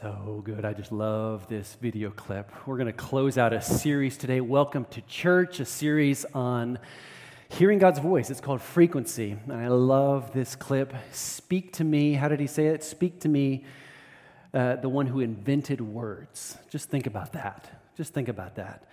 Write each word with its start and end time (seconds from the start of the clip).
So 0.00 0.40
good. 0.46 0.64
I 0.64 0.72
just 0.72 0.92
love 0.92 1.46
this 1.48 1.76
video 1.78 2.08
clip. 2.08 2.50
We're 2.66 2.78
going 2.78 2.86
to 2.86 2.92
close 2.92 3.36
out 3.36 3.52
a 3.52 3.60
series 3.60 4.16
today. 4.16 4.40
Welcome 4.40 4.86
to 4.92 5.02
church, 5.02 5.60
a 5.60 5.66
series 5.66 6.24
on 6.32 6.78
hearing 7.50 7.78
God's 7.78 7.98
voice. 7.98 8.30
It's 8.30 8.40
called 8.40 8.62
Frequency. 8.62 9.36
And 9.44 9.52
I 9.52 9.68
love 9.68 10.32
this 10.32 10.56
clip. 10.56 10.94
Speak 11.12 11.74
to 11.74 11.84
me. 11.84 12.14
How 12.14 12.28
did 12.28 12.40
he 12.40 12.46
say 12.46 12.68
it? 12.68 12.82
Speak 12.82 13.20
to 13.20 13.28
me, 13.28 13.66
uh, 14.54 14.76
the 14.76 14.88
one 14.88 15.06
who 15.06 15.20
invented 15.20 15.82
words. 15.82 16.56
Just 16.70 16.88
think 16.88 17.06
about 17.06 17.34
that. 17.34 17.68
Just 17.94 18.14
think 18.14 18.28
about 18.28 18.54
that. 18.54 18.88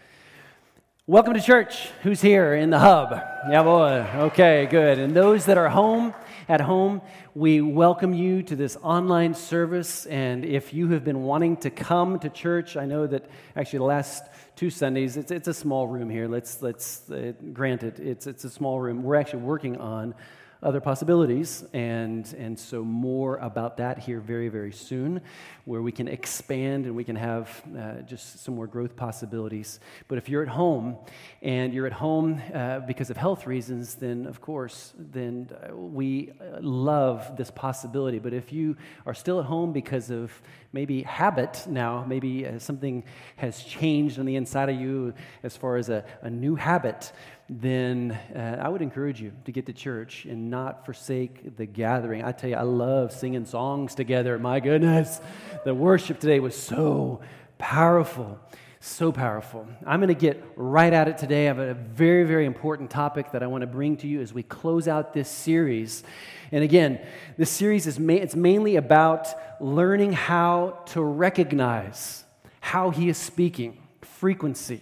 Welcome 1.05 1.35
to 1.35 1.41
church. 1.41 1.87
Who's 2.03 2.19
here 2.19 2.53
in 2.53 2.69
the 2.69 2.79
hub? 2.79 3.11
Yeah, 3.49 3.63
boy. 3.63 4.05
Okay, 4.25 4.67
good. 4.69 4.99
And 4.99 5.15
those 5.15 5.45
that 5.45 5.57
are 5.57 5.69
home, 5.69 6.13
at 6.49 6.61
home, 6.61 7.01
we 7.35 7.59
welcome 7.59 8.13
you 8.13 8.41
to 8.41 8.55
this 8.55 8.77
online 8.81 9.33
service. 9.33 10.05
And 10.05 10.45
if 10.45 10.73
you 10.73 10.89
have 10.89 11.03
been 11.03 11.23
wanting 11.23 11.57
to 11.57 11.69
come 11.69 12.19
to 12.19 12.29
church, 12.29 12.77
I 12.77 12.85
know 12.85 13.05
that 13.05 13.29
actually 13.55 13.79
the 13.79 13.85
last 13.85 14.23
two 14.55 14.69
Sundays, 14.69 15.17
it's, 15.17 15.31
it's 15.31 15.49
a 15.49 15.53
small 15.53 15.87
room 15.87 16.09
here. 16.09 16.27
Let's, 16.27 16.61
let's 16.61 17.09
uh, 17.11 17.33
grant 17.51 17.83
it, 17.83 17.99
it's, 17.99 18.27
it's 18.27 18.45
a 18.45 18.49
small 18.49 18.79
room. 18.79 19.03
We're 19.03 19.15
actually 19.15 19.41
working 19.43 19.77
on 19.77 20.15
other 20.63 20.81
possibilities. 20.81 21.63
And, 21.73 22.33
and 22.37 22.57
so, 22.57 22.83
more 22.83 23.37
about 23.37 23.77
that 23.77 23.99
here 23.99 24.19
very, 24.19 24.49
very 24.49 24.71
soon, 24.71 25.21
where 25.65 25.81
we 25.81 25.91
can 25.91 26.07
expand 26.07 26.85
and 26.85 26.95
we 26.95 27.03
can 27.03 27.15
have 27.15 27.61
uh, 27.77 28.01
just 28.01 28.43
some 28.43 28.55
more 28.55 28.67
growth 28.67 28.95
possibilities. 28.95 29.79
But 30.07 30.17
if 30.17 30.29
you're 30.29 30.43
at 30.43 30.49
home 30.49 30.97
and 31.41 31.73
you're 31.73 31.87
at 31.87 31.93
home 31.93 32.41
uh, 32.53 32.79
because 32.79 33.09
of 33.09 33.17
health 33.17 33.45
reasons, 33.45 33.95
then 33.95 34.25
of 34.25 34.41
course, 34.41 34.93
then 34.97 35.49
uh, 35.51 35.75
we 35.75 36.33
love 36.59 37.37
this 37.37 37.51
possibility. 37.51 38.19
But 38.19 38.33
if 38.33 38.51
you 38.51 38.77
are 39.05 39.13
still 39.13 39.39
at 39.39 39.45
home 39.45 39.73
because 39.73 40.09
of 40.09 40.31
maybe 40.73 41.03
habit 41.03 41.65
now, 41.67 42.05
maybe 42.07 42.45
uh, 42.45 42.59
something 42.59 43.03
has 43.37 43.63
changed 43.63 44.19
on 44.19 44.25
the 44.25 44.35
inside 44.35 44.69
of 44.69 44.79
you 44.79 45.13
as 45.43 45.55
far 45.55 45.77
as 45.77 45.89
a, 45.89 46.03
a 46.21 46.29
new 46.29 46.55
habit, 46.55 47.11
then 47.49 48.11
uh, 48.35 48.61
I 48.61 48.67
would 48.67 48.81
encourage 48.81 49.21
you 49.21 49.31
to 49.45 49.51
get 49.51 49.65
to 49.67 49.73
church 49.73 50.25
and 50.25 50.49
not 50.49 50.85
forsake 50.85 51.55
the 51.55 51.65
gathering. 51.65 52.23
I 52.23 52.33
tell 52.33 52.49
you, 52.49 52.57
I 52.57 52.63
love 52.63 53.13
singing 53.13 53.45
songs 53.45 53.95
together. 53.95 54.37
My 54.37 54.59
goodness, 54.59 55.21
the 55.63 55.73
worship 55.73 56.19
today 56.19 56.39
was 56.39 56.55
so 56.55 57.21
powerful. 57.57 58.39
So 58.79 59.11
powerful. 59.11 59.67
I'm 59.85 59.99
going 59.99 60.09
to 60.09 60.13
get 60.13 60.43
right 60.55 60.93
at 60.93 61.07
it 61.07 61.17
today. 61.17 61.45
I 61.45 61.47
have 61.47 61.59
a 61.59 61.73
very, 61.73 62.25
very 62.25 62.45
important 62.45 62.91
topic 62.91 63.31
that 63.31 63.41
I 63.41 63.47
want 63.47 63.61
to 63.61 63.67
bring 63.67 63.97
to 63.97 64.07
you 64.07 64.21
as 64.21 64.33
we 64.33 64.43
close 64.43 64.87
out 64.87 65.13
this 65.13 65.29
series. 65.29 66.03
And 66.51 66.63
again, 66.63 66.99
this 67.37 67.49
series 67.49 67.87
is 67.87 67.99
ma- 67.99 68.13
it's 68.13 68.35
mainly 68.35 68.75
about 68.75 69.27
learning 69.61 70.13
how 70.13 70.83
to 70.87 71.01
recognize 71.01 72.23
how 72.59 72.91
he 72.91 73.09
is 73.09 73.17
speaking, 73.17 73.81
frequency 74.01 74.81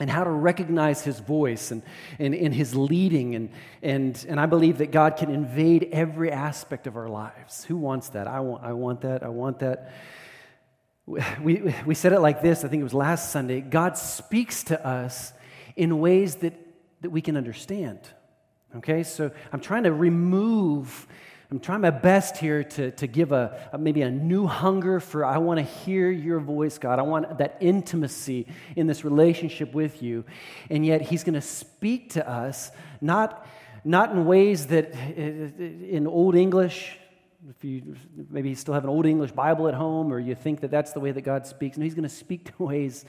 and 0.00 0.10
how 0.10 0.24
to 0.24 0.30
recognize 0.30 1.04
his 1.04 1.20
voice 1.20 1.70
and, 1.70 1.82
and, 2.18 2.34
and, 2.34 2.54
his 2.54 2.74
leading. 2.74 3.34
And, 3.34 3.50
and, 3.82 4.26
and 4.28 4.40
I 4.40 4.46
believe 4.46 4.78
that 4.78 4.90
God 4.90 5.16
can 5.18 5.30
invade 5.30 5.90
every 5.92 6.32
aspect 6.32 6.86
of 6.86 6.96
our 6.96 7.08
lives. 7.08 7.64
Who 7.64 7.76
wants 7.76 8.08
that? 8.10 8.26
I 8.26 8.40
want, 8.40 8.64
I 8.64 8.72
want 8.72 9.02
that. 9.02 9.22
I 9.22 9.28
want 9.28 9.58
that. 9.60 9.92
We, 11.42 11.74
we 11.86 11.94
said 11.94 12.12
it 12.12 12.20
like 12.20 12.40
this, 12.40 12.64
I 12.64 12.68
think 12.68 12.80
it 12.80 12.84
was 12.84 12.94
last 12.94 13.32
Sunday 13.32 13.62
God 13.62 13.98
speaks 13.98 14.62
to 14.64 14.86
us 14.86 15.32
in 15.74 15.98
ways 15.98 16.36
that, 16.36 16.54
that 17.00 17.10
we 17.10 17.20
can 17.20 17.36
understand. 17.36 17.98
Okay, 18.76 19.02
so 19.02 19.32
I'm 19.52 19.60
trying 19.60 19.82
to 19.84 19.92
remove 19.92 21.08
I'm 21.52 21.58
trying 21.58 21.80
my 21.80 21.90
best 21.90 22.36
here 22.36 22.62
to, 22.62 22.92
to 22.92 23.08
give 23.08 23.32
a, 23.32 23.68
a 23.72 23.78
maybe 23.78 24.02
a 24.02 24.10
new 24.10 24.46
hunger 24.46 25.00
for 25.00 25.24
I 25.24 25.38
want 25.38 25.58
to 25.58 25.64
hear 25.64 26.08
your 26.08 26.38
voice, 26.38 26.78
God. 26.78 27.00
I 27.00 27.02
want 27.02 27.38
that 27.38 27.56
intimacy 27.60 28.46
in 28.76 28.86
this 28.86 29.04
relationship 29.04 29.74
with 29.74 30.00
you. 30.00 30.24
And 30.70 30.86
yet, 30.86 31.00
He's 31.00 31.24
going 31.24 31.34
to 31.34 31.40
speak 31.40 32.10
to 32.10 32.28
us, 32.28 32.70
not, 33.00 33.48
not 33.84 34.12
in 34.12 34.26
ways 34.26 34.68
that 34.68 34.94
eh, 34.94 35.48
eh, 35.58 35.62
in 35.88 36.06
Old 36.06 36.36
English, 36.36 36.96
if 37.48 37.64
you 37.64 37.96
maybe 38.30 38.50
you 38.50 38.54
still 38.54 38.74
have 38.74 38.84
an 38.84 38.90
Old 38.90 39.06
English 39.06 39.32
Bible 39.32 39.66
at 39.66 39.74
home, 39.74 40.12
or 40.12 40.20
you 40.20 40.36
think 40.36 40.60
that 40.60 40.70
that's 40.70 40.92
the 40.92 41.00
way 41.00 41.10
that 41.10 41.22
God 41.22 41.48
speaks. 41.48 41.76
No, 41.76 41.82
He's 41.82 41.94
going 41.94 42.04
to 42.04 42.08
speak 42.08 42.56
to 42.56 42.62
ways 42.62 43.04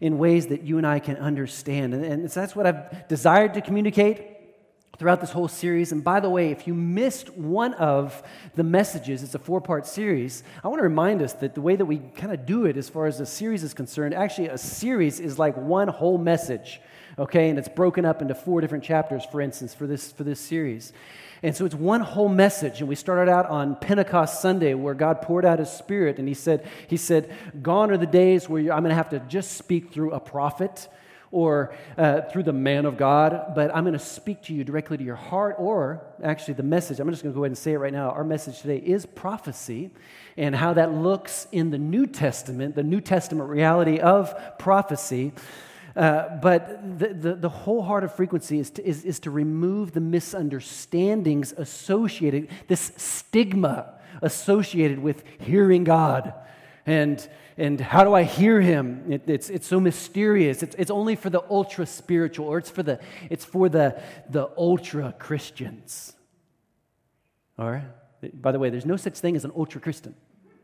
in 0.00 0.18
ways 0.18 0.46
that 0.48 0.62
you 0.62 0.78
and 0.78 0.86
I 0.86 1.00
can 1.00 1.16
understand. 1.16 1.94
And, 1.94 2.04
and 2.04 2.28
that's 2.28 2.54
what 2.54 2.64
I've 2.64 3.08
desired 3.08 3.54
to 3.54 3.60
communicate 3.60 4.31
throughout 4.98 5.20
this 5.20 5.30
whole 5.30 5.48
series. 5.48 5.92
And 5.92 6.04
by 6.04 6.20
the 6.20 6.30
way, 6.30 6.50
if 6.50 6.66
you 6.66 6.74
missed 6.74 7.30
one 7.30 7.74
of 7.74 8.22
the 8.54 8.62
messages, 8.62 9.22
it's 9.22 9.34
a 9.34 9.38
four 9.38 9.60
part 9.60 9.86
series, 9.86 10.42
I 10.62 10.68
want 10.68 10.78
to 10.80 10.84
remind 10.84 11.22
us 11.22 11.32
that 11.34 11.54
the 11.54 11.60
way 11.60 11.76
that 11.76 11.86
we 11.86 11.98
kind 12.16 12.32
of 12.32 12.46
do 12.46 12.66
it 12.66 12.76
as 12.76 12.88
far 12.88 13.06
as 13.06 13.18
a 13.18 13.26
series 13.26 13.62
is 13.62 13.74
concerned, 13.74 14.14
actually, 14.14 14.48
a 14.48 14.58
series 14.58 15.18
is 15.18 15.38
like 15.38 15.56
one 15.56 15.88
whole 15.88 16.18
message, 16.18 16.80
okay? 17.18 17.48
And 17.48 17.58
it's 17.58 17.68
broken 17.68 18.04
up 18.04 18.20
into 18.20 18.34
four 18.34 18.60
different 18.60 18.84
chapters, 18.84 19.24
for 19.24 19.40
instance, 19.40 19.74
for 19.74 19.86
this, 19.86 20.12
for 20.12 20.24
this 20.24 20.40
series. 20.40 20.92
And 21.42 21.56
so 21.56 21.64
it's 21.64 21.74
one 21.74 22.02
whole 22.02 22.28
message. 22.28 22.80
And 22.80 22.88
we 22.88 22.94
started 22.94 23.30
out 23.30 23.46
on 23.46 23.74
Pentecost 23.76 24.40
Sunday 24.40 24.74
where 24.74 24.94
God 24.94 25.22
poured 25.22 25.44
out 25.44 25.58
his 25.58 25.70
spirit. 25.70 26.18
And 26.18 26.28
he 26.28 26.34
said, 26.34 26.64
he 26.86 26.96
said 26.96 27.34
Gone 27.60 27.90
are 27.90 27.96
the 27.96 28.06
days 28.06 28.48
where 28.48 28.60
I'm 28.72 28.82
going 28.82 28.90
to 28.90 28.94
have 28.94 29.10
to 29.10 29.18
just 29.20 29.56
speak 29.56 29.92
through 29.92 30.12
a 30.12 30.20
prophet 30.20 30.88
or 31.32 31.74
uh, 31.96 32.20
through 32.30 32.42
the 32.42 32.52
man 32.52 32.84
of 32.84 32.98
God, 32.98 33.54
but 33.54 33.74
I'm 33.74 33.84
going 33.84 33.94
to 33.94 33.98
speak 33.98 34.42
to 34.44 34.54
you 34.54 34.62
directly 34.62 34.98
to 34.98 35.02
your 35.02 35.16
heart, 35.16 35.56
or 35.58 36.04
actually 36.22 36.54
the 36.54 36.62
message. 36.62 37.00
I'm 37.00 37.10
just 37.10 37.22
going 37.22 37.32
to 37.32 37.36
go 37.36 37.42
ahead 37.42 37.50
and 37.50 37.58
say 37.58 37.72
it 37.72 37.78
right 37.78 37.92
now. 37.92 38.10
Our 38.10 38.22
message 38.22 38.60
today 38.60 38.76
is 38.76 39.06
prophecy 39.06 39.90
and 40.36 40.54
how 40.54 40.74
that 40.74 40.92
looks 40.92 41.48
in 41.50 41.70
the 41.70 41.78
New 41.78 42.06
Testament, 42.06 42.76
the 42.76 42.82
New 42.82 43.00
Testament 43.00 43.48
reality 43.48 43.98
of 43.98 44.34
prophecy. 44.58 45.32
Uh, 45.96 46.36
but 46.36 46.98
the, 46.98 47.08
the, 47.08 47.34
the, 47.34 47.48
whole 47.48 47.82
heart 47.82 48.02
of 48.02 48.14
frequency 48.14 48.58
is 48.58 48.70
to, 48.70 48.86
is, 48.86 49.04
is 49.04 49.20
to 49.20 49.30
remove 49.30 49.92
the 49.92 50.00
misunderstandings 50.00 51.52
associated, 51.52 52.48
this 52.66 52.92
stigma 52.96 53.92
associated 54.22 54.98
with 54.98 55.22
hearing 55.38 55.84
God 55.84 56.32
and 56.86 57.28
and 57.56 57.80
how 57.80 58.04
do 58.04 58.14
I 58.14 58.22
hear 58.22 58.60
him? 58.60 59.12
It, 59.12 59.22
it's, 59.26 59.50
it's 59.50 59.66
so 59.66 59.78
mysterious. 59.78 60.62
It's, 60.62 60.74
it's 60.78 60.90
only 60.90 61.16
for 61.16 61.28
the 61.28 61.42
ultra 61.50 61.86
spiritual, 61.86 62.46
or 62.46 62.58
it's 62.58 62.70
for 62.70 62.82
the, 62.82 62.98
it's 63.28 63.44
for 63.44 63.68
the, 63.68 64.00
the 64.30 64.48
ultra 64.56 65.14
Christians. 65.18 66.14
All 67.58 67.70
right? 67.70 67.84
By 68.34 68.52
the 68.52 68.58
way, 68.58 68.70
there's 68.70 68.86
no 68.86 68.96
such 68.96 69.18
thing 69.18 69.36
as 69.36 69.44
an 69.44 69.52
ultra 69.54 69.80
Christian. 69.80 70.14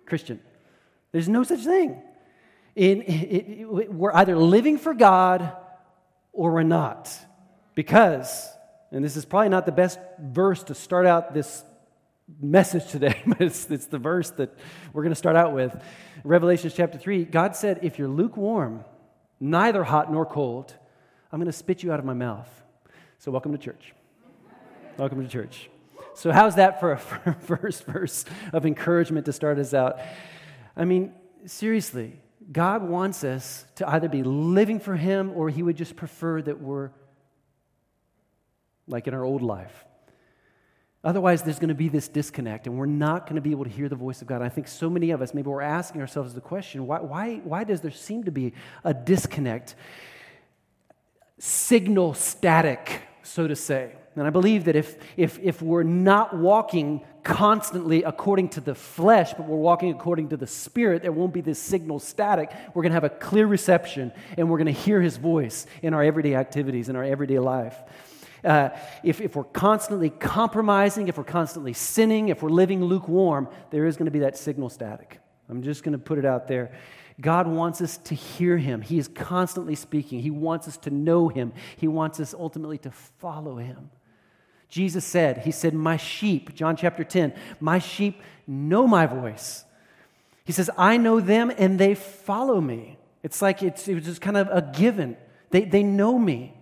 Christian. 0.06 0.40
There's 1.12 1.28
no 1.28 1.42
such 1.42 1.60
thing. 1.60 2.02
In, 2.74 3.02
it, 3.02 3.12
it, 3.12 3.92
we're 3.92 4.12
either 4.12 4.36
living 4.36 4.78
for 4.78 4.94
God 4.94 5.52
or 6.32 6.52
we're 6.52 6.62
not. 6.62 7.14
Because, 7.74 8.48
and 8.90 9.04
this 9.04 9.16
is 9.16 9.24
probably 9.24 9.50
not 9.50 9.66
the 9.66 9.72
best 9.72 9.98
verse 10.18 10.62
to 10.64 10.74
start 10.74 11.04
out 11.06 11.34
this 11.34 11.62
message 12.40 12.86
today, 12.90 13.20
but 13.26 13.40
it's, 13.40 13.70
it's 13.70 13.86
the 13.86 13.98
verse 13.98 14.30
that 14.32 14.54
we're 14.92 15.02
going 15.02 15.12
to 15.12 15.18
start 15.18 15.36
out 15.36 15.52
with. 15.52 15.80
Revelation 16.24 16.70
chapter 16.74 16.98
3, 16.98 17.24
God 17.24 17.56
said, 17.56 17.80
If 17.82 17.98
you're 17.98 18.08
lukewarm, 18.08 18.84
neither 19.40 19.84
hot 19.84 20.12
nor 20.12 20.26
cold, 20.26 20.74
I'm 21.32 21.38
going 21.38 21.46
to 21.46 21.52
spit 21.52 21.82
you 21.82 21.92
out 21.92 21.98
of 21.98 22.04
my 22.04 22.14
mouth. 22.14 22.48
So, 23.18 23.30
welcome 23.30 23.52
to 23.52 23.58
church. 23.58 23.94
welcome 24.96 25.22
to 25.22 25.28
church. 25.28 25.70
So, 26.14 26.32
how's 26.32 26.56
that 26.56 26.80
for 26.80 26.92
a 26.92 26.98
first 27.40 27.84
verse 27.84 28.24
of 28.52 28.66
encouragement 28.66 29.26
to 29.26 29.32
start 29.32 29.58
us 29.58 29.74
out? 29.74 29.98
I 30.76 30.84
mean, 30.84 31.12
seriously, 31.46 32.20
God 32.50 32.82
wants 32.82 33.24
us 33.24 33.64
to 33.76 33.88
either 33.88 34.08
be 34.08 34.22
living 34.22 34.80
for 34.80 34.96
Him 34.96 35.32
or 35.34 35.50
He 35.50 35.62
would 35.62 35.76
just 35.76 35.96
prefer 35.96 36.40
that 36.42 36.60
we're 36.60 36.90
like 38.86 39.06
in 39.06 39.14
our 39.14 39.24
old 39.24 39.42
life 39.42 39.84
Otherwise, 41.04 41.42
there's 41.42 41.60
going 41.60 41.68
to 41.68 41.74
be 41.74 41.88
this 41.88 42.08
disconnect, 42.08 42.66
and 42.66 42.76
we're 42.76 42.86
not 42.86 43.26
going 43.26 43.36
to 43.36 43.40
be 43.40 43.52
able 43.52 43.64
to 43.64 43.70
hear 43.70 43.88
the 43.88 43.96
voice 43.96 44.20
of 44.20 44.26
God. 44.26 44.42
I 44.42 44.48
think 44.48 44.66
so 44.66 44.90
many 44.90 45.10
of 45.10 45.22
us, 45.22 45.32
maybe 45.32 45.48
we're 45.48 45.60
asking 45.60 46.00
ourselves 46.00 46.34
the 46.34 46.40
question 46.40 46.86
why, 46.86 47.00
why, 47.00 47.36
why 47.44 47.64
does 47.64 47.80
there 47.80 47.92
seem 47.92 48.24
to 48.24 48.32
be 48.32 48.52
a 48.82 48.92
disconnect? 48.92 49.76
Signal 51.38 52.14
static, 52.14 53.02
so 53.22 53.46
to 53.46 53.54
say. 53.54 53.92
And 54.16 54.26
I 54.26 54.30
believe 54.30 54.64
that 54.64 54.74
if, 54.74 54.96
if, 55.16 55.38
if 55.38 55.62
we're 55.62 55.84
not 55.84 56.36
walking 56.36 57.04
constantly 57.22 58.02
according 58.02 58.48
to 58.50 58.60
the 58.60 58.74
flesh, 58.74 59.32
but 59.34 59.46
we're 59.46 59.56
walking 59.56 59.92
according 59.92 60.30
to 60.30 60.36
the 60.36 60.48
spirit, 60.48 61.02
there 61.02 61.12
won't 61.12 61.32
be 61.32 61.40
this 61.40 61.60
signal 61.60 62.00
static. 62.00 62.50
We're 62.74 62.82
going 62.82 62.90
to 62.90 62.94
have 62.94 63.04
a 63.04 63.10
clear 63.10 63.46
reception, 63.46 64.12
and 64.36 64.50
we're 64.50 64.58
going 64.58 64.74
to 64.74 64.80
hear 64.80 65.00
his 65.00 65.16
voice 65.16 65.66
in 65.82 65.94
our 65.94 66.02
everyday 66.02 66.34
activities, 66.34 66.88
in 66.88 66.96
our 66.96 67.04
everyday 67.04 67.38
life. 67.38 67.76
Uh, 68.44 68.70
if, 69.02 69.20
if 69.20 69.36
we're 69.36 69.44
constantly 69.44 70.10
compromising, 70.10 71.08
if 71.08 71.18
we're 71.18 71.24
constantly 71.24 71.72
sinning, 71.72 72.28
if 72.28 72.42
we're 72.42 72.50
living 72.50 72.84
lukewarm, 72.84 73.48
there 73.70 73.86
is 73.86 73.96
going 73.96 74.06
to 74.06 74.12
be 74.12 74.20
that 74.20 74.36
signal 74.36 74.68
static. 74.68 75.20
I'm 75.48 75.62
just 75.62 75.82
going 75.82 75.92
to 75.92 75.98
put 75.98 76.18
it 76.18 76.24
out 76.24 76.46
there. 76.46 76.72
God 77.20 77.48
wants 77.48 77.80
us 77.80 77.96
to 77.98 78.14
hear 78.14 78.56
Him. 78.56 78.80
He 78.80 78.98
is 78.98 79.08
constantly 79.08 79.74
speaking. 79.74 80.20
He 80.20 80.30
wants 80.30 80.68
us 80.68 80.76
to 80.78 80.90
know 80.90 81.28
Him. 81.28 81.52
He 81.76 81.88
wants 81.88 82.20
us 82.20 82.32
ultimately 82.32 82.78
to 82.78 82.90
follow 82.90 83.56
Him. 83.56 83.90
Jesus 84.68 85.04
said, 85.04 85.38
He 85.38 85.50
said, 85.50 85.74
My 85.74 85.96
sheep, 85.96 86.54
John 86.54 86.76
chapter 86.76 87.02
10, 87.02 87.34
my 87.60 87.78
sheep 87.78 88.22
know 88.46 88.86
my 88.86 89.06
voice. 89.06 89.64
He 90.44 90.52
says, 90.52 90.70
I 90.78 90.96
know 90.96 91.20
them 91.20 91.52
and 91.56 91.78
they 91.78 91.94
follow 91.94 92.60
me. 92.60 92.98
It's 93.22 93.42
like 93.42 93.62
it's, 93.62 93.88
it 93.88 93.94
was 93.94 94.04
just 94.04 94.20
kind 94.20 94.36
of 94.36 94.48
a 94.48 94.62
given. 94.62 95.16
They, 95.50 95.64
they 95.64 95.82
know 95.82 96.18
me. 96.18 96.54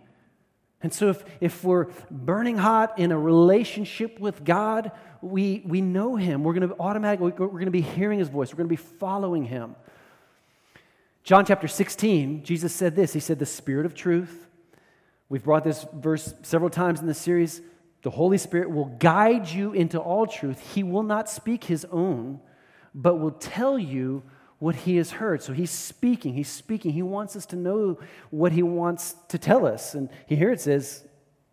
And 0.87 0.95
so 0.95 1.09
if, 1.09 1.25
if 1.41 1.65
we're 1.65 1.89
burning 2.13 2.57
hot 2.57 3.01
in 3.01 3.11
a 3.11 3.19
relationship 3.19 4.21
with 4.21 4.45
God, 4.45 4.93
we, 5.21 5.61
we 5.67 5.81
know 5.81 6.15
Him. 6.15 6.45
We're 6.45 6.55
going 6.55 6.69
to 6.69 6.77
automatically, 6.79 7.33
we're 7.37 7.49
going 7.49 7.65
to 7.65 7.73
be 7.73 7.81
hearing 7.81 8.21
His 8.21 8.29
voice. 8.29 8.53
We're 8.53 8.59
going 8.59 8.69
to 8.69 8.83
be 8.83 8.89
following 9.01 9.43
Him. 9.43 9.75
John 11.25 11.45
chapter 11.45 11.67
16, 11.67 12.45
Jesus 12.45 12.73
said 12.73 12.95
this 12.95 13.13
He 13.13 13.19
said, 13.19 13.41
The 13.41 13.47
Spirit 13.47 13.85
of 13.85 13.97
truth. 13.97 14.47
We've 15.29 15.43
brought 15.43 15.65
this 15.65 15.85
verse 15.93 16.33
several 16.43 16.71
times 16.71 17.01
in 17.01 17.09
the 17.09 17.15
series. 17.15 17.61
The 18.03 18.11
Holy 18.11 18.39
Spirit 18.39 18.71
will 18.71 18.97
guide 19.01 19.49
you 19.49 19.73
into 19.73 19.99
all 19.99 20.29
truth. 20.29 20.61
He 20.73 20.85
will 20.85 21.03
not 21.03 21.29
speak 21.29 21.65
His 21.65 21.85
own, 21.91 22.39
but 22.95 23.17
will 23.17 23.33
tell 23.33 23.77
you 23.77 24.23
what 24.59 24.75
he 24.75 24.97
has 24.97 25.13
heard. 25.13 25.43
So 25.43 25.53
he's 25.53 25.71
speaking, 25.71 26.35
he's 26.35 26.49
speaking. 26.49 26.93
He 26.93 27.03
wants 27.03 27.37
us 27.37 27.47
to 27.47 27.57
know 27.57 27.99
what 28.31 28.53
he 28.53 28.63
wants 28.63 29.15
to 29.29 29.39
tell 29.39 29.67
us. 29.67 29.95
And 29.95 30.09
here 30.27 30.51
it 30.51 30.61
says, 30.61 31.05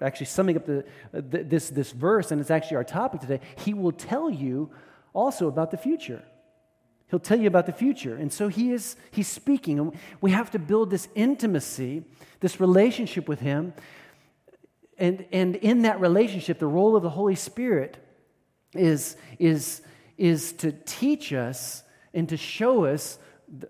actually 0.02 0.26
summing 0.28 0.58
up 0.58 0.66
the, 0.66 0.86
this, 1.12 1.70
this 1.70 1.92
verse, 1.92 2.32
and 2.32 2.40
it's 2.40 2.52
actually 2.52 2.78
our 2.78 2.84
topic 2.84 3.22
today, 3.22 3.40
he 3.58 3.74
will 3.74 3.92
tell 3.92 4.30
you 4.30 4.72
also 5.14 5.48
about 5.48 5.72
the 5.72 5.78
future. 5.78 6.24
He'll 7.08 7.20
tell 7.20 7.40
you 7.40 7.48
about 7.48 7.66
the 7.66 7.74
future. 7.74 8.16
And 8.16 8.34
so 8.34 8.48
he 8.48 8.72
is 8.72 8.96
he's 9.12 9.28
speaking. 9.28 9.80
And 9.80 9.94
we 10.20 10.32
have 10.32 10.50
to 10.52 10.60
build 10.60 10.90
this 10.90 11.08
intimacy, 11.14 12.04
this 12.40 12.60
relationship 12.60 13.28
with 13.28 13.40
him. 13.40 13.74
And, 14.98 15.26
and 15.32 15.56
in 15.58 15.84
that 15.84 16.00
relationship, 16.00 16.58
the 16.58 16.68
role 16.68 16.96
of 16.96 17.04
the 17.04 17.10
Holy 17.12 17.36
Spirit 17.36 17.98
is, 18.74 19.16
is, 19.38 19.82
is 20.18 20.54
to 20.54 20.72
teach 20.72 21.34
us 21.34 21.84
and 22.14 22.30
to 22.30 22.38
show 22.38 22.86
us, 22.86 23.18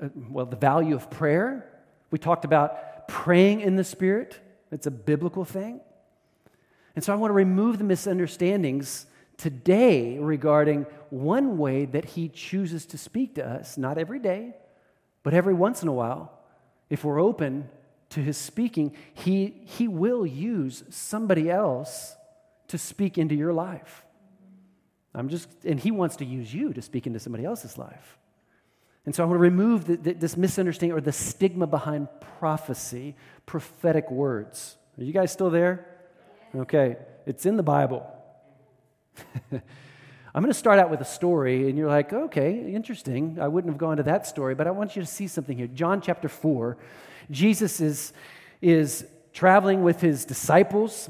uh, 0.02 0.10
well, 0.30 0.46
the 0.46 0.56
value 0.56 0.96
of 0.96 1.10
prayer. 1.10 1.70
We 2.12 2.20
talked 2.20 2.46
about 2.46 3.08
praying 3.08 3.62
in 3.62 3.76
the 3.76 3.84
Spirit, 3.84 4.40
it's 4.72 4.88
a 4.88 4.92
biblical 4.92 5.46
thing. 5.46 5.82
And 6.96 7.04
so 7.04 7.12
I 7.12 7.16
want 7.16 7.32
to 7.32 7.36
remove 7.36 7.78
the 7.78 7.84
misunderstandings 7.84 9.08
today 9.38 10.20
regarding 10.20 10.86
one 11.10 11.58
way 11.58 11.86
that 11.86 12.06
He 12.06 12.30
chooses 12.30 12.86
to 12.88 12.98
speak 12.98 13.36
to 13.36 13.46
us, 13.46 13.78
not 13.78 13.98
every 13.98 14.20
day, 14.20 14.56
but 15.24 15.34
every 15.34 15.54
once 15.54 15.82
in 15.82 15.88
a 15.88 15.94
while. 15.94 16.32
If 16.90 17.04
we're 17.04 17.22
open 17.22 17.70
to 18.10 18.20
His 18.20 18.38
speaking, 18.38 18.96
He, 19.14 19.62
he 19.66 19.88
will 19.88 20.26
use 20.26 20.84
somebody 20.90 21.50
else 21.50 22.16
to 22.68 22.78
speak 22.78 23.18
into 23.18 23.36
your 23.36 23.54
life. 23.54 24.04
I'm 25.16 25.30
just, 25.30 25.48
and 25.66 25.80
He 25.80 25.92
wants 25.92 26.18
to 26.18 26.26
use 26.26 26.54
you 26.54 26.74
to 26.74 26.82
speak 26.82 27.08
into 27.08 27.20
somebody 27.20 27.46
else's 27.46 27.78
life. 27.78 28.18
And 29.06 29.14
so 29.14 29.24
I 29.24 29.26
want 29.26 29.38
to 29.38 29.42
remove 29.42 29.86
the, 29.86 29.98
the, 29.98 30.14
this 30.14 30.38
misunderstanding 30.38 30.98
or 30.98 31.02
the 31.02 31.12
stigma 31.12 31.68
behind 31.68 32.08
prophecy, 32.40 33.16
prophetic 33.46 34.10
words. 34.10 34.78
Are 34.98 35.04
you 35.04 35.12
guys 35.12 35.32
still 35.32 35.50
there? 35.50 35.86
Okay, 36.56 36.98
it's 37.26 37.46
in 37.46 37.58
the 37.58 37.64
Bible. 37.64 38.06
I'm 39.52 40.42
going 40.42 40.52
to 40.52 40.58
start 40.58 40.80
out 40.80 40.90
with 40.90 41.02
a 41.02 41.06
story, 41.06 41.70
and 41.70 41.78
you're 41.78 41.90
like, 41.90 42.14
okay, 42.14 42.74
interesting. 42.74 43.38
I 43.40 43.48
wouldn't 43.48 43.72
have 43.72 43.78
gone 43.78 43.98
to 43.98 44.04
that 44.04 44.26
story, 44.26 44.56
but 44.56 44.68
I 44.68 44.72
want 44.72 44.96
you 44.96 45.02
to 45.02 45.08
see 45.08 45.28
something 45.28 45.58
here. 45.58 45.68
John 45.68 46.02
chapter 46.02 46.30
4, 46.30 46.78
Jesus 47.30 47.82
is, 47.82 48.14
is 48.62 49.06
traveling 49.32 49.84
with 49.84 50.02
his 50.02 50.26
disciples, 50.26 51.10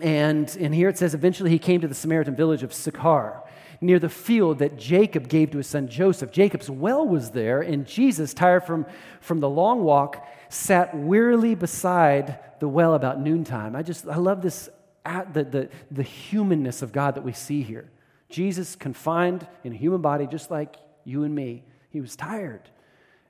and, 0.00 0.54
and 0.60 0.74
here 0.74 0.88
it 0.88 0.98
says, 0.98 1.14
eventually 1.14 1.50
he 1.50 1.58
came 1.58 1.80
to 1.80 1.88
the 1.88 1.94
Samaritan 1.94 2.36
village 2.36 2.62
of 2.62 2.74
Sychar 2.74 3.42
near 3.80 3.98
the 3.98 4.08
field 4.08 4.58
that 4.58 4.76
Jacob 4.76 5.28
gave 5.28 5.50
to 5.50 5.58
his 5.58 5.66
son 5.66 5.88
Joseph. 5.88 6.30
Jacob's 6.30 6.70
well 6.70 7.06
was 7.06 7.30
there, 7.30 7.60
and 7.60 7.86
Jesus, 7.86 8.34
tired 8.34 8.64
from, 8.64 8.86
from 9.20 9.40
the 9.40 9.48
long 9.48 9.82
walk, 9.82 10.26
sat 10.48 10.96
wearily 10.96 11.54
beside 11.54 12.38
the 12.60 12.68
well 12.68 12.94
about 12.94 13.20
noontime. 13.20 13.76
I 13.76 13.82
just, 13.82 14.06
I 14.06 14.16
love 14.16 14.42
this, 14.42 14.68
the, 15.04 15.44
the, 15.44 15.68
the 15.90 16.02
humanness 16.02 16.82
of 16.82 16.92
God 16.92 17.14
that 17.16 17.24
we 17.24 17.32
see 17.32 17.62
here. 17.62 17.90
Jesus, 18.28 18.76
confined 18.76 19.46
in 19.64 19.72
a 19.72 19.76
human 19.76 20.00
body, 20.00 20.26
just 20.26 20.50
like 20.50 20.76
you 21.04 21.24
and 21.24 21.34
me, 21.34 21.64
he 21.90 22.00
was 22.00 22.16
tired. 22.16 22.70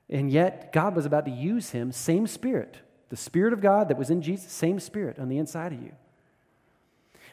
And 0.09 0.31
yet, 0.31 0.71
God 0.71 0.95
was 0.95 1.05
about 1.05 1.25
to 1.25 1.31
use 1.31 1.71
him, 1.71 1.91
same 1.91 2.27
spirit. 2.27 2.77
The 3.09 3.17
Spirit 3.17 3.53
of 3.53 3.61
God 3.61 3.89
that 3.89 3.97
was 3.97 4.09
in 4.09 4.21
Jesus, 4.21 4.51
same 4.51 4.79
Spirit 4.79 5.19
on 5.19 5.29
the 5.29 5.37
inside 5.37 5.73
of 5.73 5.81
you. 5.81 5.93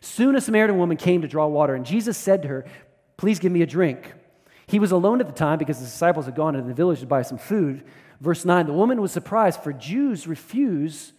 Soon 0.00 0.37
a 0.37 0.40
Samaritan 0.40 0.78
woman 0.78 0.96
came 0.96 1.22
to 1.22 1.28
draw 1.28 1.46
water, 1.46 1.75
and 1.75 1.87
Jesus 1.87 2.19
said 2.19 2.43
to 2.43 2.49
her, 2.49 2.64
Please 3.16 3.38
give 3.38 3.52
me 3.52 3.62
a 3.62 3.66
drink. 3.66 4.12
He 4.66 4.78
was 4.78 4.93
alone 4.93 5.20
at 5.20 5.26
the 5.26 5.32
time 5.32 5.58
because 5.58 5.78
the 5.78 5.84
disciples 5.84 6.26
had 6.26 6.34
gone 6.34 6.55
into 6.55 6.69
the 6.69 6.75
village 6.75 7.00
to 7.00 7.06
buy 7.06 7.22
some 7.22 7.38
food. 7.38 7.84
Verse 8.20 8.44
9 8.44 8.66
The 8.66 8.72
woman 8.72 9.00
was 9.00 9.12
surprised, 9.12 9.61
for 9.61 9.72
Jews 9.72 10.26
refuse 10.26 11.12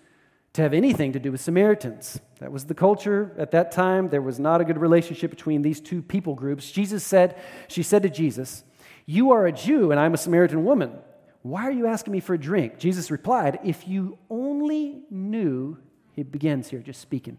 to 0.53 0.61
have 0.61 0.73
anything 0.73 1.11
to 1.13 1.19
do 1.19 1.31
with 1.31 1.41
Samaritans. 1.41 2.19
That 2.39 2.51
was 2.51 2.65
the 2.65 2.73
culture 2.73 3.33
at 3.37 3.51
that 3.51 3.71
time. 3.71 4.09
There 4.09 4.21
was 4.21 4.39
not 4.39 4.61
a 4.61 4.65
good 4.65 4.77
relationship 4.77 5.29
between 5.29 5.61
these 5.61 5.81
two 5.81 6.01
people 6.01 6.33
groups. 6.33 6.71
Jesus 6.71 7.03
said, 7.03 7.39
She 7.67 7.83
said 7.83 8.03
to 8.03 8.09
Jesus, 8.09 8.63
You 9.05 9.31
are 9.31 9.45
a 9.45 9.51
Jew, 9.51 9.91
and 9.91 9.99
I'm 9.99 10.13
a 10.13 10.17
Samaritan 10.17 10.63
woman. 10.63 10.93
Why 11.41 11.63
are 11.63 11.71
you 11.71 11.85
asking 11.85 12.13
me 12.13 12.21
for 12.21 12.33
a 12.33 12.39
drink? 12.39 12.79
Jesus 12.79 13.11
replied, 13.11 13.59
If 13.63 13.87
you 13.87 14.17
only 14.29 15.03
knew, 15.11 15.77
he 16.13 16.23
begins 16.23 16.69
here 16.69 16.79
just 16.79 17.01
speaking. 17.01 17.37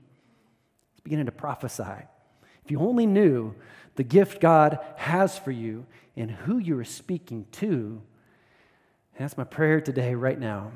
He's 0.92 1.00
beginning 1.00 1.26
to 1.26 1.32
prophesy. 1.32 2.04
If 2.64 2.70
you 2.70 2.80
only 2.80 3.06
knew 3.06 3.54
the 3.96 4.04
gift 4.04 4.40
God 4.40 4.78
has 4.96 5.38
for 5.38 5.50
you 5.50 5.86
and 6.16 6.30
who 6.30 6.58
you 6.58 6.78
are 6.78 6.84
speaking 6.84 7.46
to. 7.52 8.00
And 9.16 9.24
that's 9.24 9.36
my 9.36 9.44
prayer 9.44 9.80
today, 9.80 10.14
right 10.14 10.38
now. 10.38 10.72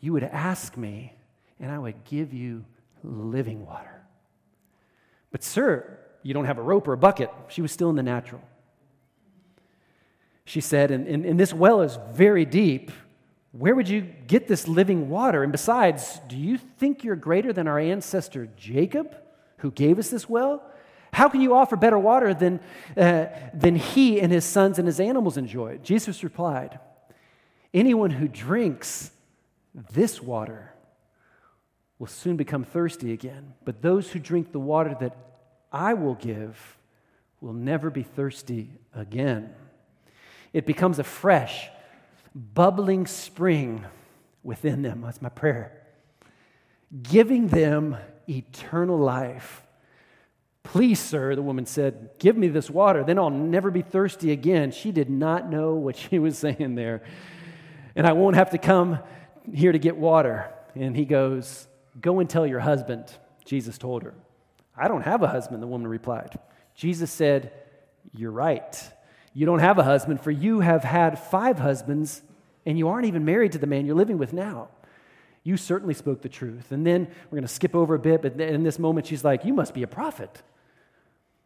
You 0.00 0.12
would 0.12 0.24
ask 0.24 0.76
me, 0.76 1.12
and 1.60 1.70
I 1.70 1.78
would 1.78 2.04
give 2.04 2.32
you 2.32 2.64
living 3.02 3.66
water. 3.66 4.02
But, 5.30 5.42
sir, 5.42 5.98
you 6.22 6.34
don't 6.34 6.46
have 6.46 6.58
a 6.58 6.62
rope 6.62 6.88
or 6.88 6.92
a 6.92 6.98
bucket. 6.98 7.30
She 7.48 7.62
was 7.62 7.72
still 7.72 7.90
in 7.90 7.96
the 7.96 8.02
natural. 8.02 8.42
She 10.44 10.60
said, 10.60 10.90
and, 10.90 11.06
and, 11.06 11.26
and 11.26 11.38
this 11.38 11.52
well 11.52 11.82
is 11.82 11.98
very 12.12 12.44
deep. 12.44 12.90
Where 13.52 13.74
would 13.74 13.88
you 13.88 14.00
get 14.00 14.46
this 14.46 14.68
living 14.68 15.08
water? 15.10 15.42
And 15.42 15.52
besides, 15.52 16.20
do 16.28 16.36
you 16.36 16.58
think 16.58 17.04
you're 17.04 17.16
greater 17.16 17.52
than 17.52 17.66
our 17.66 17.78
ancestor 17.78 18.48
Jacob, 18.56 19.16
who 19.58 19.70
gave 19.70 19.98
us 19.98 20.10
this 20.10 20.28
well? 20.28 20.62
How 21.12 21.28
can 21.28 21.40
you 21.40 21.54
offer 21.54 21.76
better 21.76 21.98
water 21.98 22.34
than, 22.34 22.60
uh, 22.96 23.26
than 23.54 23.76
he 23.76 24.20
and 24.20 24.32
his 24.32 24.44
sons 24.44 24.78
and 24.78 24.86
his 24.86 25.00
animals 25.00 25.36
enjoyed? 25.36 25.82
Jesus 25.82 26.22
replied, 26.22 26.78
Anyone 27.72 28.10
who 28.10 28.28
drinks 28.28 29.10
this 29.92 30.22
water 30.22 30.72
will 31.98 32.06
soon 32.06 32.36
become 32.36 32.64
thirsty 32.64 33.12
again, 33.12 33.54
but 33.64 33.82
those 33.82 34.10
who 34.10 34.18
drink 34.18 34.52
the 34.52 34.60
water 34.60 34.96
that 35.00 35.16
I 35.72 35.94
will 35.94 36.14
give 36.14 36.78
will 37.40 37.52
never 37.52 37.90
be 37.90 38.02
thirsty 38.02 38.70
again. 38.94 39.54
It 40.52 40.66
becomes 40.66 40.98
a 40.98 41.04
fresh, 41.04 41.68
bubbling 42.34 43.06
spring 43.06 43.84
within 44.42 44.82
them. 44.82 45.02
That's 45.02 45.22
my 45.22 45.28
prayer. 45.28 45.72
Giving 47.02 47.48
them 47.48 47.96
eternal 48.28 48.98
life 48.98 49.62
Please, 50.72 51.00
sir, 51.00 51.34
the 51.34 51.40
woman 51.40 51.64
said, 51.64 52.10
give 52.18 52.36
me 52.36 52.48
this 52.48 52.68
water, 52.68 53.02
then 53.02 53.18
I'll 53.18 53.30
never 53.30 53.70
be 53.70 53.80
thirsty 53.80 54.32
again. 54.32 54.70
She 54.70 54.92
did 54.92 55.08
not 55.08 55.50
know 55.50 55.74
what 55.74 55.96
she 55.96 56.18
was 56.18 56.36
saying 56.36 56.74
there. 56.74 57.02
And 57.96 58.06
I 58.06 58.12
won't 58.12 58.36
have 58.36 58.50
to 58.50 58.58
come 58.58 58.98
here 59.52 59.72
to 59.72 59.78
get 59.78 59.96
water. 59.96 60.52
And 60.74 60.94
he 60.94 61.06
goes, 61.06 61.66
Go 62.00 62.20
and 62.20 62.28
tell 62.28 62.46
your 62.46 62.60
husband, 62.60 63.10
Jesus 63.44 63.78
told 63.78 64.02
her. 64.02 64.14
I 64.76 64.88
don't 64.88 65.02
have 65.02 65.22
a 65.22 65.26
husband, 65.26 65.62
the 65.62 65.66
woman 65.66 65.88
replied. 65.88 66.38
Jesus 66.74 67.10
said, 67.10 67.50
You're 68.14 68.30
right. 68.30 68.92
You 69.32 69.46
don't 69.46 69.58
have 69.60 69.78
a 69.78 69.84
husband, 69.84 70.20
for 70.20 70.30
you 70.30 70.60
have 70.60 70.84
had 70.84 71.18
five 71.18 71.58
husbands, 71.58 72.22
and 72.66 72.78
you 72.78 72.88
aren't 72.88 73.06
even 73.06 73.24
married 73.24 73.52
to 73.52 73.58
the 73.58 73.66
man 73.66 73.86
you're 73.86 73.96
living 73.96 74.18
with 74.18 74.34
now. 74.34 74.68
You 75.44 75.56
certainly 75.56 75.94
spoke 75.94 76.20
the 76.20 76.28
truth. 76.28 76.72
And 76.72 76.86
then 76.86 77.06
we're 77.06 77.36
going 77.36 77.42
to 77.42 77.48
skip 77.48 77.74
over 77.74 77.94
a 77.94 77.98
bit, 77.98 78.20
but 78.20 78.38
in 78.38 78.64
this 78.64 78.78
moment, 78.78 79.06
she's 79.06 79.24
like, 79.24 79.46
You 79.46 79.54
must 79.54 79.72
be 79.72 79.82
a 79.82 79.88
prophet. 79.88 80.42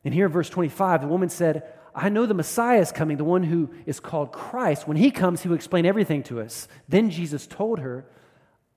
And 0.05 0.13
here 0.13 0.27
in 0.27 0.33
verse 0.33 0.51
25, 0.51 1.03
the 1.03 1.07
woman 1.07 1.29
said, 1.29 1.63
I 1.95 2.09
know 2.09 2.27
the 2.27 2.35
Messiah 2.35 2.81
is 2.81 2.91
coming, 2.91 3.19
the 3.19 3.25
one 3.25 3.43
who 3.43 3.71
is 3.87 4.01
called 4.01 4.33
Christ. 4.33 4.89
When 4.89 4.97
he 4.97 5.11
comes, 5.11 5.43
he 5.43 5.49
will 5.49 5.57
explain 5.57 5.85
everything 5.85 6.23
to 6.25 6.41
us. 6.41 6.67
Then 6.89 7.11
Jesus 7.11 7.47
told 7.47 7.81
her, 7.81 8.07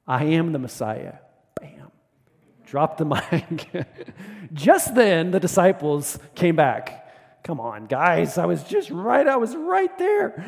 I 0.06 0.26
am 0.26 0.52
the 0.52 0.60
Messiah. 0.60 1.16
Bam. 1.60 1.92
Drop 2.66 2.98
the 2.98 3.06
mic. 3.32 3.88
just 4.54 4.94
then, 4.96 5.32
the 5.32 5.40
disciples 5.40 6.20
came 6.36 6.56
back. 6.56 7.44
Come 7.44 7.60
on, 7.60 7.86
guys. 7.86 8.38
I 8.38 8.46
was 8.46 8.64
just 8.64 8.90
right. 8.90 9.26
I 9.26 9.38
was 9.38 9.56
right 9.56 9.96
there. 9.98 10.44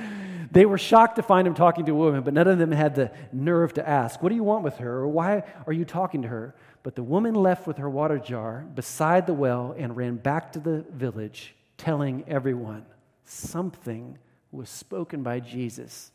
They 0.52 0.66
were 0.66 0.78
shocked 0.78 1.16
to 1.18 1.24
find 1.24 1.48
him 1.48 1.54
talking 1.54 1.86
to 1.86 1.92
a 1.92 1.96
woman, 1.96 2.22
but 2.22 2.34
none 2.34 2.48
of 2.48 2.58
them 2.58 2.72
had 2.72 2.96
the 2.96 3.12
nerve 3.32 3.74
to 3.74 3.88
ask, 3.88 4.22
What 4.22 4.30
do 4.30 4.36
you 4.36 4.44
want 4.44 4.64
with 4.64 4.78
her? 4.78 5.00
Or 5.00 5.08
why 5.08 5.44
are 5.66 5.74
you 5.74 5.86
talking 5.86 6.22
to 6.22 6.28
her? 6.28 6.56
But 6.84 6.96
the 6.96 7.04
woman 7.04 7.36
left 7.36 7.68
with 7.68 7.78
her 7.78 7.90
water 7.90 8.20
jar 8.20 8.66
beside 8.74 9.28
the 9.28 9.34
well 9.34 9.76
and 9.78 9.98
ran 9.98 10.16
back 10.16 10.54
to 10.54 10.60
the 10.60 10.86
village, 10.92 11.56
telling 11.78 12.24
everyone, 12.28 12.86
Something 13.26 14.18
was 14.52 14.70
spoken 14.70 15.24
by 15.24 15.40
Jesus 15.40 16.12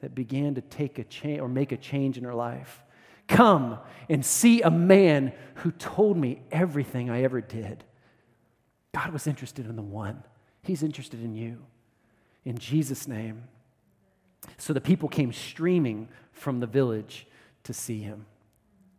that 0.00 0.14
began 0.14 0.54
to 0.56 0.60
take 0.60 0.98
a 0.98 1.04
change 1.04 1.40
or 1.40 1.48
make 1.48 1.72
a 1.72 1.76
change 1.76 2.18
in 2.18 2.24
her 2.24 2.34
life. 2.34 2.82
Come 3.28 3.78
and 4.08 4.26
see 4.26 4.60
a 4.60 4.70
man 4.70 5.32
who 5.56 5.70
told 5.70 6.16
me 6.16 6.42
everything 6.50 7.08
I 7.08 7.22
ever 7.22 7.40
did. 7.40 7.84
God 8.94 9.12
was 9.12 9.26
interested 9.26 9.66
in 9.66 9.76
the 9.76 9.82
one, 9.82 10.24
He's 10.62 10.82
interested 10.82 11.22
in 11.22 11.34
you. 11.34 11.64
In 12.44 12.58
Jesus' 12.58 13.08
name. 13.08 13.44
So 14.58 14.72
the 14.72 14.80
people 14.80 15.08
came 15.08 15.32
streaming 15.32 16.08
from 16.32 16.60
the 16.60 16.66
village 16.66 17.26
to 17.64 17.72
see 17.72 18.00
him. 18.00 18.26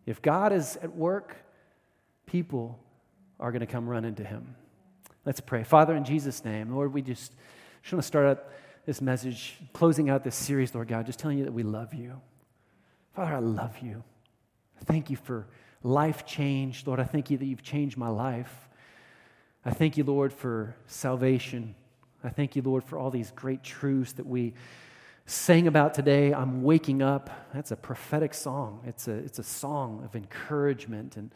If 0.05 0.21
God 0.21 0.51
is 0.51 0.77
at 0.77 0.95
work, 0.95 1.35
people 2.25 2.79
are 3.39 3.51
going 3.51 3.61
to 3.61 3.65
come 3.65 3.87
running 3.87 4.15
to 4.15 4.23
him. 4.23 4.55
Let's 5.25 5.39
pray. 5.39 5.63
Father, 5.63 5.95
in 5.95 6.03
Jesus' 6.03 6.43
name, 6.43 6.73
Lord, 6.73 6.93
we 6.93 7.01
just, 7.01 7.33
just 7.81 7.93
want 7.93 8.03
to 8.03 8.07
start 8.07 8.25
out 8.25 8.45
this 8.85 9.01
message, 9.01 9.57
closing 9.71 10.09
out 10.09 10.23
this 10.23 10.35
series, 10.35 10.75
Lord 10.75 10.89
God, 10.89 11.05
just 11.05 11.19
telling 11.19 11.37
you 11.37 11.45
that 11.45 11.53
we 11.53 11.63
love 11.63 11.93
you. 11.93 12.19
Father, 13.15 13.35
I 13.35 13.39
love 13.39 13.79
you. 13.79 14.03
Thank 14.85 15.09
you 15.09 15.15
for 15.15 15.47
life 15.81 16.25
change. 16.25 16.85
Lord, 16.85 16.99
I 16.99 17.05
thank 17.05 17.29
you 17.29 17.37
that 17.37 17.45
you've 17.45 17.63
changed 17.63 17.97
my 17.97 18.09
life. 18.09 18.67
I 19.63 19.71
thank 19.71 19.95
you, 19.95 20.03
Lord, 20.03 20.33
for 20.33 20.75
salvation. 20.87 21.75
I 22.23 22.29
thank 22.29 22.55
you, 22.55 22.61
Lord, 22.61 22.83
for 22.83 22.97
all 22.97 23.11
these 23.11 23.31
great 23.31 23.63
truths 23.63 24.13
that 24.13 24.25
we 24.25 24.53
sang 25.25 25.67
about 25.67 25.93
today. 25.93 26.33
I'm 26.33 26.63
waking 26.63 27.01
up. 27.01 27.29
That's 27.53 27.71
a 27.71 27.75
prophetic 27.75 28.33
song. 28.33 28.81
It's 28.85 29.07
a, 29.07 29.13
it's 29.13 29.39
a 29.39 29.43
song 29.43 30.03
of 30.03 30.15
encouragement 30.15 31.17
and, 31.17 31.31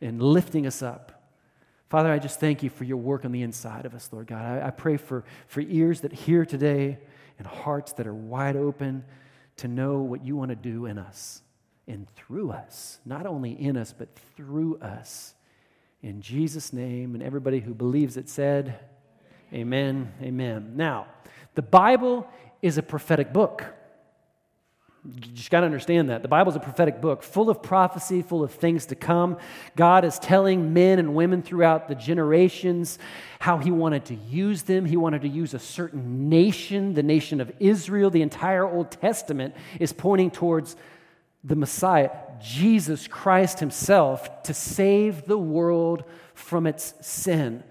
and 0.00 0.20
lifting 0.22 0.66
us 0.66 0.82
up. 0.82 1.18
Father, 1.88 2.12
I 2.12 2.18
just 2.18 2.38
thank 2.40 2.62
you 2.62 2.68
for 2.68 2.84
your 2.84 2.98
work 2.98 3.24
on 3.24 3.32
the 3.32 3.42
inside 3.42 3.86
of 3.86 3.94
us, 3.94 4.10
Lord 4.12 4.26
God. 4.26 4.44
I, 4.44 4.66
I 4.66 4.70
pray 4.70 4.96
for, 4.96 5.24
for 5.46 5.60
ears 5.60 6.02
that 6.02 6.12
hear 6.12 6.44
today 6.44 6.98
and 7.38 7.46
hearts 7.46 7.92
that 7.94 8.06
are 8.06 8.14
wide 8.14 8.56
open 8.56 9.04
to 9.58 9.68
know 9.68 9.98
what 9.98 10.24
you 10.24 10.36
want 10.36 10.50
to 10.50 10.56
do 10.56 10.86
in 10.86 10.98
us 10.98 11.42
and 11.86 12.06
through 12.14 12.50
us, 12.50 12.98
not 13.06 13.26
only 13.26 13.52
in 13.52 13.76
us, 13.76 13.94
but 13.96 14.08
through 14.36 14.78
us. 14.78 15.34
In 16.02 16.20
Jesus' 16.20 16.72
name, 16.72 17.14
and 17.14 17.22
everybody 17.22 17.60
who 17.60 17.74
believes 17.74 18.16
it 18.16 18.28
said, 18.28 18.78
Amen. 19.52 20.12
Amen. 20.20 20.72
Now, 20.76 21.06
the 21.54 21.62
Bible 21.62 22.28
is 22.62 22.78
a 22.78 22.82
prophetic 22.82 23.32
book. 23.32 23.64
You 25.04 25.20
just 25.32 25.50
got 25.50 25.60
to 25.60 25.66
understand 25.66 26.10
that. 26.10 26.22
The 26.22 26.28
Bible 26.28 26.50
is 26.50 26.56
a 26.56 26.60
prophetic 26.60 27.00
book 27.00 27.22
full 27.22 27.48
of 27.48 27.62
prophecy, 27.62 28.20
full 28.20 28.42
of 28.42 28.52
things 28.52 28.86
to 28.86 28.94
come. 28.94 29.38
God 29.76 30.04
is 30.04 30.18
telling 30.18 30.74
men 30.74 30.98
and 30.98 31.14
women 31.14 31.40
throughout 31.40 31.88
the 31.88 31.94
generations 31.94 32.98
how 33.38 33.58
He 33.58 33.70
wanted 33.70 34.06
to 34.06 34.14
use 34.14 34.62
them. 34.62 34.84
He 34.84 34.96
wanted 34.96 35.22
to 35.22 35.28
use 35.28 35.54
a 35.54 35.58
certain 35.58 36.28
nation, 36.28 36.94
the 36.94 37.02
nation 37.02 37.40
of 37.40 37.52
Israel. 37.60 38.10
The 38.10 38.22
entire 38.22 38.66
Old 38.66 38.90
Testament 38.90 39.54
is 39.80 39.92
pointing 39.92 40.30
towards 40.30 40.76
the 41.44 41.56
Messiah, 41.56 42.10
Jesus 42.40 43.06
Christ 43.06 43.60
Himself, 43.60 44.42
to 44.42 44.52
save 44.52 45.24
the 45.26 45.38
world 45.38 46.04
from 46.34 46.66
its 46.66 46.94
sin. 47.00 47.62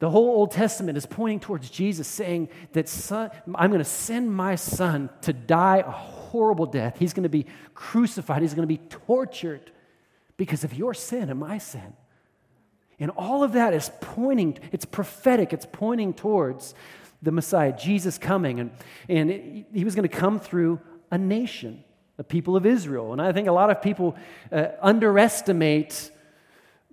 The 0.00 0.10
whole 0.10 0.30
Old 0.30 0.50
Testament 0.50 0.98
is 0.98 1.06
pointing 1.06 1.40
towards 1.40 1.70
Jesus, 1.70 2.08
saying 2.08 2.48
that 2.72 2.88
son, 2.88 3.30
I'm 3.54 3.70
going 3.70 3.80
to 3.80 3.84
send 3.84 4.34
my 4.34 4.56
son 4.56 5.10
to 5.22 5.32
die 5.32 5.84
a 5.86 5.90
horrible 5.90 6.66
death. 6.66 6.96
He's 6.98 7.12
going 7.12 7.24
to 7.24 7.28
be 7.28 7.46
crucified, 7.74 8.42
he's 8.42 8.54
going 8.54 8.66
to 8.68 8.74
be 8.74 8.82
tortured 8.88 9.70
because 10.36 10.64
of 10.64 10.74
your 10.74 10.94
sin 10.94 11.30
and 11.30 11.38
my 11.38 11.58
sin. 11.58 11.92
And 12.98 13.10
all 13.12 13.42
of 13.42 13.52
that 13.52 13.72
is 13.72 13.90
pointing, 14.00 14.58
it's 14.72 14.84
prophetic, 14.84 15.52
it's 15.52 15.66
pointing 15.70 16.14
towards 16.14 16.74
the 17.22 17.30
Messiah, 17.30 17.76
Jesus 17.76 18.18
coming. 18.18 18.60
And, 18.60 18.70
and 19.08 19.64
he 19.72 19.84
was 19.84 19.94
going 19.94 20.08
to 20.08 20.14
come 20.14 20.40
through 20.40 20.80
a 21.10 21.18
nation 21.18 21.84
the 22.16 22.24
people 22.24 22.54
of 22.54 22.66
Israel. 22.66 23.12
And 23.14 23.22
I 23.22 23.32
think 23.32 23.48
a 23.48 23.52
lot 23.52 23.70
of 23.70 23.80
people 23.80 24.14
uh, 24.52 24.66
underestimate 24.82 26.10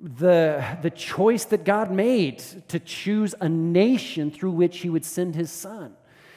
the, 0.01 0.63
the 0.81 0.89
choice 0.89 1.45
that 1.45 1.63
God 1.63 1.91
made 1.91 2.39
to 2.67 2.79
choose 2.79 3.33
a 3.39 3.49
nation 3.49 4.29
through 4.31 4.51
which 4.51 4.79
he 4.79 4.89
would 4.89 5.05
send 5.05 5.35
his 5.35 5.51
son. 5.51 5.95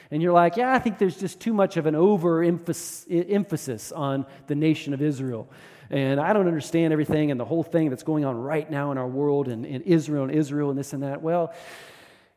And 0.09 0.21
you're 0.21 0.33
like, 0.33 0.57
yeah, 0.57 0.73
I 0.73 0.79
think 0.79 0.97
there's 0.97 1.17
just 1.17 1.39
too 1.39 1.53
much 1.53 1.77
of 1.77 1.85
an 1.85 1.95
over 1.95 2.43
emphasis 2.43 3.91
on 3.91 4.25
the 4.47 4.55
nation 4.55 4.93
of 4.93 5.01
Israel. 5.01 5.49
And 5.89 6.19
I 6.19 6.33
don't 6.33 6.47
understand 6.47 6.91
everything 6.91 7.31
and 7.31 7.39
the 7.39 7.45
whole 7.45 7.63
thing 7.63 7.89
that's 7.89 8.03
going 8.03 8.25
on 8.25 8.35
right 8.35 8.69
now 8.69 8.91
in 8.91 8.97
our 8.97 9.07
world 9.07 9.47
and 9.47 9.65
in 9.65 9.81
Israel 9.83 10.23
and 10.23 10.31
Israel 10.31 10.69
and 10.69 10.77
this 10.77 10.93
and 10.93 11.03
that. 11.03 11.21
Well, 11.21 11.53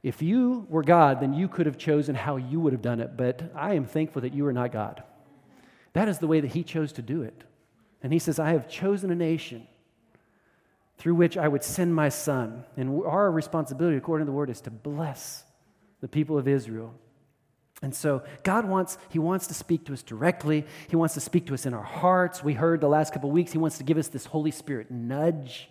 if 0.03 0.23
you 0.23 0.67
were 0.69 0.83
God, 0.83 1.21
then 1.21 1.33
you 1.33 1.49
could 1.49 1.67
have 1.67 1.79
chosen 1.79 2.15
how 2.15 2.37
you 2.37 2.61
would 2.61 2.73
have 2.73 2.83
done 2.83 3.01
it. 3.01 3.17
But 3.17 3.51
I 3.55 3.75
am 3.75 3.87
thankful 3.87 4.23
that 4.23 4.35
you 4.35 4.47
are 4.47 4.53
not 4.53 4.71
God. 4.71 5.03
That 5.95 6.09
is 6.09 6.19
the 6.19 6.27
way 6.27 6.41
that 6.41 6.53
he 6.53 6.63
chose 6.63 6.93
to 6.93 7.03
do 7.03 7.23
it. 7.23 7.45
And 8.03 8.13
he 8.13 8.19
says, 8.19 8.39
I 8.39 8.51
have 8.51 8.69
chosen 8.69 9.11
a 9.11 9.15
nation 9.15 9.67
through 10.97 11.15
which 11.15 11.37
I 11.37 11.49
would 11.49 11.65
send 11.65 11.95
my 11.95 12.09
son. 12.09 12.65
And 12.77 13.03
our 13.05 13.31
responsibility, 13.31 13.97
according 13.97 14.27
to 14.27 14.31
the 14.31 14.37
word, 14.37 14.51
is 14.51 14.61
to 14.63 14.71
bless 14.71 15.45
the 16.01 16.09
people 16.09 16.39
of 16.39 16.47
Israel. 16.47 16.95
And 17.83 17.95
so 17.95 18.23
God 18.45 18.65
wants, 18.65 18.97
He 19.11 19.19
wants 19.19 19.47
to 19.49 19.55
speak 19.55 19.85
to 19.87 19.93
us 19.93 20.03
directly. 20.03 20.65
He 20.89 20.97
wants 20.97 21.15
to 21.15 21.21
speak 21.21 21.47
to 21.47 21.55
us 21.55 21.67
in 21.67 21.75
our 21.75 21.83
hearts. 21.83 22.43
We 22.43 22.55
heard 22.55 22.81
the 22.81 22.89
last 22.89 23.13
couple 23.13 23.31
weeks, 23.31 23.53
He 23.53 23.59
wants 23.59 23.79
to 23.79 23.85
give 23.85 23.99
us 23.99 24.09
this 24.09 24.27
Holy 24.27 24.51
Spirit 24.51 24.91
nudge. 24.91 25.69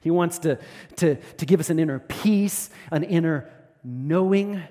He 0.00 0.10
wants 0.10 0.38
to, 0.40 0.58
to, 0.96 1.16
to 1.16 1.46
give 1.46 1.58
us 1.58 1.70
an 1.70 1.80
inner 1.80 1.98
peace, 1.98 2.70
an 2.92 3.02
inner 3.02 3.50
knowing 3.82 4.62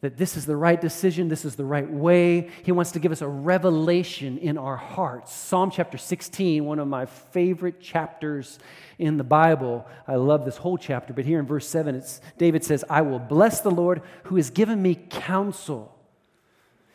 that 0.00 0.16
this 0.16 0.36
is 0.36 0.46
the 0.46 0.56
right 0.56 0.80
decision, 0.80 1.28
this 1.28 1.44
is 1.44 1.56
the 1.56 1.64
right 1.64 1.90
way. 1.90 2.48
He 2.62 2.72
wants 2.72 2.92
to 2.92 2.98
give 2.98 3.12
us 3.12 3.20
a 3.20 3.28
revelation 3.28 4.38
in 4.38 4.56
our 4.56 4.76
hearts. 4.76 5.32
Psalm 5.32 5.70
chapter 5.70 5.98
16, 5.98 6.64
one 6.64 6.78
of 6.78 6.88
my 6.88 7.04
favorite 7.04 7.80
chapters 7.80 8.58
in 8.98 9.18
the 9.18 9.24
Bible. 9.24 9.86
I 10.08 10.16
love 10.16 10.46
this 10.46 10.56
whole 10.56 10.78
chapter, 10.78 11.12
but 11.12 11.26
here 11.26 11.38
in 11.38 11.46
verse 11.46 11.68
7, 11.68 11.94
it's, 11.94 12.22
David 12.38 12.64
says, 12.64 12.82
I 12.88 13.02
will 13.02 13.18
bless 13.18 13.60
the 13.60 13.70
Lord 13.70 14.00
who 14.24 14.36
has 14.36 14.48
given 14.48 14.80
me 14.80 14.94
counsel. 14.94 15.94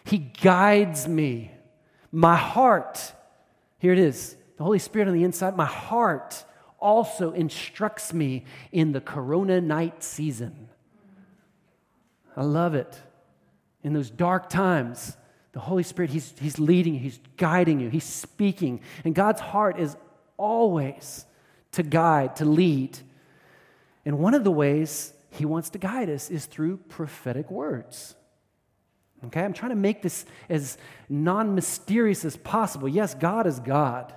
He 0.04 0.18
guides 0.18 1.08
me. 1.08 1.52
My 2.12 2.36
heart, 2.36 3.14
here 3.78 3.94
it 3.94 4.00
is, 4.00 4.36
the 4.58 4.64
Holy 4.64 4.80
Spirit 4.80 5.08
on 5.08 5.14
the 5.14 5.24
inside, 5.24 5.56
my 5.56 5.66
heart 5.66 6.44
also 6.80 7.34
instructs 7.34 8.14
me 8.14 8.46
in 8.72 8.94
the 8.94 9.02
corona 9.02 9.62
night 9.62 10.04
season. 10.04 10.70
I 12.36 12.44
love 12.44 12.75
it. 12.75 13.00
In 13.84 13.94
those 13.94 14.10
dark 14.10 14.50
times, 14.50 15.15
the 15.51 15.60
Holy 15.60 15.84
Spirit, 15.84 16.12
he's, 16.12 16.34
he's 16.39 16.60
leading 16.60 16.96
you, 16.96 17.00
He's 17.00 17.20
guiding 17.38 17.80
you, 17.80 17.89
He's 17.89 18.04
speaking. 18.04 18.82
And 19.04 19.15
God's 19.15 19.39
heart 19.39 19.80
is 19.80 19.96
always 20.38 21.25
to 21.74 21.84
guide, 21.84 22.36
to 22.38 22.46
lead. 22.46 22.98
And 24.04 24.20
one 24.20 24.34
of 24.34 24.44
the 24.44 24.51
ways 24.51 25.13
He 25.30 25.46
wants 25.46 25.70
to 25.72 25.77
guide 25.77 26.10
us 26.10 26.30
is 26.30 26.46
through 26.46 26.77
prophetic 26.89 27.50
words. 27.50 28.15
Okay, 29.27 29.42
I'm 29.42 29.54
trying 29.54 29.70
to 29.70 29.77
make 29.77 30.01
this 30.01 30.25
as 30.50 30.77
non 31.08 31.56
mysterious 31.56 32.25
as 32.25 32.36
possible. 32.36 32.88
Yes, 32.88 33.15
God 33.15 33.48
is 33.48 33.60
God. 33.60 34.13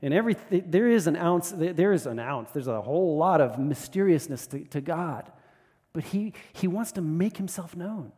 And 0.00 0.14
everything, 0.14 0.64
there 0.68 0.88
is 0.88 1.08
an 1.08 1.16
ounce, 1.16 1.52
there 1.56 1.92
is 1.92 2.06
an 2.06 2.20
ounce, 2.20 2.50
there's 2.52 2.68
a 2.68 2.80
whole 2.80 3.16
lot 3.16 3.40
of 3.40 3.58
mysteriousness 3.58 4.46
to, 4.48 4.60
to 4.66 4.80
God. 4.80 5.30
But 5.92 6.04
he, 6.04 6.32
he 6.52 6.68
wants 6.68 6.92
to 6.92 7.00
make 7.00 7.36
himself 7.36 7.74
known. 7.74 8.12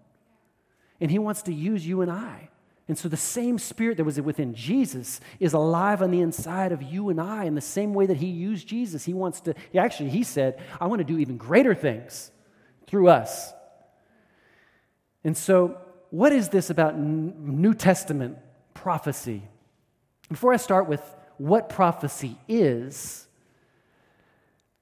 And 1.01 1.11
he 1.11 1.19
wants 1.19 1.43
to 1.43 1.53
use 1.53 1.87
you 1.87 2.03
and 2.03 2.11
I. 2.11 2.51
And 2.89 2.99
so 2.99 3.09
the 3.09 3.17
same 3.17 3.59
spirit 3.59 3.99
that 3.99 4.05
was 4.05 4.21
within 4.21 4.53
Jesus 4.53 5.21
is 5.39 5.53
alive 5.53 6.03
on 6.03 6.11
the 6.11 6.21
inside 6.21 6.73
of 6.73 6.83
you 6.83 7.09
and 7.09 7.21
I 7.21 7.45
in 7.45 7.55
the 7.55 7.61
same 7.61 7.95
way 7.95 8.07
that 8.07 8.17
he 8.17 8.27
used 8.27 8.67
Jesus. 8.67 9.05
He 9.05 9.15
wants 9.15 9.41
to, 9.43 9.55
he 9.71 9.79
actually, 9.79 10.11
he 10.11 10.25
said, 10.25 10.61
I 10.81 10.89
want 10.89 10.99
to 10.99 11.05
do 11.05 11.19
even 11.19 11.37
greater 11.37 11.73
things 11.73 12.33
through 12.89 13.09
us. 13.09 13.53
And 15.23 15.37
so, 15.37 15.79
what 16.11 16.33
is 16.33 16.49
this 16.49 16.71
about 16.71 16.99
New 16.99 17.75
Testament 17.75 18.39
prophecy? 18.75 19.45
Before 20.29 20.53
I 20.53 20.57
start 20.57 20.89
with 20.89 21.01
what 21.39 21.69
prophecy 21.69 22.37
is, 22.49 23.29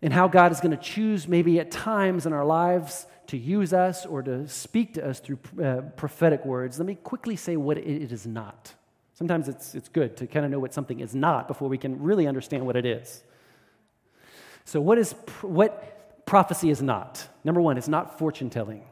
and 0.02 0.12
how 0.12 0.28
God 0.28 0.52
is 0.52 0.60
going 0.60 0.76
to 0.76 0.82
choose, 0.82 1.26
maybe 1.26 1.58
at 1.58 1.70
times 1.70 2.26
in 2.26 2.32
our 2.32 2.44
lives, 2.44 3.06
to 3.28 3.36
use 3.36 3.72
us 3.72 4.06
or 4.06 4.22
to 4.22 4.48
speak 4.48 4.94
to 4.94 5.06
us 5.06 5.20
through 5.20 5.38
uh, 5.62 5.82
prophetic 5.96 6.44
words, 6.46 6.78
let 6.78 6.86
me 6.86 6.94
quickly 6.94 7.36
say 7.36 7.56
what 7.56 7.76
it 7.76 8.12
is 8.12 8.26
not. 8.26 8.74
Sometimes 9.12 9.48
it's, 9.48 9.74
it's 9.74 9.88
good 9.88 10.16
to 10.18 10.26
kind 10.26 10.44
of 10.46 10.50
know 10.50 10.60
what 10.60 10.72
something 10.72 11.00
is 11.00 11.14
not 11.14 11.48
before 11.48 11.68
we 11.68 11.76
can 11.76 12.00
really 12.00 12.26
understand 12.26 12.64
what 12.64 12.76
it 12.76 12.86
is. 12.86 13.24
So, 14.64 14.80
what, 14.80 14.98
is, 14.98 15.12
what 15.42 16.24
prophecy 16.24 16.70
is 16.70 16.80
not? 16.80 17.26
Number 17.42 17.60
one, 17.60 17.76
it's 17.76 17.88
not 17.88 18.18
fortune 18.18 18.48
telling. 18.50 18.84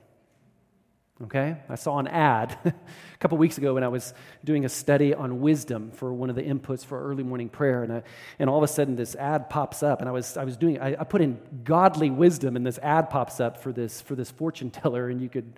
Okay? 1.25 1.57
I 1.69 1.77
saw 1.77 1.99
an 1.99 2.09
ad 2.09 2.59
a 2.65 2.75
couple 3.21 3.39
weeks 3.39 3.57
ago 3.57 3.75
when 3.75 3.83
I 3.83 3.89
was 3.89 4.13
doing 4.45 4.65
a 4.65 4.69
study 4.69 5.15
on 5.15 5.41
wisdom 5.41 5.91
for 5.91 6.13
one 6.13 6.29
of 6.29 6.37
the 6.37 6.43
inputs 6.43 6.85
for 6.85 7.03
early 7.03 7.23
morning 7.23 7.49
prayer. 7.49 7.83
And, 7.83 7.93
I, 7.93 8.03
and 8.39 8.51
all 8.51 8.59
of 8.59 8.63
a 8.63 8.69
sudden, 8.69 8.97
this 8.97 9.15
ad 9.15 9.49
pops 9.49 9.83
up. 9.83 10.01
And 10.01 10.09
I 10.09 10.13
was, 10.13 10.37
I 10.37 10.45
was 10.45 10.57
doing, 10.57 10.79
I, 10.79 10.97
I 11.01 11.05
put 11.05 11.23
in 11.23 11.39
godly 11.65 12.11
wisdom, 12.11 12.55
and 12.55 12.67
this 12.67 12.79
ad 12.79 13.09
pops 13.09 13.41
up 13.41 13.63
for 13.63 13.73
this, 13.73 14.01
for 14.03 14.15
this 14.15 14.31
fortune 14.31 14.71
teller. 14.71 15.09
And 15.09 15.21
you 15.21 15.29
could, 15.29 15.53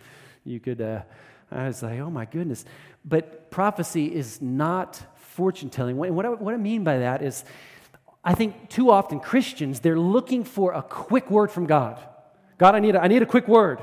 You 0.44 0.60
could, 0.60 0.80
uh, 0.80 1.02
I 1.50 1.66
was 1.66 1.82
like, 1.82 1.98
oh 2.00 2.10
my 2.10 2.24
goodness. 2.24 2.64
But 3.04 3.50
prophecy 3.50 4.14
is 4.14 4.40
not 4.40 5.02
fortune 5.16 5.70
telling. 5.70 5.96
What 5.96 6.24
I, 6.24 6.30
what 6.30 6.54
I 6.54 6.56
mean 6.56 6.84
by 6.84 6.98
that 6.98 7.22
is, 7.22 7.44
I 8.24 8.34
think 8.34 8.68
too 8.68 8.90
often 8.90 9.20
Christians, 9.20 9.80
they're 9.80 9.98
looking 9.98 10.44
for 10.44 10.72
a 10.72 10.82
quick 10.82 11.30
word 11.30 11.50
from 11.50 11.66
God. 11.66 11.98
God, 12.58 12.74
I 12.74 12.80
need 12.80 12.94
a, 12.94 13.02
I 13.02 13.08
need 13.08 13.22
a 13.22 13.26
quick 13.26 13.48
word. 13.48 13.80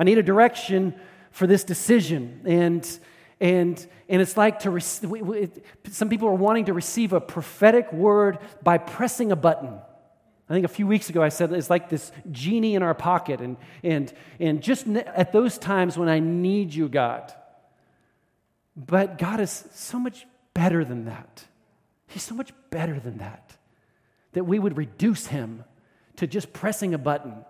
I 0.00 0.04
need 0.04 0.16
a 0.16 0.22
direction 0.22 0.94
for 1.30 1.46
this 1.46 1.62
decision. 1.62 2.40
And, 2.46 2.98
and, 3.38 3.86
and 4.08 4.22
it's 4.22 4.34
like 4.34 4.60
to 4.60 4.70
receive, 4.70 5.60
some 5.90 6.08
people 6.08 6.26
are 6.28 6.34
wanting 6.34 6.64
to 6.64 6.72
receive 6.72 7.12
a 7.12 7.20
prophetic 7.20 7.92
word 7.92 8.38
by 8.62 8.78
pressing 8.78 9.30
a 9.30 9.36
button. 9.36 9.78
I 10.48 10.54
think 10.54 10.64
a 10.64 10.68
few 10.68 10.86
weeks 10.86 11.10
ago 11.10 11.22
I 11.22 11.28
said 11.28 11.52
it's 11.52 11.68
like 11.68 11.90
this 11.90 12.12
genie 12.32 12.76
in 12.76 12.82
our 12.82 12.94
pocket. 12.94 13.42
And, 13.42 13.58
and, 13.82 14.10
and 14.40 14.62
just 14.62 14.86
at 14.88 15.32
those 15.32 15.58
times 15.58 15.98
when 15.98 16.08
I 16.08 16.18
need 16.18 16.72
you, 16.72 16.88
God. 16.88 17.30
But 18.74 19.18
God 19.18 19.38
is 19.38 19.66
so 19.74 19.98
much 19.98 20.26
better 20.54 20.82
than 20.82 21.04
that. 21.04 21.44
He's 22.06 22.22
so 22.22 22.34
much 22.34 22.54
better 22.70 22.98
than 22.98 23.18
that. 23.18 23.54
That 24.32 24.44
we 24.44 24.58
would 24.58 24.78
reduce 24.78 25.26
him 25.26 25.62
to 26.16 26.26
just 26.26 26.54
pressing 26.54 26.94
a 26.94 26.98
button. 26.98 27.44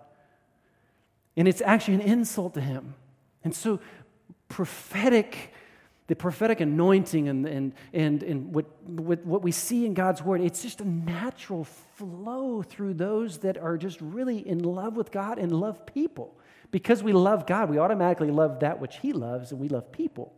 And 1.37 1.47
it's 1.47 1.61
actually 1.61 1.95
an 1.95 2.01
insult 2.01 2.53
to 2.55 2.61
him. 2.61 2.95
And 3.43 3.55
so, 3.55 3.79
prophetic, 4.49 5.53
the 6.07 6.15
prophetic 6.15 6.59
anointing 6.59 7.29
and, 7.29 7.45
and, 7.45 7.73
and, 7.93 8.23
and 8.23 8.53
what, 8.53 8.65
what, 8.85 9.25
what 9.25 9.41
we 9.41 9.51
see 9.51 9.85
in 9.85 9.93
God's 9.93 10.21
word, 10.21 10.41
it's 10.41 10.61
just 10.61 10.81
a 10.81 10.87
natural 10.87 11.63
flow 11.63 12.61
through 12.61 12.95
those 12.95 13.39
that 13.39 13.57
are 13.57 13.77
just 13.77 13.99
really 14.01 14.45
in 14.45 14.59
love 14.59 14.95
with 14.95 15.11
God 15.11 15.39
and 15.39 15.51
love 15.51 15.85
people. 15.85 16.37
Because 16.69 17.03
we 17.03 17.11
love 17.11 17.45
God, 17.45 17.69
we 17.69 17.77
automatically 17.77 18.31
love 18.31 18.59
that 18.61 18.79
which 18.79 18.97
He 18.97 19.13
loves, 19.13 19.51
and 19.51 19.59
we 19.59 19.67
love 19.67 19.91
people. 19.91 20.33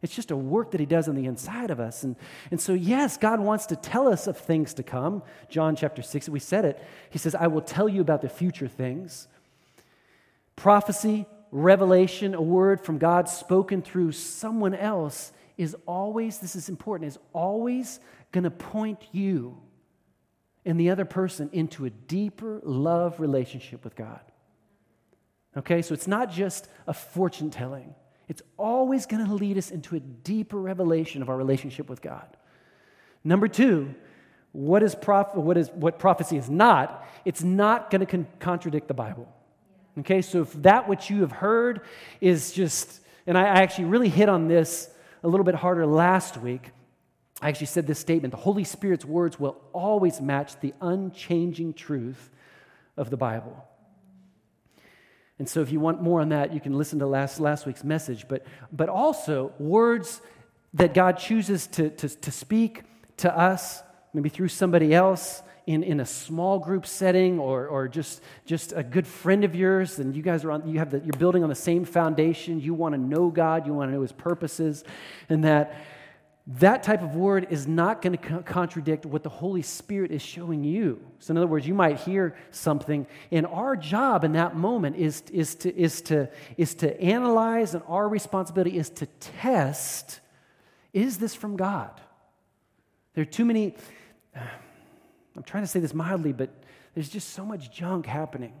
It's 0.00 0.14
just 0.14 0.30
a 0.30 0.36
work 0.36 0.70
that 0.70 0.80
He 0.80 0.86
does 0.86 1.08
on 1.08 1.14
the 1.14 1.26
inside 1.26 1.70
of 1.70 1.80
us. 1.80 2.04
And, 2.04 2.16
and 2.50 2.60
so, 2.60 2.72
yes, 2.72 3.16
God 3.16 3.40
wants 3.40 3.66
to 3.66 3.76
tell 3.76 4.08
us 4.08 4.26
of 4.26 4.38
things 4.38 4.74
to 4.74 4.82
come. 4.82 5.22
John 5.48 5.74
chapter 5.74 6.02
6, 6.02 6.28
we 6.28 6.38
said 6.38 6.64
it. 6.64 6.82
He 7.10 7.18
says, 7.18 7.34
I 7.34 7.48
will 7.48 7.60
tell 7.60 7.88
you 7.88 8.00
about 8.00 8.22
the 8.22 8.28
future 8.28 8.68
things. 8.68 9.26
Prophecy, 10.58 11.24
revelation, 11.52 12.34
a 12.34 12.42
word 12.42 12.80
from 12.80 12.98
God 12.98 13.28
spoken 13.28 13.80
through 13.80 14.10
someone 14.10 14.74
else 14.74 15.30
is 15.56 15.76
always, 15.86 16.38
this 16.38 16.56
is 16.56 16.68
important, 16.68 17.06
is 17.06 17.18
always 17.32 18.00
going 18.32 18.42
to 18.42 18.50
point 18.50 18.98
you 19.12 19.56
and 20.64 20.78
the 20.78 20.90
other 20.90 21.04
person 21.04 21.48
into 21.52 21.84
a 21.84 21.90
deeper 21.90 22.60
love 22.64 23.20
relationship 23.20 23.84
with 23.84 23.94
God. 23.94 24.18
Okay, 25.56 25.80
so 25.80 25.94
it's 25.94 26.08
not 26.08 26.28
just 26.28 26.66
a 26.88 26.92
fortune 26.92 27.50
telling. 27.50 27.94
It's 28.26 28.42
always 28.56 29.06
going 29.06 29.24
to 29.24 29.32
lead 29.32 29.58
us 29.58 29.70
into 29.70 29.94
a 29.94 30.00
deeper 30.00 30.60
revelation 30.60 31.22
of 31.22 31.28
our 31.28 31.36
relationship 31.36 31.88
with 31.88 32.02
God. 32.02 32.36
Number 33.22 33.46
two, 33.46 33.94
what 34.50 34.82
is, 34.82 34.96
prof- 34.96 35.36
what 35.36 35.56
is 35.56 35.70
what 35.70 36.00
prophecy 36.00 36.36
is 36.36 36.50
not? 36.50 37.08
It's 37.24 37.44
not 37.44 37.90
going 37.90 38.00
to 38.00 38.06
con- 38.06 38.26
contradict 38.40 38.88
the 38.88 38.94
Bible. 38.94 39.32
Okay, 40.00 40.22
so 40.22 40.42
if 40.42 40.52
that 40.62 40.88
which 40.88 41.10
you 41.10 41.22
have 41.22 41.32
heard 41.32 41.80
is 42.20 42.52
just, 42.52 43.00
and 43.26 43.36
I 43.36 43.42
actually 43.42 43.86
really 43.86 44.08
hit 44.08 44.28
on 44.28 44.46
this 44.46 44.90
a 45.22 45.28
little 45.28 45.44
bit 45.44 45.56
harder 45.56 45.86
last 45.86 46.36
week. 46.36 46.70
I 47.40 47.48
actually 47.48 47.66
said 47.66 47.86
this 47.86 47.98
statement 47.98 48.32
the 48.32 48.38
Holy 48.38 48.64
Spirit's 48.64 49.04
words 49.04 49.40
will 49.40 49.60
always 49.72 50.20
match 50.20 50.58
the 50.60 50.74
unchanging 50.80 51.74
truth 51.74 52.30
of 52.96 53.10
the 53.10 53.16
Bible. 53.16 53.64
And 55.38 55.48
so, 55.48 55.60
if 55.60 55.70
you 55.70 55.78
want 55.78 56.02
more 56.02 56.20
on 56.20 56.30
that, 56.30 56.52
you 56.52 56.60
can 56.60 56.76
listen 56.76 56.98
to 56.98 57.06
last, 57.06 57.38
last 57.38 57.64
week's 57.64 57.84
message. 57.84 58.26
But, 58.28 58.44
but 58.72 58.88
also, 58.88 59.52
words 59.58 60.20
that 60.74 60.94
God 60.94 61.12
chooses 61.12 61.68
to, 61.68 61.90
to, 61.90 62.08
to 62.08 62.30
speak 62.30 62.82
to 63.18 63.36
us, 63.36 63.82
maybe 64.12 64.28
through 64.28 64.48
somebody 64.48 64.92
else 64.92 65.42
in, 65.68 65.82
in 65.82 66.00
a 66.00 66.06
small 66.06 66.58
group 66.58 66.86
setting 66.86 67.38
or, 67.38 67.66
or 67.66 67.88
just, 67.88 68.22
just 68.46 68.72
a 68.74 68.82
good 68.82 69.06
friend 69.06 69.44
of 69.44 69.54
yours, 69.54 69.98
and 69.98 70.16
you 70.16 70.22
guys 70.22 70.42
are 70.42 70.50
on, 70.50 70.66
you 70.66 70.78
have 70.78 70.90
the, 70.90 70.98
you're 71.00 71.18
building 71.18 71.42
on 71.42 71.50
the 71.50 71.54
same 71.54 71.84
foundation. 71.84 72.58
You 72.58 72.72
want 72.72 72.94
to 72.94 72.98
know 72.98 73.28
God, 73.28 73.66
you 73.66 73.74
want 73.74 73.90
to 73.90 73.94
know 73.94 74.00
His 74.00 74.12
purposes, 74.12 74.82
and 75.28 75.44
that 75.44 75.84
that 76.46 76.82
type 76.82 77.02
of 77.02 77.14
word 77.14 77.48
is 77.50 77.66
not 77.66 78.00
going 78.00 78.16
to 78.16 78.18
co- 78.18 78.42
contradict 78.42 79.04
what 79.04 79.22
the 79.22 79.28
Holy 79.28 79.60
Spirit 79.60 80.10
is 80.10 80.22
showing 80.22 80.64
you. 80.64 81.04
So, 81.18 81.32
in 81.32 81.36
other 81.36 81.46
words, 81.46 81.66
you 81.68 81.74
might 81.74 82.00
hear 82.00 82.34
something, 82.50 83.06
and 83.30 83.46
our 83.46 83.76
job 83.76 84.24
in 84.24 84.32
that 84.32 84.56
moment 84.56 84.96
is, 84.96 85.22
is, 85.30 85.54
to, 85.56 85.78
is, 85.78 86.00
to, 86.02 86.30
is 86.56 86.74
to 86.76 86.98
analyze, 86.98 87.74
and 87.74 87.82
our 87.86 88.08
responsibility 88.08 88.78
is 88.78 88.88
to 88.88 89.06
test 89.20 90.20
is 90.94 91.18
this 91.18 91.34
from 91.34 91.56
God? 91.56 91.90
There 93.12 93.22
are 93.22 93.26
too 93.26 93.44
many, 93.44 93.74
I'm 95.38 95.44
trying 95.44 95.62
to 95.62 95.68
say 95.68 95.78
this 95.78 95.94
mildly, 95.94 96.32
but 96.32 96.50
there's 96.94 97.08
just 97.08 97.28
so 97.28 97.44
much 97.44 97.70
junk 97.70 98.06
happening 98.06 98.54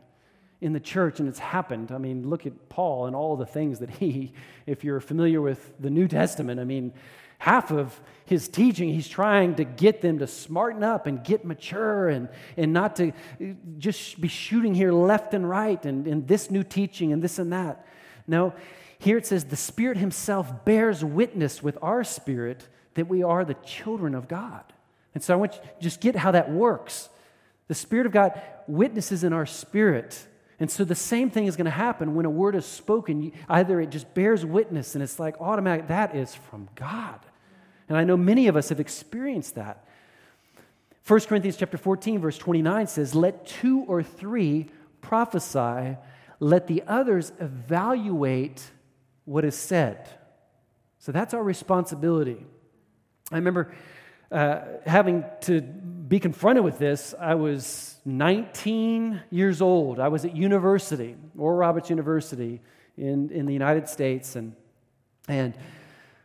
in 0.60 0.72
the 0.72 0.78
church, 0.78 1.18
and 1.18 1.28
it's 1.28 1.40
happened. 1.40 1.90
I 1.90 1.98
mean, 1.98 2.30
look 2.30 2.46
at 2.46 2.68
Paul 2.68 3.06
and 3.06 3.16
all 3.16 3.36
the 3.36 3.46
things 3.46 3.80
that 3.80 3.90
he, 3.90 4.32
if 4.64 4.84
you're 4.84 5.00
familiar 5.00 5.40
with 5.40 5.72
the 5.80 5.90
New 5.90 6.06
Testament, 6.06 6.60
I 6.60 6.64
mean, 6.64 6.92
half 7.38 7.72
of 7.72 8.00
his 8.26 8.46
teaching, 8.46 8.90
he's 8.90 9.08
trying 9.08 9.56
to 9.56 9.64
get 9.64 10.02
them 10.02 10.20
to 10.20 10.28
smarten 10.28 10.84
up 10.84 11.08
and 11.08 11.24
get 11.24 11.44
mature 11.44 12.10
and, 12.10 12.28
and 12.56 12.72
not 12.72 12.94
to 12.94 13.10
just 13.78 14.20
be 14.20 14.28
shooting 14.28 14.72
here 14.72 14.92
left 14.92 15.34
and 15.34 15.50
right 15.50 15.84
and, 15.84 16.06
and 16.06 16.28
this 16.28 16.48
new 16.48 16.62
teaching 16.62 17.12
and 17.12 17.20
this 17.20 17.40
and 17.40 17.52
that. 17.52 17.84
No, 18.28 18.54
here 19.00 19.16
it 19.16 19.26
says, 19.26 19.46
the 19.46 19.56
Spirit 19.56 19.96
Himself 19.96 20.64
bears 20.64 21.04
witness 21.04 21.60
with 21.60 21.76
our 21.82 22.04
spirit 22.04 22.68
that 22.94 23.08
we 23.08 23.24
are 23.24 23.44
the 23.44 23.54
children 23.54 24.14
of 24.14 24.28
God. 24.28 24.62
And 25.18 25.24
so 25.24 25.34
I 25.34 25.36
want 25.36 25.54
you 25.54 25.60
to 25.62 25.68
just 25.80 26.00
get 26.00 26.14
how 26.14 26.30
that 26.30 26.48
works. 26.48 27.08
The 27.66 27.74
Spirit 27.74 28.06
of 28.06 28.12
God 28.12 28.40
witnesses 28.68 29.24
in 29.24 29.32
our 29.32 29.46
spirit. 29.46 30.16
And 30.60 30.70
so 30.70 30.84
the 30.84 30.94
same 30.94 31.28
thing 31.28 31.46
is 31.46 31.56
going 31.56 31.64
to 31.64 31.72
happen 31.72 32.14
when 32.14 32.24
a 32.24 32.30
word 32.30 32.54
is 32.54 32.64
spoken. 32.64 33.32
Either 33.48 33.80
it 33.80 33.90
just 33.90 34.14
bears 34.14 34.46
witness 34.46 34.94
and 34.94 35.02
it's 35.02 35.18
like 35.18 35.34
automatic, 35.40 35.88
that 35.88 36.14
is 36.14 36.36
from 36.36 36.68
God. 36.76 37.18
And 37.88 37.98
I 37.98 38.04
know 38.04 38.16
many 38.16 38.46
of 38.46 38.54
us 38.54 38.68
have 38.68 38.78
experienced 38.78 39.56
that. 39.56 39.88
1 41.04 41.20
Corinthians 41.22 41.56
chapter 41.56 41.78
14, 41.78 42.20
verse 42.20 42.38
29 42.38 42.86
says, 42.86 43.16
Let 43.16 43.44
two 43.44 43.80
or 43.88 44.04
three 44.04 44.68
prophesy, 45.00 45.96
let 46.38 46.68
the 46.68 46.84
others 46.86 47.32
evaluate 47.40 48.62
what 49.24 49.44
is 49.44 49.56
said. 49.56 50.08
So 51.00 51.10
that's 51.10 51.34
our 51.34 51.42
responsibility. 51.42 52.46
I 53.32 53.34
remember 53.34 53.74
uh, 54.30 54.60
having 54.86 55.24
to 55.42 55.60
be 55.60 56.20
confronted 56.20 56.64
with 56.64 56.78
this. 56.78 57.14
I 57.18 57.34
was 57.34 57.96
19 58.04 59.22
years 59.30 59.60
old. 59.62 60.00
I 60.00 60.08
was 60.08 60.24
at 60.24 60.36
university, 60.36 61.16
Oral 61.36 61.58
Roberts 61.58 61.90
University 61.90 62.60
in, 62.96 63.30
in 63.30 63.46
the 63.46 63.52
United 63.52 63.88
States, 63.88 64.36
and, 64.36 64.54
and 65.28 65.56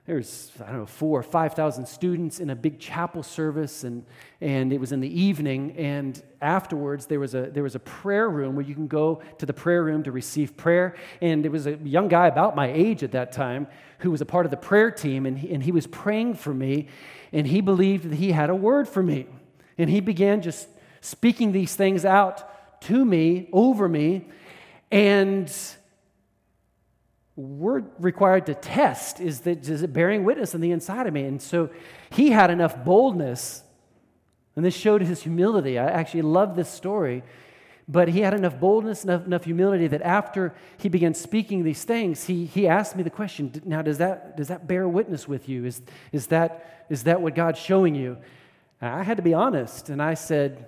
there's 0.06 0.52
I 0.60 0.66
don't 0.66 0.80
know 0.80 0.86
four 0.86 1.18
or 1.18 1.24
five 1.24 1.54
thousand 1.54 1.86
students 1.86 2.42
in 2.42 2.50
a 2.50 2.56
big 2.56 2.78
chapel 2.78 3.24
service, 3.24 3.86
and 3.86 4.06
and 4.42 4.74
it 4.74 4.80
was 4.80 4.92
in 4.92 5.00
the 5.00 5.22
evening. 5.22 5.76
And 5.78 6.22
afterwards, 6.42 7.06
there 7.06 7.22
was 7.22 7.34
a 7.34 7.50
there 7.50 7.64
was 7.64 7.76
a 7.76 7.80
prayer 7.80 8.30
room 8.30 8.56
where 8.56 8.66
you 8.66 8.76
can 8.76 8.88
go 8.88 9.22
to 9.38 9.46
the 9.46 9.54
prayer 9.54 9.82
room 9.82 10.04
to 10.04 10.12
receive 10.12 10.58
prayer. 10.58 10.96
And 11.22 11.42
there 11.42 11.52
was 11.52 11.68
a 11.68 11.78
young 11.78 12.10
guy 12.10 12.28
about 12.28 12.54
my 12.54 12.70
age 12.70 13.02
at 13.02 13.14
that 13.14 13.32
time 13.32 13.68
who 14.00 14.12
was 14.12 14.20
a 14.20 14.26
part 14.26 14.46
of 14.46 14.52
the 14.52 14.58
prayer 14.58 14.92
team, 14.92 15.26
and 15.26 15.40
he, 15.40 15.54
and 15.54 15.64
he 15.64 15.72
was 15.72 15.88
praying 15.88 16.34
for 16.34 16.54
me, 16.54 16.90
and 17.32 17.48
he 17.48 17.62
believed 17.62 18.10
that 18.10 18.16
he 18.16 18.34
had 18.34 18.50
a 18.50 18.56
word 18.56 18.90
for 18.90 19.02
me, 19.02 19.26
and 19.78 19.90
he 19.90 20.02
began 20.02 20.42
just 20.42 20.68
speaking 21.00 21.54
these 21.54 21.76
things 21.76 22.04
out 22.04 22.82
to 22.82 23.06
me 23.06 23.48
over 23.54 23.88
me, 23.88 24.28
and 24.92 25.50
we're 27.36 27.84
required 28.00 28.46
to 28.46 28.54
test 28.54 29.20
is 29.20 29.42
that 29.42 29.68
is 29.68 29.82
it 29.82 29.92
bearing 29.92 30.24
witness 30.24 30.54
on 30.54 30.62
the 30.62 30.72
inside 30.72 31.08
of 31.08 31.14
me? 31.14 31.24
And 31.24 31.42
so 31.42 31.70
he 32.12 32.30
had 32.30 32.52
enough 32.52 32.84
boldness 32.84 33.64
and 34.56 34.64
this 34.64 34.76
showed 34.76 35.02
his 35.02 35.24
humility. 35.24 35.80
I 35.80 35.86
actually 35.86 36.22
love 36.22 36.56
this 36.56 36.70
story 36.70 37.24
but 37.88 38.08
he 38.08 38.22
had 38.22 38.34
enough 38.34 38.60
boldness 38.60 39.04
enough, 39.04 39.26
enough 39.26 39.44
humility 39.44 39.88
that 39.88 40.02
after 40.04 40.54
he 40.78 40.88
began 40.88 41.14
speaking 41.14 41.64
these 41.64 41.84
things 41.84 42.24
he, 42.26 42.46
he 42.46 42.68
asked 42.68 42.96
me 42.96 43.04
the 43.04 43.10
question 43.10 43.52
now 43.66 43.82
does 43.82 43.98
that, 43.98 44.38
does 44.38 44.48
that 44.48 44.68
bear 44.68 44.88
witness 44.88 45.28
with 45.28 45.50
you? 45.50 45.66
Is, 45.66 45.82
is, 46.12 46.28
that, 46.28 46.86
is 46.90 47.04
that 47.04 47.22
what 47.22 47.36
god's 47.36 47.60
showing 47.60 47.96
you? 47.96 48.18
And 48.80 48.94
i 48.94 49.04
had 49.04 49.18
to 49.18 49.24
be 49.24 49.34
honest 49.34 49.90
and 49.90 50.02
i 50.02 50.14
said 50.14 50.68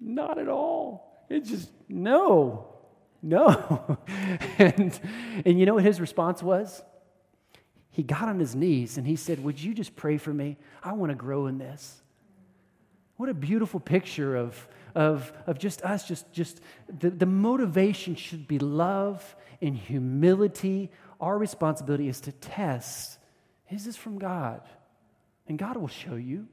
not 0.00 0.38
at 0.38 0.48
all. 0.48 1.26
It 1.28 1.44
just 1.44 1.70
no 1.88 2.69
no. 3.22 3.98
and, 4.58 4.98
and 5.44 5.58
you 5.58 5.66
know 5.66 5.74
what 5.74 5.84
his 5.84 6.00
response 6.00 6.42
was? 6.42 6.82
He 7.90 8.02
got 8.02 8.28
on 8.28 8.38
his 8.38 8.54
knees 8.54 8.96
and 8.98 9.06
he 9.06 9.16
said, 9.16 9.42
Would 9.42 9.60
you 9.60 9.74
just 9.74 9.96
pray 9.96 10.16
for 10.16 10.32
me? 10.32 10.56
I 10.82 10.92
want 10.92 11.10
to 11.10 11.16
grow 11.16 11.46
in 11.46 11.58
this. 11.58 12.00
What 13.16 13.28
a 13.28 13.34
beautiful 13.34 13.80
picture 13.80 14.36
of, 14.36 14.66
of, 14.94 15.32
of 15.46 15.58
just 15.58 15.82
us, 15.82 16.08
just, 16.08 16.32
just 16.32 16.60
the, 16.88 17.10
the 17.10 17.26
motivation 17.26 18.14
should 18.14 18.48
be 18.48 18.58
love 18.58 19.36
and 19.60 19.76
humility. 19.76 20.90
Our 21.20 21.36
responsibility 21.36 22.08
is 22.08 22.20
to 22.22 22.32
test 22.32 23.18
is 23.70 23.84
this 23.84 23.96
from 23.96 24.18
God? 24.18 24.62
And 25.46 25.58
God 25.58 25.76
will 25.76 25.88
show 25.88 26.16
you. 26.16 26.48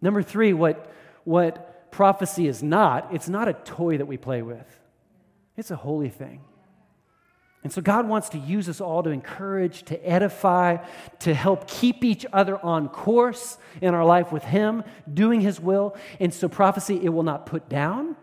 Number 0.00 0.22
three, 0.22 0.52
what, 0.52 0.90
what 1.24 1.90
prophecy 1.90 2.46
is 2.46 2.62
not, 2.62 3.12
it's 3.12 3.28
not 3.28 3.48
a 3.48 3.52
toy 3.52 3.98
that 3.98 4.06
we 4.06 4.16
play 4.16 4.42
with, 4.42 4.79
it's 5.60 5.70
a 5.70 5.76
holy 5.76 6.08
thing. 6.08 6.40
And 7.62 7.70
so 7.70 7.82
God 7.82 8.08
wants 8.08 8.30
to 8.30 8.38
use 8.38 8.68
us 8.68 8.80
all 8.80 9.02
to 9.02 9.10
encourage, 9.10 9.82
to 9.84 10.08
edify, 10.08 10.78
to 11.20 11.34
help 11.34 11.68
keep 11.68 12.04
each 12.04 12.24
other 12.32 12.58
on 12.64 12.88
course 12.88 13.58
in 13.82 13.94
our 13.94 14.04
life 14.04 14.32
with 14.32 14.42
Him, 14.42 14.82
doing 15.12 15.42
His 15.42 15.60
will. 15.60 15.94
And 16.18 16.32
so 16.32 16.48
prophecy, 16.48 16.98
it 17.02 17.10
will 17.10 17.22
not 17.22 17.46
put 17.46 17.68
down, 17.68 18.16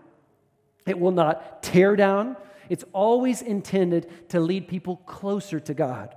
it 0.86 1.00
will 1.00 1.12
not 1.12 1.62
tear 1.62 1.96
down. 1.96 2.36
It's 2.70 2.84
always 2.92 3.42
intended 3.42 4.30
to 4.30 4.42
lead 4.42 4.68
people 4.68 4.98
closer 4.98 5.60
to 5.60 5.74
God, 5.74 6.16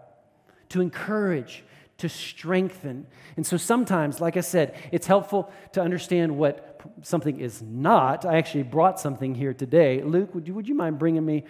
to 0.70 0.80
encourage, 0.80 1.62
to 2.00 2.08
strengthen. 2.08 3.06
And 3.36 3.46
so 3.46 3.56
sometimes, 3.56 4.20
like 4.20 4.36
I 4.36 4.40
said, 4.40 4.74
it's 4.90 5.06
helpful 5.06 5.50
to 5.72 5.80
understand 5.80 6.36
what 6.36 6.80
something 7.02 7.38
is 7.40 7.62
not. 7.62 8.24
I 8.24 8.38
actually 8.38 8.62
brought 8.64 8.98
something 8.98 9.34
here 9.34 9.54
today. 9.54 10.02
Luke, 10.02 10.34
would 10.34 10.48
you, 10.48 10.54
would 10.54 10.68
you 10.68 10.74
mind 10.74 10.98
bringing 10.98 11.24
me 11.24 11.44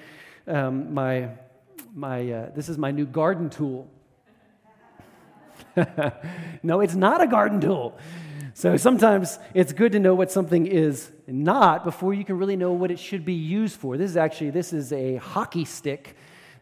um, 0.46 0.92
my, 0.92 1.30
my 1.94 2.30
uh, 2.30 2.50
this 2.54 2.68
is 2.68 2.78
my 2.78 2.90
new 2.90 3.06
garden 3.06 3.48
tool. 3.48 3.88
no, 6.62 6.80
it's 6.80 6.94
not 6.94 7.20
a 7.20 7.26
garden 7.26 7.60
tool. 7.60 7.96
So 8.54 8.76
sometimes 8.76 9.38
it's 9.54 9.72
good 9.72 9.92
to 9.92 10.00
know 10.00 10.14
what 10.14 10.32
something 10.32 10.66
is 10.66 11.10
not 11.26 11.84
before 11.84 12.12
you 12.12 12.24
can 12.24 12.36
really 12.36 12.56
know 12.56 12.72
what 12.72 12.90
it 12.90 12.98
should 12.98 13.24
be 13.24 13.34
used 13.34 13.76
for. 13.76 13.96
This 13.96 14.10
is 14.10 14.16
actually 14.16 14.50
this 14.50 14.72
is 14.72 14.92
a 14.92 15.16
hockey 15.16 15.64
stick 15.64 16.16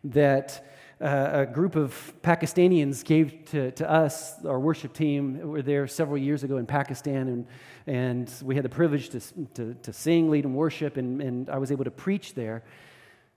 that 0.05 0.64
uh, 1.00 1.30
a 1.32 1.46
group 1.46 1.76
of 1.76 2.12
Pakistanians 2.22 3.04
gave 3.04 3.44
to, 3.46 3.70
to 3.72 3.88
us, 3.88 4.44
our 4.44 4.58
worship 4.58 4.92
team. 4.92 5.38
We 5.38 5.44
were 5.44 5.62
there 5.62 5.87
several 5.87 6.18
years 6.18 6.42
ago 6.42 6.56
in 6.56 6.66
Pakistan, 6.66 7.28
and, 7.28 7.46
and 7.87 8.32
we 8.42 8.54
had 8.56 8.64
the 8.64 8.68
privilege 8.68 9.11
to, 9.11 9.20
to, 9.54 9.74
to 9.74 9.92
sing, 9.92 10.30
lead, 10.30 10.44
and 10.44 10.54
worship, 10.54 10.96
and, 10.96 11.22
and 11.22 11.50
I 11.50 11.58
was 11.58 11.70
able 11.70 11.84
to 11.84 11.90
preach 11.90 12.34
there. 12.34 12.64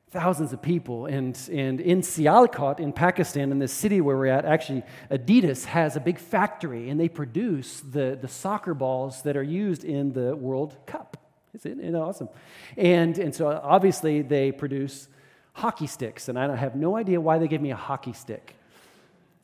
Thousands 0.10 0.52
of 0.54 0.62
people. 0.62 1.06
And, 1.06 1.40
and 1.52 1.80
in 1.80 2.02
Sialkot, 2.02 2.80
in 2.80 2.94
Pakistan, 2.94 3.52
in 3.52 3.60
the 3.60 3.68
city 3.68 4.02
where 4.02 4.18
we're 4.18 4.26
at, 4.26 4.44
actually, 4.44 4.84
Adidas 5.10 5.66
has 5.66 5.96
a 5.96 6.00
big 6.00 6.18
factory, 6.18 6.90
and 6.90 7.00
they 7.00 7.10
produce 7.10 7.82
the, 7.82 8.18
the 8.20 8.28
soccer 8.28 8.74
balls 8.74 9.22
that 9.22 9.38
are 9.38 9.44
used 9.44 9.84
in 9.84 10.14
the 10.14 10.36
World 10.36 10.76
Cup. 10.86 11.18
Isn't 11.54 11.80
it 11.80 11.96
awesome? 11.96 12.30
And, 12.76 13.20
and 13.20 13.36
so 13.36 13.48
obviously, 13.64 14.22
they 14.22 14.52
produce 14.52 15.08
hockey 15.54 15.88
sticks, 15.88 16.30
and 16.30 16.38
I 16.38 16.56
have 16.56 16.76
no 16.76 16.96
idea 16.96 17.20
why 17.20 17.38
they 17.38 17.48
gave 17.48 17.62
me 17.62 17.72
a 17.72 17.76
hockey 17.76 18.14
stick. 18.14 18.56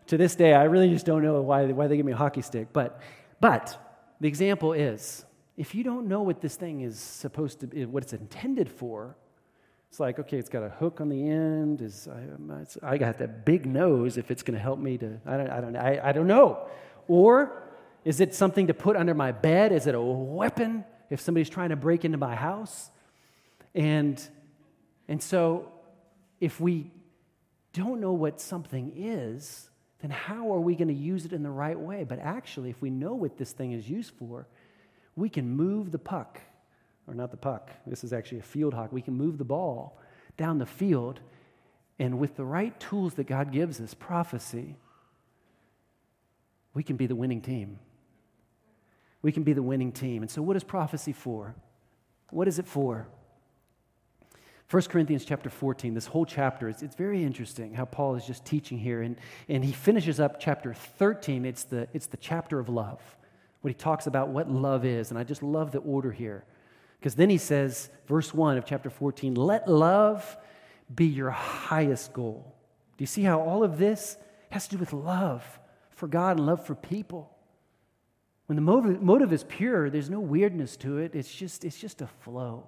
To 0.08 0.18
this 0.18 0.36
day, 0.36 0.54
I 0.54 0.64
really 0.64 0.90
just 0.90 1.06
don't 1.06 1.22
know 1.22 1.42
why, 1.42 1.66
why 1.66 1.88
they 1.88 1.98
gave 1.98 2.06
me 2.06 2.14
a 2.14 2.18
hockey 2.18 2.42
stick. 2.42 2.70
But, 2.72 3.02
but 3.42 3.78
the 4.22 4.28
example 4.28 4.74
is 4.74 5.26
if 5.58 5.76
you 5.76 5.84
don't 5.84 6.08
know 6.08 6.22
what 6.22 6.40
this 6.40 6.56
thing 6.56 6.82
is 6.82 6.98
supposed 6.98 7.60
to 7.60 7.68
be, 7.68 7.86
what 7.86 8.04
it's 8.04 8.14
intended 8.14 8.70
for, 8.70 9.16
it's 9.90 10.00
like, 10.00 10.20
okay, 10.20 10.38
it's 10.38 10.50
got 10.50 10.64
a 10.64 10.70
hook 10.70 11.02
on 11.02 11.10
the 11.10 11.30
end. 11.30 11.82
Is 11.82 12.08
I, 12.08 12.94
I 12.94 12.98
got 12.98 13.18
that 13.18 13.46
big 13.46 13.66
nose 13.66 14.18
if 14.18 14.32
it's 14.32 14.44
going 14.44 14.56
to 14.56 14.62
help 14.62 14.80
me 14.80 14.98
to, 14.98 15.20
I 15.26 15.38
don't, 15.38 15.50
I, 15.50 15.62
don't, 15.62 15.76
I, 15.76 16.00
I 16.04 16.12
don't 16.12 16.28
know. 16.28 16.68
Or 17.08 17.64
is 18.06 18.22
it 18.22 18.34
something 18.34 18.68
to 18.68 18.74
put 18.74 18.96
under 18.96 19.14
my 19.14 19.32
bed? 19.32 19.72
Is 19.72 19.88
it 19.88 19.96
a 19.96 20.02
weapon 20.02 20.86
if 21.10 21.20
somebody's 21.20 21.50
trying 21.50 21.70
to 21.70 21.76
break 21.76 22.06
into 22.06 22.18
my 22.18 22.36
house? 22.36 22.92
And, 23.74 24.22
and 25.08 25.22
so 25.22 25.72
if 26.40 26.60
we 26.60 26.92
don't 27.74 28.00
know 28.00 28.14
what 28.14 28.40
something 28.40 28.94
is, 28.96 29.70
then 30.02 30.12
how 30.12 30.54
are 30.54 30.60
we 30.60 30.76
going 30.76 30.88
to 30.88 30.94
use 30.94 31.26
it 31.26 31.34
in 31.34 31.44
the 31.44 31.50
right 31.50 31.80
way? 31.80 32.04
But 32.04 32.20
actually, 32.20 32.70
if 32.70 32.82
we 32.82 32.90
know 32.90 33.16
what 33.16 33.38
this 33.38 33.52
thing 33.52 33.72
is 33.72 33.90
used 33.90 34.12
for, 34.12 34.48
we 35.16 35.30
can 35.30 35.50
move 35.50 35.92
the 35.92 35.98
puck, 35.98 36.40
or 37.08 37.16
not 37.16 37.32
the 37.32 37.38
puck, 37.38 37.72
this 37.88 38.04
is 38.04 38.14
actually 38.14 38.40
a 38.40 38.44
field 38.44 38.74
hockey. 38.74 38.94
We 38.94 39.02
can 39.02 39.16
move 39.16 39.38
the 39.38 39.46
ball 39.46 40.00
down 40.38 40.60
the 40.60 40.66
field, 40.66 41.20
and 41.98 42.20
with 42.20 42.36
the 42.36 42.46
right 42.46 42.80
tools 42.80 43.16
that 43.16 43.26
God 43.26 43.52
gives 43.52 43.82
us, 43.82 43.96
prophecy, 43.96 44.76
we 46.76 46.84
can 46.84 46.96
be 46.96 47.08
the 47.08 47.16
winning 47.16 47.42
team. 47.42 47.80
We 49.24 49.32
can 49.32 49.42
be 49.42 49.54
the 49.54 49.64
winning 49.64 49.92
team. 49.92 50.22
And 50.22 50.30
so, 50.30 50.44
what 50.44 50.56
is 50.56 50.64
prophecy 50.64 51.12
for? 51.12 51.56
What 52.30 52.48
is 52.48 52.60
it 52.60 52.68
for? 52.68 53.08
1 54.70 54.84
Corinthians 54.84 55.24
chapter 55.24 55.50
14, 55.50 55.94
this 55.94 56.08
whole 56.08 56.26
chapter, 56.26 56.68
it's, 56.68 56.84
it's 56.84 56.96
very 56.96 57.24
interesting 57.24 57.74
how 57.74 57.86
Paul 57.86 58.16
is 58.16 58.26
just 58.26 58.44
teaching 58.44 58.78
here. 58.78 59.02
And, 59.02 59.16
and 59.48 59.64
he 59.64 59.72
finishes 59.72 60.20
up 60.20 60.42
chapter 60.42 60.74
13. 60.74 61.46
It's 61.46 61.64
the, 61.64 61.88
it's 61.94 62.08
the 62.08 62.18
chapter 62.18 62.60
of 62.60 62.68
love, 62.68 63.00
when 63.62 63.74
he 63.74 63.78
talks 63.78 64.08
about 64.08 64.28
what 64.28 64.52
love 64.52 64.84
is. 64.84 65.10
And 65.10 65.18
I 65.18 65.24
just 65.24 65.42
love 65.42 65.72
the 65.72 65.80
order 65.80 66.12
here. 66.12 66.44
Because 67.00 67.16
then 67.16 67.30
he 67.30 67.38
says, 67.38 67.90
verse 68.08 68.34
1 68.34 68.58
of 68.58 68.66
chapter 68.66 68.90
14, 68.90 69.36
let 69.36 69.70
love 69.70 70.36
be 70.94 71.06
your 71.06 71.30
highest 71.30 72.12
goal. 72.12 72.54
Do 72.98 73.04
you 73.04 73.08
see 73.08 73.24
how 73.24 73.40
all 73.40 73.64
of 73.64 73.78
this 73.78 74.18
has 74.50 74.68
to 74.68 74.76
do 74.76 74.80
with 74.80 74.92
love 74.92 75.60
for 75.92 76.08
God 76.08 76.38
and 76.38 76.46
love 76.46 76.66
for 76.66 76.76
people? 76.76 77.32
When 78.48 78.58
the 78.58 78.62
motive, 78.62 79.02
motive 79.02 79.32
is 79.32 79.46
pure, 79.46 79.90
there's 79.90 80.10
no 80.10 80.20
weirdness 80.20 80.76
to 80.78 80.98
it. 80.98 81.16
It's 81.16 81.34
just, 81.34 81.64
it's 81.64 81.80
just 81.80 82.02
a 82.02 82.08
flow. 82.08 82.68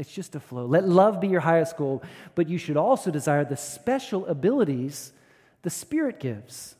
It's 0.00 0.10
just 0.10 0.34
a 0.34 0.40
flow. 0.40 0.64
Let 0.64 0.88
love 0.88 1.20
be 1.20 1.28
your 1.28 1.40
highest 1.40 1.76
goal, 1.76 2.02
but 2.34 2.48
you 2.48 2.56
should 2.56 2.78
also 2.78 3.10
desire 3.10 3.44
the 3.44 3.58
special 3.58 4.26
abilities 4.26 5.12
the 5.60 5.68
Spirit 5.68 6.18
gives. 6.18 6.74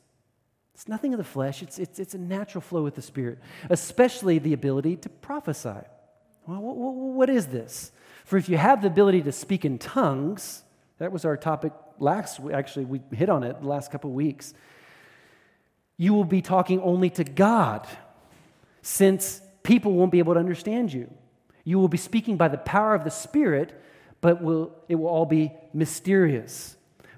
It's 0.72 0.88
nothing 0.88 1.12
of 1.12 1.18
the 1.18 1.24
flesh, 1.24 1.62
it's, 1.62 1.78
it's, 1.78 1.98
it's 1.98 2.14
a 2.14 2.18
natural 2.18 2.62
flow 2.62 2.83
with 2.83 2.94
the 2.94 3.02
Spirit, 3.02 3.38
especially 3.68 4.38
the 4.38 4.54
ability 4.54 4.96
to 4.96 5.11
prophesy. 5.11 5.85
Well, 6.46 6.62
what, 6.62 6.94
what 6.94 7.28
is 7.28 7.48
this? 7.48 7.92
For 8.24 8.38
if 8.38 8.48
you 8.48 8.56
have 8.56 8.80
the 8.80 8.87
ability 8.88 9.20
to 9.24 9.33
speak 9.33 9.66
in 9.66 9.78
tongues, 9.78 10.62
that 10.96 11.12
was 11.12 11.26
our 11.26 11.37
topic 11.37 11.74
last, 11.98 12.40
actually, 12.50 12.87
we 12.87 13.02
hit 13.12 13.28
on 13.28 13.44
it 13.44 13.61
the 13.61 13.68
last 13.68 13.92
couple 13.92 14.09
of 14.09 14.16
weeks. 14.16 14.54
You 15.98 16.14
will 16.14 16.24
be 16.24 16.40
talking 16.40 16.80
only 16.80 17.11
to 17.11 17.24
God, 17.24 17.87
since 18.80 19.42
people 19.62 19.92
won't 19.92 20.11
be 20.11 20.20
able 20.20 20.33
to 20.33 20.40
understand 20.40 20.90
you. 20.90 21.12
You 21.64 21.78
will 21.78 21.88
be 21.88 21.98
speaking 21.98 22.36
by 22.36 22.48
the 22.48 22.58
power 22.58 22.94
of 22.94 23.04
the 23.04 23.10
Spirit, 23.10 23.80
but 24.20 24.42
will, 24.42 24.74
it 24.88 24.96
will 24.96 25.08
all 25.08 25.26
be 25.26 25.52
mysterious. 25.72 26.76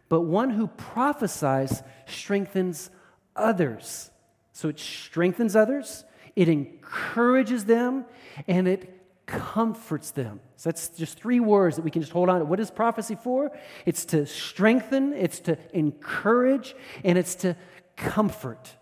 But 0.08 0.22
one 0.22 0.50
who 0.50 0.66
prophesies 0.66 1.82
strengthens 2.06 2.90
others. 3.34 4.10
So 4.52 4.68
it 4.68 4.78
strengthens 4.78 5.56
others, 5.56 6.04
it 6.36 6.48
encourages 6.48 7.64
them, 7.64 8.04
and 8.46 8.68
it 8.68 8.98
comforts 9.26 10.10
them. 10.10 10.40
So 10.56 10.70
that's 10.70 10.88
just 10.90 11.18
three 11.18 11.40
words 11.40 11.76
that 11.76 11.82
we 11.82 11.90
can 11.90 12.02
just 12.02 12.12
hold 12.12 12.28
on 12.28 12.40
to. 12.40 12.44
What 12.44 12.60
is 12.60 12.70
prophecy 12.70 13.14
for? 13.14 13.50
It's 13.86 14.04
to 14.06 14.26
strengthen, 14.26 15.14
it's 15.14 15.40
to 15.40 15.56
encourage, 15.72 16.74
and 17.04 17.16
it's 17.16 17.34
to 17.36 17.56
comfort. 17.96 18.74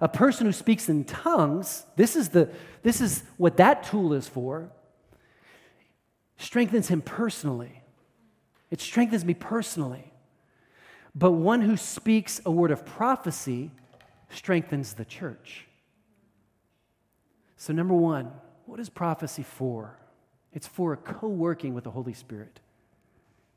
A 0.00 0.08
person 0.08 0.46
who 0.46 0.52
speaks 0.52 0.88
in 0.88 1.04
tongues, 1.04 1.86
this 1.96 2.16
is, 2.16 2.30
the, 2.30 2.50
this 2.82 3.00
is 3.00 3.22
what 3.36 3.56
that 3.58 3.84
tool 3.84 4.12
is 4.12 4.28
for 4.28 4.70
strengthens 6.38 6.88
him 6.88 7.02
personally. 7.02 7.82
It 8.70 8.80
strengthens 8.80 9.24
me 9.24 9.34
personally. 9.34 10.12
But 11.14 11.32
one 11.32 11.62
who 11.62 11.76
speaks 11.76 12.40
a 12.44 12.50
word 12.50 12.70
of 12.70 12.84
prophecy 12.84 13.70
strengthens 14.28 14.94
the 14.94 15.04
church. 15.04 15.66
So, 17.56 17.72
number 17.72 17.94
one, 17.94 18.30
what 18.66 18.80
is 18.80 18.88
prophecy 18.90 19.42
for? 19.42 19.98
It's 20.52 20.66
for 20.66 20.96
co 20.96 21.28
working 21.28 21.74
with 21.74 21.84
the 21.84 21.90
Holy 21.90 22.12
Spirit. 22.12 22.60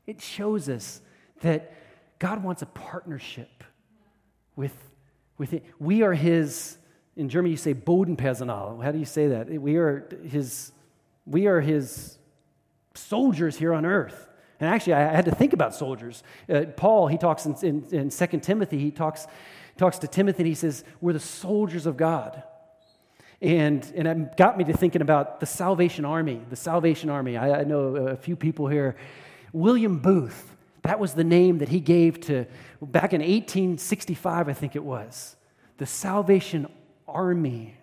It 0.06 0.22
shows 0.22 0.68
us 0.68 1.02
that 1.42 1.74
God 2.18 2.42
wants 2.42 2.62
a 2.62 2.66
partnership 2.66 3.64
with, 4.56 4.74
with 5.36 5.52
it. 5.52 5.64
We 5.78 6.02
are 6.02 6.14
His, 6.14 6.78
in 7.16 7.28
German 7.28 7.50
you 7.50 7.56
say 7.56 7.74
Bodenpersonal. 7.74 8.82
How 8.82 8.92
do 8.92 8.98
you 8.98 9.04
say 9.04 9.28
that? 9.28 9.48
We 9.48 9.76
are 9.76 10.08
His, 10.24 10.72
we 11.26 11.46
are 11.46 11.60
His 11.60 12.18
soldiers 12.94 13.56
here 13.56 13.72
on 13.72 13.86
earth. 13.86 14.28
And 14.58 14.68
actually, 14.68 14.94
I 14.94 15.14
had 15.14 15.24
to 15.24 15.34
think 15.34 15.52
about 15.52 15.74
soldiers. 15.74 16.22
Uh, 16.48 16.64
Paul, 16.76 17.08
he 17.08 17.16
talks 17.16 17.46
in, 17.46 17.56
in, 17.62 17.84
in 17.90 18.10
2 18.10 18.26
Timothy, 18.40 18.78
he 18.78 18.90
talks, 18.90 19.26
talks 19.78 19.98
to 19.98 20.08
Timothy 20.08 20.42
and 20.42 20.48
he 20.48 20.54
says, 20.54 20.84
We're 21.00 21.14
the 21.14 21.20
soldiers 21.20 21.86
of 21.86 21.96
God. 21.96 22.42
And, 23.40 23.90
and 23.96 24.06
it 24.06 24.36
got 24.36 24.58
me 24.58 24.64
to 24.64 24.76
thinking 24.76 25.00
about 25.00 25.40
the 25.40 25.46
Salvation 25.46 26.04
Army. 26.04 26.42
The 26.50 26.56
Salvation 26.56 27.08
Army. 27.08 27.38
I, 27.38 27.60
I 27.60 27.64
know 27.64 27.96
a 27.96 28.16
few 28.16 28.36
people 28.36 28.68
here. 28.68 28.96
William 29.54 29.98
Booth, 29.98 30.54
that 30.82 31.00
was 31.00 31.14
the 31.14 31.24
name 31.24 31.58
that 31.58 31.70
he 31.70 31.80
gave 31.80 32.20
to, 32.22 32.44
back 32.82 33.14
in 33.14 33.22
1865, 33.22 34.48
I 34.48 34.52
think 34.52 34.76
it 34.76 34.84
was, 34.84 35.36
the 35.78 35.86
Salvation 35.86 36.66
Army 37.08 37.78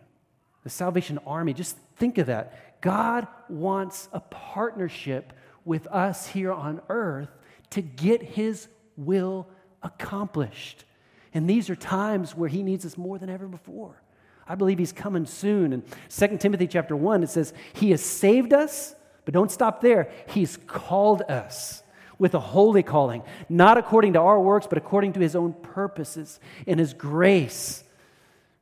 the 0.68 0.72
Salvation 0.72 1.18
Army. 1.26 1.54
Just 1.54 1.78
think 1.96 2.18
of 2.18 2.28
that. 2.28 2.67
God 2.82 3.28
wants 3.50 4.10
a 4.14 4.20
partnership 4.20 5.34
with 5.66 5.88
us 5.88 6.28
here 6.28 6.52
on 6.52 6.82
earth 6.90 7.30
to 7.72 7.82
get 7.82 8.22
his 8.22 8.68
will 8.96 9.48
accomplished. 9.84 10.86
And 11.34 11.50
these 11.50 11.70
are 11.70 11.76
times 11.76 12.36
where 12.36 12.50
he 12.50 12.64
needs 12.64 12.86
us 12.86 12.98
more 12.98 13.18
than 13.20 13.30
ever 13.30 13.48
before. 13.48 14.02
I 14.48 14.56
believe 14.56 14.80
he's 14.80 14.94
coming 14.94 15.26
soon. 15.26 15.74
In 15.74 15.84
2 16.10 16.38
Timothy 16.38 16.68
chapter 16.68 16.96
1, 16.96 17.24
it 17.24 17.30
says, 17.30 17.54
He 17.74 17.92
has 17.92 18.02
saved 18.02 18.54
us, 18.54 18.96
but 19.26 19.34
don't 19.34 19.52
stop 19.52 19.82
there. 19.82 20.10
He's 20.28 20.58
called 20.68 21.22
us 21.24 21.84
with 22.18 22.34
a 22.34 22.40
holy 22.40 22.82
calling, 22.82 23.24
not 23.50 23.78
according 23.78 24.14
to 24.14 24.20
our 24.20 24.40
works, 24.40 24.66
but 24.68 24.78
according 24.78 25.14
to 25.14 25.20
his 25.20 25.36
own 25.36 25.54
purposes 25.54 26.40
and 26.66 26.80
his 26.80 26.94
grace. 26.94 27.84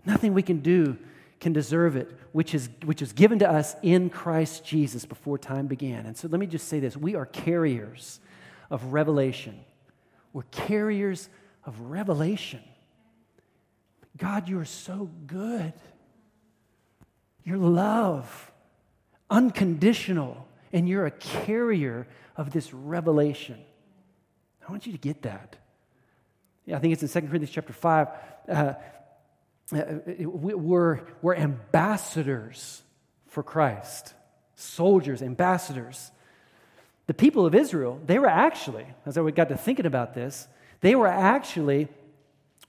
Nothing 0.06 0.34
we 0.34 0.42
can 0.42 0.60
do 0.60 0.98
can 1.46 1.54
deserve 1.54 1.96
it, 1.96 2.10
which 2.32 2.56
is, 2.56 2.70
which 2.86 3.04
is 3.04 3.14
given 3.14 3.38
to 3.38 3.48
us 3.48 3.76
in 3.84 4.10
Christ 4.10 4.66
Jesus 4.66 5.06
before 5.06 5.38
time 5.38 5.68
began. 5.68 6.08
And 6.08 6.18
so 6.18 6.28
let 6.28 6.40
me 6.40 6.48
just 6.48 6.68
say 6.68 6.80
this 6.80 6.98
we 6.98 7.14
are 7.14 7.28
carriers 7.28 8.20
of 8.72 8.86
revelation. 8.86 9.60
We're 10.34 10.42
carriers 10.50 11.30
of 11.64 11.80
revelation. 11.82 12.64
God, 14.18 14.50
you 14.50 14.58
are 14.58 14.66
so 14.66 15.12
good. 15.28 15.74
Your 17.44 17.58
love, 17.58 18.52
unconditional, 19.30 20.48
and 20.74 20.90
you're 20.90 21.06
a 21.06 21.12
carrier 21.12 22.08
of 22.36 22.50
this 22.50 22.74
revelation. 22.74 23.60
I 24.68 24.72
want 24.72 24.88
you 24.88 24.94
to 24.94 24.98
get 24.98 25.22
that. 25.22 25.58
Yeah, 26.66 26.78
I 26.78 26.80
think 26.80 26.94
it's 26.94 27.04
in 27.04 27.08
2 27.08 27.28
Corinthians 27.28 27.52
chapter 27.52 27.72
5. 27.72 28.08
Uh, 28.50 28.74
Uh, 29.74 29.78
uh, 29.78 29.82
uh, 29.82 30.30
we're, 30.30 31.02
we're 31.22 31.36
ambassadors 31.36 32.84
for 33.28 33.42
Christ, 33.42 34.14
soldiers, 34.56 35.22
ambassadors. 35.22 36.12
The 37.08 37.14
people 37.14 37.46
of 37.46 37.56
Israel, 37.56 38.00
they 38.06 38.20
were 38.20 38.28
actually, 38.28 38.86
as 39.06 39.18
I 39.18 39.30
got 39.32 39.50
to 39.50 39.58
thinking 39.58 39.86
about 39.86 40.14
this, 40.14 40.48
they 40.82 40.96
were 40.96 41.08
actually, 41.08 41.88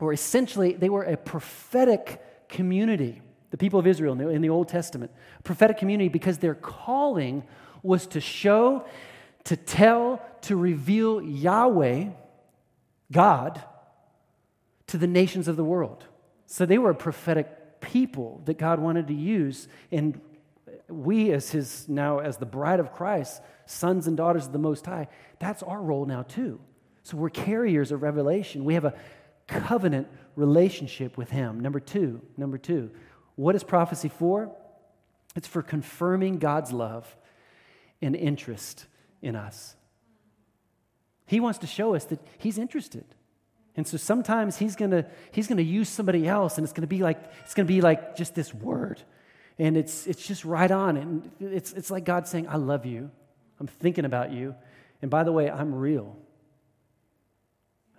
or 0.00 0.12
essentially, 0.12 0.72
they 0.72 0.88
were 0.88 1.04
a 1.04 1.16
prophetic 1.16 2.48
community. 2.48 3.20
The 3.50 3.58
people 3.58 3.78
of 3.78 3.86
Israel 3.86 4.12
in 4.12 4.18
the, 4.18 4.28
in 4.28 4.42
the 4.42 4.48
Old 4.48 4.68
Testament, 4.68 5.10
prophetic 5.44 5.78
community 5.78 6.08
because 6.08 6.38
their 6.38 6.54
calling 6.54 7.44
was 7.82 8.06
to 8.08 8.20
show, 8.20 8.84
to 9.44 9.56
tell, 9.56 10.22
to 10.42 10.56
reveal 10.56 11.20
Yahweh, 11.22 12.08
God, 13.12 13.62
to 14.88 14.98
the 14.98 15.06
nations 15.06 15.46
of 15.46 15.56
the 15.56 15.64
world. 15.64 16.04
So 16.46 16.66
they 16.66 16.78
were 16.78 16.90
a 16.90 16.94
prophetic 16.94 17.80
people 17.80 18.40
that 18.44 18.58
God 18.58 18.78
wanted 18.78 19.08
to 19.08 19.14
use. 19.14 19.68
And 19.90 20.20
we, 20.88 21.32
as 21.32 21.50
his 21.50 21.88
now, 21.88 22.18
as 22.18 22.36
the 22.36 22.46
bride 22.46 22.80
of 22.80 22.92
Christ, 22.92 23.42
sons 23.66 24.06
and 24.06 24.16
daughters 24.16 24.46
of 24.46 24.52
the 24.52 24.58
Most 24.58 24.86
High, 24.86 25.08
that's 25.38 25.62
our 25.62 25.80
role 25.80 26.06
now 26.06 26.22
too. 26.22 26.60
So 27.02 27.16
we're 27.16 27.30
carriers 27.30 27.92
of 27.92 28.02
revelation. 28.02 28.64
We 28.64 28.74
have 28.74 28.84
a 28.84 28.94
covenant 29.46 30.08
relationship 30.34 31.16
with 31.16 31.30
him. 31.30 31.60
Number 31.60 31.80
two, 31.80 32.20
number 32.36 32.58
two, 32.58 32.90
what 33.36 33.54
is 33.54 33.62
prophecy 33.62 34.08
for? 34.08 34.50
It's 35.34 35.46
for 35.46 35.62
confirming 35.62 36.38
God's 36.38 36.72
love 36.72 37.16
and 38.00 38.16
interest 38.16 38.86
in 39.22 39.36
us. 39.36 39.76
He 41.26 41.40
wants 41.40 41.58
to 41.60 41.66
show 41.66 41.94
us 41.94 42.04
that 42.06 42.20
he's 42.38 42.58
interested. 42.58 43.04
And 43.76 43.86
so 43.86 43.96
sometimes 43.96 44.56
he's 44.56 44.76
gonna 44.76 45.06
he's 45.32 45.46
gonna 45.46 45.62
use 45.62 45.88
somebody 45.88 46.26
else, 46.26 46.56
and 46.58 46.64
it's 46.64 46.72
gonna 46.72 46.86
be 46.86 47.02
like 47.02 47.22
it's 47.44 47.54
gonna 47.54 47.66
be 47.66 47.80
like 47.80 48.16
just 48.16 48.34
this 48.34 48.54
word, 48.54 49.02
and 49.58 49.76
it's 49.76 50.06
it's 50.06 50.26
just 50.26 50.44
right 50.44 50.70
on, 50.70 50.96
and 50.96 51.30
it's 51.40 51.72
it's 51.72 51.90
like 51.90 52.04
God 52.04 52.26
saying, 52.26 52.48
"I 52.48 52.56
love 52.56 52.86
you, 52.86 53.10
I'm 53.60 53.66
thinking 53.66 54.04
about 54.04 54.32
you. 54.32 54.54
And 55.02 55.10
by 55.10 55.24
the 55.24 55.32
way, 55.32 55.50
I'm 55.50 55.74
real. 55.74 56.16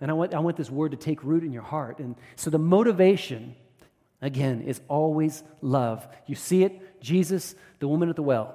And 0.00 0.10
I 0.10 0.14
want, 0.14 0.34
I 0.34 0.38
want 0.38 0.56
this 0.56 0.70
word 0.70 0.92
to 0.92 0.96
take 0.96 1.24
root 1.24 1.42
in 1.42 1.52
your 1.52 1.62
heart. 1.62 1.98
And 1.98 2.16
so 2.36 2.50
the 2.50 2.58
motivation, 2.58 3.56
again, 4.22 4.62
is 4.62 4.80
always 4.88 5.42
love. 5.60 6.06
You 6.26 6.34
see 6.34 6.62
it, 6.62 7.00
Jesus, 7.00 7.54
the 7.80 7.88
woman 7.88 8.08
at 8.08 8.16
the 8.16 8.22
well. 8.22 8.54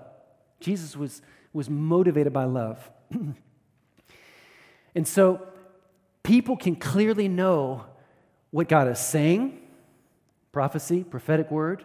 Jesus 0.60 0.96
was, 0.96 1.22
was 1.52 1.70
motivated 1.70 2.32
by 2.32 2.46
love. 2.46 2.90
and 4.96 5.08
so 5.08 5.46
people 6.24 6.58
can 6.58 6.76
clearly 6.76 7.28
know 7.28 7.86
what 8.52 8.68
God 8.68 8.88
is 8.88 9.00
saying 9.00 9.60
prophecy, 10.52 11.04
prophetic 11.04 11.50
word, 11.50 11.84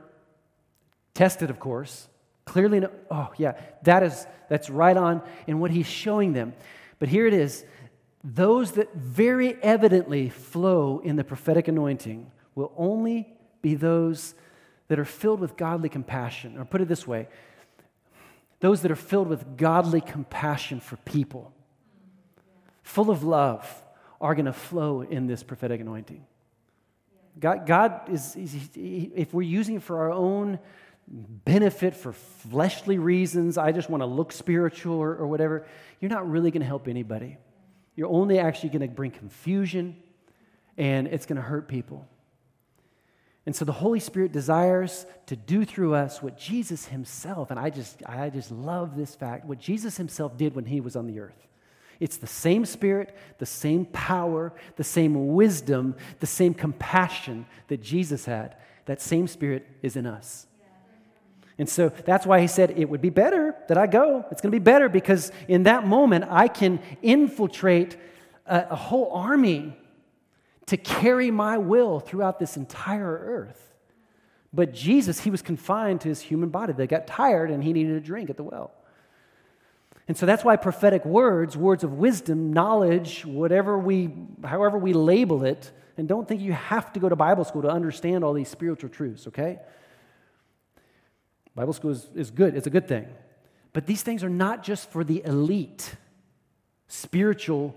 tested, 1.14 1.48
of 1.48 1.59
course, 1.59 2.09
Clearly, 2.48 2.81
no, 2.81 2.90
oh, 3.11 3.29
yeah, 3.37 3.53
that 3.83 4.03
is, 4.03 4.27
that's 4.48 4.70
right 4.70 4.96
on 4.96 5.20
in 5.46 5.61
what 5.61 5.70
he's 5.70 5.87
showing 5.87 6.33
them. 6.33 6.55
But 6.98 7.11
here 7.11 7.27
it 7.27 7.35
is 7.35 7.66
those 8.24 8.72
that 8.72 8.94
very 8.94 9.62
evidently 9.62 10.31
flow 10.31 11.01
in 11.01 11.16
the 11.16 11.24
prophetic 11.24 11.68
anointing 11.68 12.31
will 12.55 12.72
only 12.74 13.29
be 13.61 13.74
those 13.74 14.35
that 14.88 14.98
are 14.98 15.05
filled 15.05 15.40
with 15.40 15.59
godly 15.59 15.90
compassion. 15.90 16.57
Or 16.57 16.64
put 16.64 16.81
it 16.81 16.88
this 16.88 17.07
way 17.07 17.29
those 18.61 18.81
that 18.81 18.90
are 18.90 18.96
filled 18.96 19.29
with 19.29 19.59
godly 19.59 20.01
compassion 20.01 20.81
for 20.81 20.96
people, 20.96 21.53
full 22.83 23.11
of 23.11 23.22
love, 23.22 23.85
are 24.21 24.35
going 24.35 24.47
to 24.47 24.53
flow 24.53 25.03
in 25.03 25.27
this 25.27 25.43
prophetic 25.43 25.81
anointing. 25.81 26.25
God, 27.39 27.67
God 27.67 28.09
is, 28.11 28.37
if 28.75 29.33
we're 29.33 29.43
using 29.43 29.77
it 29.77 29.83
for 29.83 29.99
our 30.01 30.11
own 30.11 30.59
benefit 31.07 31.95
for 31.95 32.13
fleshly 32.13 32.99
reasons, 32.99 33.57
I 33.57 33.73
just 33.73 33.89
want 33.89 34.03
to 34.03 34.07
look 34.07 34.33
spiritual 34.33 34.97
or, 34.97 35.15
or 35.15 35.27
whatever, 35.27 35.67
you're 36.01 36.11
not 36.11 36.29
really 36.29 36.51
going 36.51 36.61
to 36.61 36.67
help 36.67 36.89
anybody. 36.89 37.39
You're 37.97 38.09
only 38.09 38.39
actually 38.39 38.71
going 38.71 38.83
to 38.83 38.89
bring 38.89 39.11
confusion 39.11 39.97
and 40.77 41.09
it's 41.09 41.27
going 41.27 41.37
to 41.37 41.43
hurt 41.43 41.69
people. 41.69 42.07
And 43.47 43.57
so 43.57 43.65
the 43.65 43.73
Holy 43.73 43.99
Spirit 44.01 44.33
desires 44.33 45.07
to 45.27 45.35
do 45.35 45.65
through 45.65 45.95
us 45.95 46.23
what 46.23 46.37
Jesus 46.37 46.85
himself, 46.87 47.51
and 47.51 47.59
I 47.59 47.71
just, 47.71 48.03
I 48.05 48.29
just 48.29 48.51
love 48.51 48.95
this 48.95 49.15
fact, 49.15 49.47
what 49.47 49.59
Jesus 49.59 49.97
himself 49.97 50.37
did 50.37 50.55
when 50.55 50.67
he 50.67 50.81
was 50.81 50.97
on 50.97 51.07
the 51.07 51.19
earth. 51.21 51.49
It's 52.01 52.17
the 52.17 52.27
same 52.27 52.65
spirit, 52.65 53.17
the 53.39 53.47
same 53.47 53.87
power, 53.87 54.53
the 54.77 54.85
same 54.85 55.35
wisdom, 55.35 55.97
the 56.21 56.27
same 56.27 56.55
compassion 56.55 57.47
that 57.69 57.83
Jesus 57.83 58.25
had. 58.25 58.57
That 58.87 59.01
same 59.01 59.27
spirit 59.27 59.67
is 59.83 59.97
in 59.97 60.07
us. 60.07 60.47
And 61.59 61.69
so 61.69 61.89
that's 61.89 62.25
why 62.25 62.41
he 62.41 62.47
said 62.47 62.71
it 62.79 62.89
would 62.89 63.01
be 63.01 63.11
better 63.11 63.57
that 63.67 63.77
I 63.77 63.89
go. 63.89 64.25
It's 64.31 64.41
going 64.41 64.53
to 64.53 64.59
be 64.59 64.63
better 64.63 64.89
because 64.89 65.33
in 65.49 65.65
that 65.65 65.87
moment 65.87 66.25
I 66.29 66.47
can 66.47 66.81
infiltrate 67.03 67.97
a, 68.47 68.69
a 68.71 68.77
whole 68.77 69.11
army 69.13 69.77
to 70.67 70.77
carry 70.77 71.31
my 71.33 71.59
will 71.59 71.99
throughout 71.99 72.39
this 72.39 72.57
entire 72.57 73.11
earth. 73.11 73.75
But 74.53 74.73
Jesus, 74.73 75.21
he 75.21 75.31
was 75.31 75.43
confined 75.43 76.01
to 76.03 76.09
his 76.09 76.21
human 76.21 76.49
body. 76.49 76.73
They 76.73 76.87
got 76.87 77.07
tired 77.07 77.51
and 77.51 77.63
he 77.63 77.73
needed 77.73 77.97
a 77.97 78.01
drink 78.01 78.31
at 78.31 78.37
the 78.37 78.45
well. 78.45 78.73
And 80.09 80.16
so 80.16 80.25
that's 80.25 80.42
why 80.42 80.57
prophetic 80.57 81.05
words, 81.05 81.55
words 81.55 81.85
of 81.85 81.92
wisdom, 81.92 82.53
knowledge, 82.55 83.27
whatever 83.27 83.79
we, 83.79 84.11
however 84.42 84.79
we 84.79 84.94
label 84.94 85.44
it, 85.44 85.71
and 85.99 86.09
don't 86.09 86.27
think 86.27 86.40
you 86.40 86.55
have 86.55 86.92
to 86.94 87.01
go 87.01 87.11
to 87.11 87.16
Bible 87.16 87.44
school 87.44 87.62
to 87.62 87.68
understand 87.68 88.25
all 88.25 88.33
these 88.33 88.49
spiritual 88.49 88.88
truths, 88.88 89.27
okay? 89.27 89.59
Bible 91.55 91.75
school 91.75 91.90
is, 91.90 92.09
is 92.14 92.31
good, 92.31 92.57
it's 92.57 92.66
a 92.66 92.71
good 92.71 92.88
thing. 92.88 93.07
But 93.75 93.87
these 93.87 94.03
things 94.03 94.25
are 94.25 94.31
not 94.31 94.62
just 94.62 94.90
for 94.90 95.05
the 95.05 95.23
elite, 95.25 95.94
spiritual, 96.87 97.77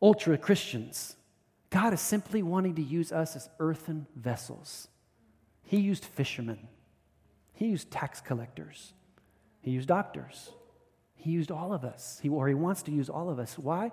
ultra 0.00 0.38
Christians. 0.38 1.16
God 1.70 1.94
is 1.94 2.00
simply 2.00 2.44
wanting 2.44 2.76
to 2.76 2.82
use 2.82 3.10
us 3.10 3.34
as 3.34 3.48
earthen 3.58 4.06
vessels. 4.14 4.86
He 5.64 5.78
used 5.78 6.04
fishermen, 6.04 6.68
He 7.54 7.66
used 7.66 7.90
tax 7.90 8.20
collectors, 8.20 8.92
He 9.62 9.72
used 9.72 9.88
doctors, 9.88 10.50
He 11.26 11.32
used 11.32 11.50
all 11.50 11.72
of 11.72 11.84
us, 11.84 12.20
he, 12.22 12.28
or 12.28 12.46
He 12.46 12.54
wants 12.54 12.84
to 12.84 12.92
use 12.92 13.10
all 13.10 13.28
of 13.28 13.40
us. 13.40 13.58
Why? 13.58 13.90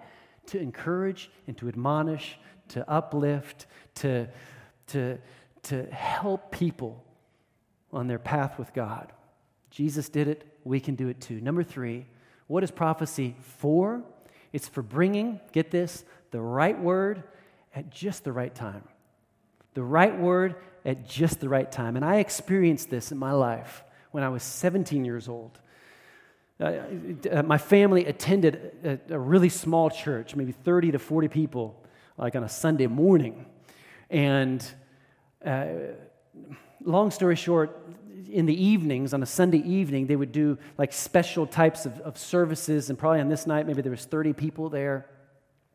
To 0.47 0.59
encourage 0.59 1.31
and 1.47 1.57
to 1.57 1.67
admonish, 1.67 2.37
to 2.69 2.87
uplift, 2.87 3.65
to, 3.95 4.27
to, 4.87 5.17
to 5.63 5.85
help 5.87 6.51
people 6.51 7.03
on 7.91 8.05
their 8.05 8.19
path 8.19 8.59
with 8.59 8.71
God. 8.75 9.11
Jesus 9.71 10.09
did 10.09 10.27
it, 10.27 10.45
we 10.63 10.79
can 10.79 10.93
do 10.93 11.07
it 11.07 11.21
too. 11.21 11.41
Number 11.41 11.63
three, 11.63 12.05
what 12.45 12.63
is 12.63 12.69
prophecy 12.69 13.35
for? 13.39 14.03
It's 14.51 14.67
for 14.67 14.83
bringing, 14.83 15.39
get 15.53 15.71
this, 15.71 16.05
the 16.29 16.39
right 16.39 16.79
word 16.79 17.23
at 17.75 17.89
just 17.89 18.23
the 18.23 18.31
right 18.31 18.53
time. 18.53 18.83
The 19.73 19.83
right 19.83 20.15
word 20.15 20.57
at 20.85 21.07
just 21.09 21.39
the 21.39 21.49
right 21.49 21.71
time. 21.71 21.95
And 21.95 22.05
I 22.05 22.17
experienced 22.17 22.91
this 22.91 23.11
in 23.11 23.17
my 23.17 23.31
life 23.31 23.83
when 24.11 24.23
I 24.23 24.29
was 24.29 24.43
17 24.43 25.03
years 25.03 25.27
old. 25.27 25.57
Uh, 26.59 26.71
uh, 27.31 27.43
my 27.43 27.57
family 27.57 28.05
attended 28.05 28.99
a, 29.09 29.15
a, 29.15 29.19
really 29.19 29.49
small 29.49 29.89
church, 29.89 30.35
maybe 30.35 30.51
30 30.51 30.91
to 30.91 30.99
40 30.99 31.27
people, 31.27 31.83
like 32.17 32.35
on 32.35 32.43
a 32.43 32.49
Sunday 32.49 32.85
morning. 32.85 33.47
And 34.11 34.63
uh, 35.43 35.65
long 36.83 37.09
story 37.09 37.35
short, 37.35 37.75
in 38.29 38.45
the 38.45 38.63
evenings, 38.63 39.15
on 39.15 39.23
a 39.23 39.25
Sunday 39.25 39.59
evening, 39.59 40.05
they 40.05 40.15
would 40.15 40.31
do 40.31 40.59
like 40.77 40.93
special 40.93 41.47
types 41.47 41.87
of, 41.87 41.99
of 42.01 42.19
services. 42.19 42.89
And 42.89 42.99
probably 42.99 43.19
on 43.19 43.29
this 43.29 43.47
night, 43.47 43.65
maybe 43.65 43.81
there 43.81 43.91
was 43.91 44.05
30 44.05 44.33
people 44.33 44.69
there. 44.69 45.09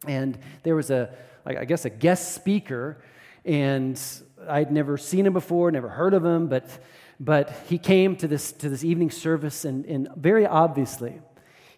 And 0.07 0.39
there 0.63 0.77
was 0.77 0.91
a, 0.91 1.13
I 1.45 1.65
guess, 1.65 1.87
a 1.87 1.91
guest 1.91 2.35
speaker. 2.35 3.03
And 3.45 4.01
I'd 4.49 4.71
never 4.71 4.97
seen 4.97 5.27
him 5.27 5.33
before, 5.33 5.73
never 5.73 5.89
heard 5.89 6.15
of 6.15 6.25
him, 6.25 6.47
but, 6.47 6.71
but 7.21 7.51
he 7.69 7.79
came 7.79 8.17
to 8.17 8.29
this, 8.29 8.53
to 8.53 8.69
this 8.69 8.85
evening 8.85 9.11
service, 9.11 9.65
and, 9.65 9.85
and 9.87 10.09
very 10.17 10.47
obviously, 10.47 11.21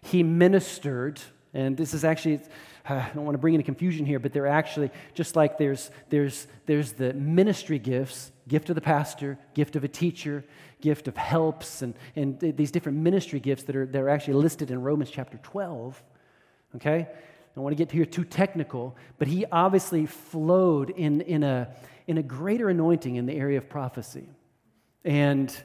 he 0.01 0.23
ministered. 0.23 1.19
And 1.53 1.75
this 1.75 1.93
is 1.93 2.03
actually, 2.03 2.41
I 2.89 3.09
don't 3.13 3.25
want 3.25 3.33
to 3.33 3.39
bring 3.39 3.53
any 3.53 3.63
confusion 3.63 4.05
here, 4.05 4.19
but 4.19 4.33
they're 4.33 4.47
actually 4.47 4.91
just 5.13 5.35
like 5.35 5.57
there's, 5.57 5.89
there's, 6.09 6.47
there's 6.65 6.93
the 6.93 7.13
ministry 7.13 7.79
gifts 7.79 8.31
gift 8.47 8.69
of 8.69 8.75
the 8.75 8.81
pastor, 8.81 9.39
gift 9.53 9.77
of 9.77 9.83
a 9.85 9.87
teacher, 9.87 10.43
gift 10.81 11.07
of 11.07 11.15
helps, 11.15 11.81
and, 11.81 11.93
and 12.17 12.37
these 12.39 12.69
different 12.69 12.97
ministry 12.97 13.39
gifts 13.39 13.63
that 13.63 13.77
are, 13.77 13.85
that 13.85 14.01
are 14.01 14.09
actually 14.09 14.33
listed 14.33 14.71
in 14.71 14.81
Romans 14.81 15.09
chapter 15.09 15.37
12. 15.37 16.03
Okay? 16.75 17.07
I 17.07 17.55
don't 17.55 17.63
want 17.63 17.77
to 17.77 17.81
get 17.81 17.91
here 17.91 18.05
too 18.05 18.25
technical, 18.25 18.95
but 19.19 19.29
he 19.29 19.45
obviously 19.51 20.05
flowed 20.05 20.89
in, 20.89 21.21
in, 21.21 21.43
a, 21.43 21.69
in 22.07 22.17
a 22.17 22.23
greater 22.23 22.69
anointing 22.69 23.15
in 23.15 23.25
the 23.25 23.33
area 23.33 23.57
of 23.57 23.69
prophecy. 23.69 24.27
And, 25.03 25.55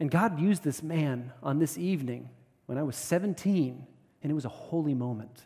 and 0.00 0.10
God 0.10 0.40
used 0.40 0.62
this 0.62 0.82
man 0.82 1.32
on 1.42 1.58
this 1.58 1.76
evening 1.78 2.30
when 2.66 2.78
I 2.78 2.82
was 2.82 2.96
17, 2.96 3.86
and 4.22 4.30
it 4.30 4.34
was 4.34 4.44
a 4.44 4.50
holy 4.50 4.94
moment. 4.94 5.44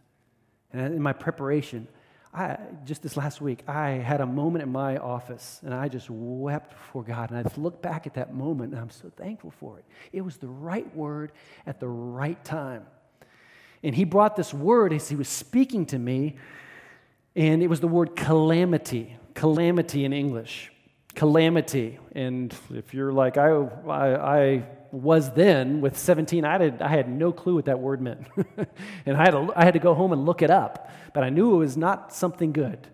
And 0.73 0.95
in 0.95 1.03
my 1.03 1.13
preparation, 1.13 1.89
I, 2.33 2.59
just 2.85 3.03
this 3.03 3.17
last 3.17 3.41
week, 3.41 3.65
I 3.67 3.91
had 3.91 4.21
a 4.21 4.27
moment 4.27 4.63
in 4.63 4.71
my 4.71 4.99
office 4.99 5.61
and 5.65 5.75
I 5.75 5.89
just 5.89 6.09
wept 6.09 6.71
before 6.71 7.03
God. 7.03 7.31
And 7.31 7.39
I 7.39 7.43
just 7.43 7.59
looked 7.59 7.83
back 7.83 8.07
at 8.07 8.15
that 8.15 8.33
moment 8.33 8.73
and 8.73 8.81
I'm 8.81 8.91
so 8.91 9.11
thankful 9.17 9.51
for 9.51 9.79
it. 9.79 9.85
It 10.13 10.21
was 10.21 10.37
the 10.37 10.47
right 10.47 10.95
word 10.95 11.33
at 11.67 11.81
the 11.81 11.89
right 11.89 12.43
time. 12.45 12.87
And 13.83 13.95
he 13.95 14.05
brought 14.05 14.37
this 14.37 14.55
word 14.55 14.93
as 14.93 15.09
he 15.09 15.17
was 15.17 15.29
speaking 15.29 15.87
to 15.87 15.99
me, 15.99 16.37
and 17.35 17.63
it 17.63 17.69
was 17.69 17.81
the 17.81 17.89
word 17.89 18.15
calamity. 18.15 19.17
Calamity 19.35 20.05
in 20.05 20.13
English. 20.13 20.71
Calamity. 21.15 21.99
And 22.15 22.55
if 22.73 22.95
you're 22.95 23.13
like 23.13 23.37
I, 23.37 23.51
I, 23.89 24.39
I 24.39 24.67
was 24.93 25.33
then 25.33 25.81
with 25.81 25.99
17, 25.99 26.45
I 26.45 26.63
had, 26.63 26.83
I 26.83 26.89
had 26.89 27.09
no 27.09 27.33
clue 27.33 27.55
what 27.55 27.67
that 27.67 27.79
word 27.81 28.01
meant. 28.01 28.27
and 29.07 29.17
I 29.17 29.21
had, 29.21 29.31
to, 29.31 29.53
I 29.55 29.65
had 29.65 29.75
to 29.75 29.81
go 29.81 29.95
home 29.95 30.13
and 30.13 30.25
look 30.25 30.43
it 30.43 30.51
up, 30.51 30.91
but 31.15 31.23
I 31.23 31.31
knew 31.31 31.55
it 31.55 31.59
was 31.59 31.77
not 31.77 32.13
something 32.13 32.53
good. 32.53 32.87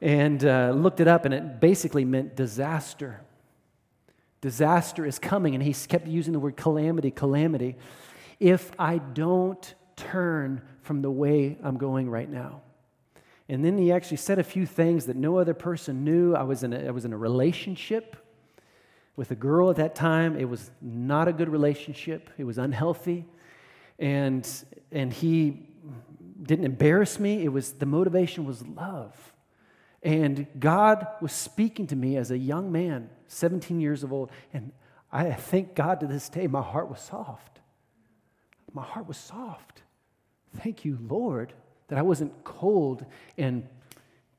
And 0.00 0.44
uh, 0.44 0.72
looked 0.74 1.00
it 1.00 1.08
up, 1.08 1.24
and 1.24 1.32
it 1.32 1.60
basically 1.60 2.04
meant 2.04 2.36
disaster. 2.36 3.20
Disaster 4.40 5.06
is 5.06 5.18
coming, 5.18 5.54
and 5.54 5.62
he 5.62 5.72
kept 5.72 6.06
using 6.06 6.32
the 6.34 6.38
word 6.38 6.56
calamity, 6.56 7.10
calamity. 7.10 7.76
If 8.38 8.70
I 8.78 8.98
don't 8.98 9.74
turn 9.96 10.60
from 10.82 11.00
the 11.00 11.10
way 11.10 11.56
I'm 11.62 11.78
going 11.78 12.10
right 12.10 12.28
now. 12.28 12.60
And 13.48 13.64
then 13.64 13.76
he 13.76 13.92
actually 13.92 14.16
said 14.16 14.38
a 14.38 14.44
few 14.44 14.66
things 14.66 15.06
that 15.06 15.16
no 15.16 15.38
other 15.38 15.54
person 15.54 16.04
knew. 16.04 16.34
I 16.34 16.42
was 16.42 16.62
in 16.62 16.72
a, 16.72 16.86
I 16.86 16.90
was 16.90 17.04
in 17.04 17.12
a 17.12 17.16
relationship 17.16 18.16
with 19.16 19.30
a 19.30 19.34
girl 19.34 19.70
at 19.70 19.76
that 19.76 19.94
time. 19.94 20.36
It 20.38 20.48
was 20.48 20.70
not 20.80 21.28
a 21.28 21.32
good 21.32 21.48
relationship, 21.48 22.30
it 22.38 22.44
was 22.44 22.58
unhealthy. 22.58 23.26
And, 23.98 24.48
and 24.90 25.12
he 25.12 25.68
didn't 26.42 26.64
embarrass 26.64 27.20
me. 27.20 27.44
It 27.44 27.48
was 27.48 27.74
the 27.74 27.86
motivation 27.86 28.44
was 28.44 28.66
love. 28.66 29.32
And 30.02 30.46
God 30.58 31.06
was 31.20 31.32
speaking 31.32 31.86
to 31.88 31.96
me 31.96 32.16
as 32.16 32.30
a 32.30 32.36
young 32.36 32.72
man, 32.72 33.08
17 33.28 33.80
years 33.80 34.02
of 34.02 34.12
old. 34.12 34.30
And 34.52 34.72
I 35.12 35.32
thank 35.32 35.74
God 35.74 36.00
to 36.00 36.06
this 36.06 36.28
day, 36.28 36.46
my 36.46 36.60
heart 36.60 36.90
was 36.90 37.00
soft. 37.00 37.60
My 38.72 38.82
heart 38.82 39.06
was 39.06 39.16
soft. 39.16 39.82
Thank 40.56 40.84
you, 40.84 40.98
Lord, 41.08 41.52
that 41.94 42.00
I 42.00 42.02
wasn't 42.02 42.42
cold 42.42 43.06
and 43.38 43.68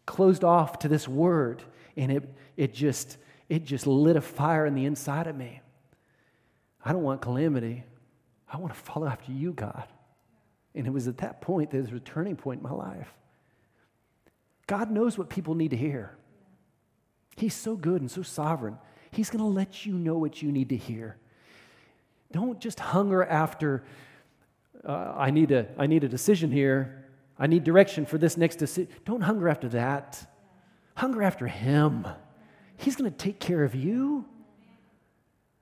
closed 0.06 0.44
off 0.44 0.80
to 0.80 0.90
this 0.90 1.08
word. 1.08 1.64
And 1.96 2.12
it, 2.12 2.30
it 2.58 2.74
just 2.74 3.18
it 3.48 3.64
just 3.64 3.88
lit 3.88 4.18
a 4.18 4.22
fire 4.22 4.66
in 4.66 4.76
the 4.76 4.84
inside 4.84 5.28
of 5.28 5.38
me. 5.38 5.62
I 6.84 6.92
don't 6.92 7.04
want 7.04 7.22
calamity. 7.22 7.86
I 8.52 8.58
want 8.58 8.74
to 8.74 8.80
follow 8.80 9.08
after 9.08 9.32
you, 9.32 9.54
God. 9.54 9.86
And 10.74 10.86
it 10.86 10.90
was 10.90 11.08
at 11.08 11.20
that 11.20 11.40
point 11.40 11.72
that 11.72 11.78
was 11.78 11.94
a 11.94 12.00
turning 12.02 12.36
point 12.36 12.58
in 12.58 12.64
my 12.64 12.74
life. 12.74 13.08
God 14.68 14.92
knows 14.92 15.18
what 15.18 15.30
people 15.30 15.56
need 15.56 15.72
to 15.72 15.78
hear. 15.78 16.18
He's 17.38 17.54
so 17.54 17.78
good 17.78 18.02
and 18.02 18.12
so 18.12 18.22
sovereign. 18.22 18.78
He's 19.12 19.30
going 19.30 19.40
to 19.40 19.50
let 19.50 19.86
you 19.86 19.94
know 19.94 20.18
what 20.18 20.42
you 20.42 20.52
need 20.52 20.68
to 20.70 20.78
hear. 20.78 21.16
Don't 22.34 22.60
just 22.60 22.82
hunger 22.82 23.24
after, 23.24 23.86
uh, 24.84 25.14
I, 25.16 25.32
need 25.32 25.52
a, 25.52 25.68
I 25.78 25.88
need 25.88 26.04
a 26.04 26.10
decision 26.10 26.52
here. 26.52 27.05
I 27.38 27.48
need 27.48 27.64
direction 27.64 28.06
for 28.06 28.18
this 28.18 28.38
next 28.38 28.58
decision. 28.58 28.92
Don't 29.04 29.22
hunger 29.22 29.50
after 29.50 29.70
that. 29.70 30.26
Hunger 30.96 31.22
after 31.24 31.48
Him. 31.48 32.08
He's 32.78 32.96
going 32.96 33.12
to 33.12 33.18
take 33.18 33.40
care 33.40 33.64
of 33.64 33.76
you. 33.76 34.26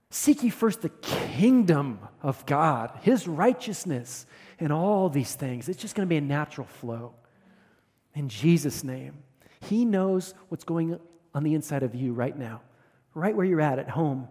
Seek 0.09 0.43
ye 0.43 0.49
first 0.49 0.81
the 0.81 0.89
kingdom 0.89 1.99
of 2.21 2.45
God, 2.45 2.91
His 3.01 3.27
righteousness, 3.27 4.27
and 4.59 4.71
all 4.71 5.09
these 5.09 5.33
things. 5.33 5.67
It's 5.67 5.81
just 5.81 5.95
going 5.95 6.07
to 6.07 6.09
be 6.09 6.17
a 6.17 6.21
natural 6.21 6.67
flow. 6.67 7.15
In 8.13 8.29
Jesus' 8.29 8.83
name. 8.83 9.23
He 9.61 9.85
knows 9.85 10.33
what's 10.49 10.65
going 10.65 10.99
on 11.33 11.43
the 11.43 11.55
inside 11.55 11.83
of 11.83 11.95
you 11.95 12.13
right 12.13 12.37
now, 12.37 12.61
right 13.15 13.35
where 13.35 13.45
you're 13.45 13.61
at 13.61 13.79
at 13.79 13.89
home. 13.89 14.27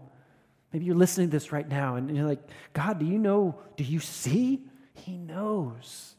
Maybe 0.73 0.85
you're 0.85 0.95
listening 0.95 1.29
to 1.29 1.33
this 1.33 1.53
right 1.53 1.69
now 1.69 1.97
and 1.97 2.15
you're 2.17 2.27
like, 2.27 2.43
God, 2.73 2.99
do 2.99 3.05
you 3.05 3.19
know? 3.19 3.59
Do 3.77 3.85
you 3.85 3.99
see? 3.99 4.63
He 4.95 5.17
knows. 5.17 6.15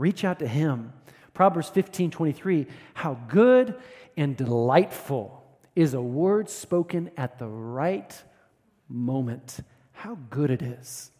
Reach 0.00 0.24
out 0.24 0.38
to 0.38 0.48
Him. 0.48 0.94
Proverbs 1.34 1.68
15 1.68 2.10
23, 2.10 2.66
how 2.94 3.18
good 3.28 3.74
and 4.16 4.34
delightful 4.34 5.44
is 5.76 5.92
a 5.92 6.00
word 6.00 6.48
spoken 6.48 7.10
at 7.18 7.38
the 7.38 7.46
right 7.46 8.22
moment. 8.88 9.58
How 9.92 10.16
good 10.30 10.50
it 10.50 10.62
is. 10.62 11.10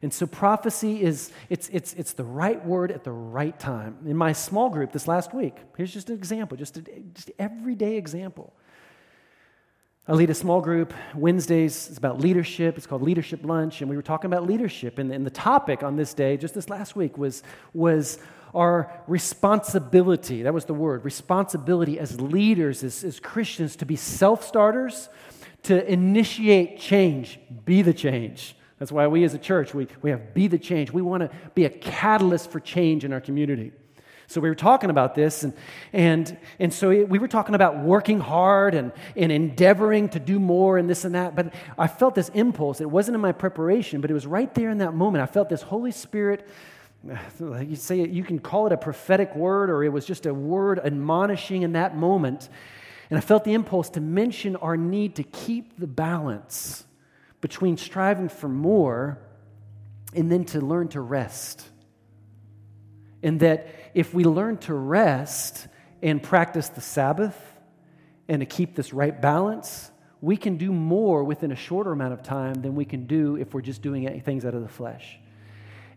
And 0.00 0.14
so 0.14 0.26
prophecy 0.26 1.02
is 1.02 1.32
it's, 1.48 1.68
it's, 1.70 1.92
it's 1.94 2.12
the 2.12 2.24
right 2.24 2.64
word 2.64 2.92
at 2.92 3.02
the 3.02 3.12
right 3.12 3.58
time. 3.58 3.98
In 4.06 4.16
my 4.16 4.32
small 4.32 4.70
group 4.70 4.92
this 4.92 5.08
last 5.08 5.34
week, 5.34 5.56
here's 5.76 5.92
just 5.92 6.08
an 6.08 6.16
example, 6.16 6.56
just 6.56 6.76
an 6.76 7.10
just 7.12 7.32
everyday 7.36 7.96
example. 7.96 8.54
I 10.08 10.14
lead 10.14 10.30
a 10.30 10.34
small 10.34 10.60
group 10.60 10.94
Wednesdays. 11.14 11.88
It's 11.88 11.98
about 11.98 12.20
leadership. 12.20 12.76
It's 12.76 12.86
called 12.86 13.02
Leadership 13.02 13.44
Lunch. 13.44 13.80
And 13.80 13.90
we 13.90 13.96
were 13.96 14.02
talking 14.02 14.30
about 14.32 14.46
leadership. 14.46 14.98
And, 14.98 15.12
and 15.12 15.26
the 15.26 15.30
topic 15.30 15.82
on 15.82 15.96
this 15.96 16.14
day, 16.14 16.36
just 16.36 16.54
this 16.54 16.68
last 16.68 16.96
week, 16.96 17.18
was, 17.18 17.42
was 17.74 18.18
our 18.54 18.90
responsibility. 19.06 20.42
That 20.42 20.54
was 20.54 20.64
the 20.64 20.74
word 20.74 21.04
responsibility 21.04 21.98
as 21.98 22.20
leaders, 22.20 22.82
as, 22.82 23.04
as 23.04 23.20
Christians, 23.20 23.76
to 23.76 23.86
be 23.86 23.94
self 23.94 24.42
starters, 24.44 25.10
to 25.64 25.90
initiate 25.90 26.80
change, 26.80 27.38
be 27.64 27.82
the 27.82 27.94
change. 27.94 28.56
That's 28.78 28.90
why 28.90 29.06
we 29.06 29.24
as 29.24 29.34
a 29.34 29.38
church, 29.38 29.74
we, 29.74 29.86
we 30.00 30.10
have 30.10 30.32
be 30.32 30.48
the 30.48 30.58
change. 30.58 30.90
We 30.90 31.02
want 31.02 31.22
to 31.22 31.30
be 31.54 31.66
a 31.66 31.70
catalyst 31.70 32.50
for 32.50 32.58
change 32.58 33.04
in 33.04 33.12
our 33.12 33.20
community. 33.20 33.72
So 34.30 34.40
we 34.40 34.48
were 34.48 34.54
talking 34.54 34.90
about 34.90 35.16
this, 35.16 35.42
and, 35.42 35.52
and, 35.92 36.38
and 36.60 36.72
so 36.72 36.90
we 37.04 37.18
were 37.18 37.26
talking 37.26 37.56
about 37.56 37.80
working 37.80 38.20
hard 38.20 38.76
and, 38.76 38.92
and 39.16 39.32
endeavoring 39.32 40.08
to 40.10 40.20
do 40.20 40.38
more 40.38 40.78
and 40.78 40.88
this 40.88 41.04
and 41.04 41.16
that. 41.16 41.34
But 41.34 41.52
I 41.76 41.88
felt 41.88 42.14
this 42.14 42.28
impulse. 42.28 42.80
It 42.80 42.88
wasn't 42.88 43.16
in 43.16 43.20
my 43.20 43.32
preparation, 43.32 44.00
but 44.00 44.08
it 44.08 44.14
was 44.14 44.28
right 44.28 44.54
there 44.54 44.70
in 44.70 44.78
that 44.78 44.94
moment. 44.94 45.24
I 45.24 45.26
felt 45.26 45.48
this 45.48 45.62
Holy 45.62 45.90
Spirit 45.90 46.46
you 47.40 47.74
say 47.74 48.06
you 48.06 48.22
can 48.22 48.38
call 48.38 48.68
it 48.68 48.72
a 48.72 48.76
prophetic 48.76 49.34
word 49.34 49.68
or 49.68 49.82
it 49.82 49.88
was 49.88 50.06
just 50.06 50.26
a 50.26 50.34
word 50.34 50.78
admonishing 50.78 51.62
in 51.62 51.72
that 51.72 51.96
moment 51.96 52.50
and 53.08 53.16
i 53.16 53.22
felt 53.22 53.42
the 53.44 53.54
impulse 53.54 53.88
to 53.88 54.02
mention 54.02 54.54
our 54.56 54.76
need 54.76 55.14
to 55.16 55.22
keep 55.22 55.78
the 55.78 55.86
balance 55.86 56.84
between 57.40 57.78
striving 57.78 58.28
for 58.28 58.48
more 58.48 59.18
and 60.14 60.30
then 60.30 60.44
to 60.44 60.60
learn 60.60 60.88
to 60.88 61.00
rest 61.00 61.69
and 63.22 63.40
that 63.40 63.68
if 63.94 64.14
we 64.14 64.24
learn 64.24 64.56
to 64.58 64.74
rest 64.74 65.66
and 66.02 66.22
practice 66.22 66.68
the 66.68 66.80
sabbath 66.80 67.36
and 68.28 68.40
to 68.40 68.46
keep 68.46 68.74
this 68.74 68.92
right 68.92 69.20
balance 69.20 69.90
we 70.22 70.36
can 70.36 70.58
do 70.58 70.70
more 70.70 71.24
within 71.24 71.50
a 71.50 71.56
shorter 71.56 71.92
amount 71.92 72.12
of 72.12 72.22
time 72.22 72.54
than 72.54 72.74
we 72.74 72.84
can 72.84 73.06
do 73.06 73.36
if 73.36 73.54
we're 73.54 73.62
just 73.62 73.80
doing 73.80 74.20
things 74.20 74.44
out 74.44 74.54
of 74.54 74.62
the 74.62 74.68
flesh 74.68 75.18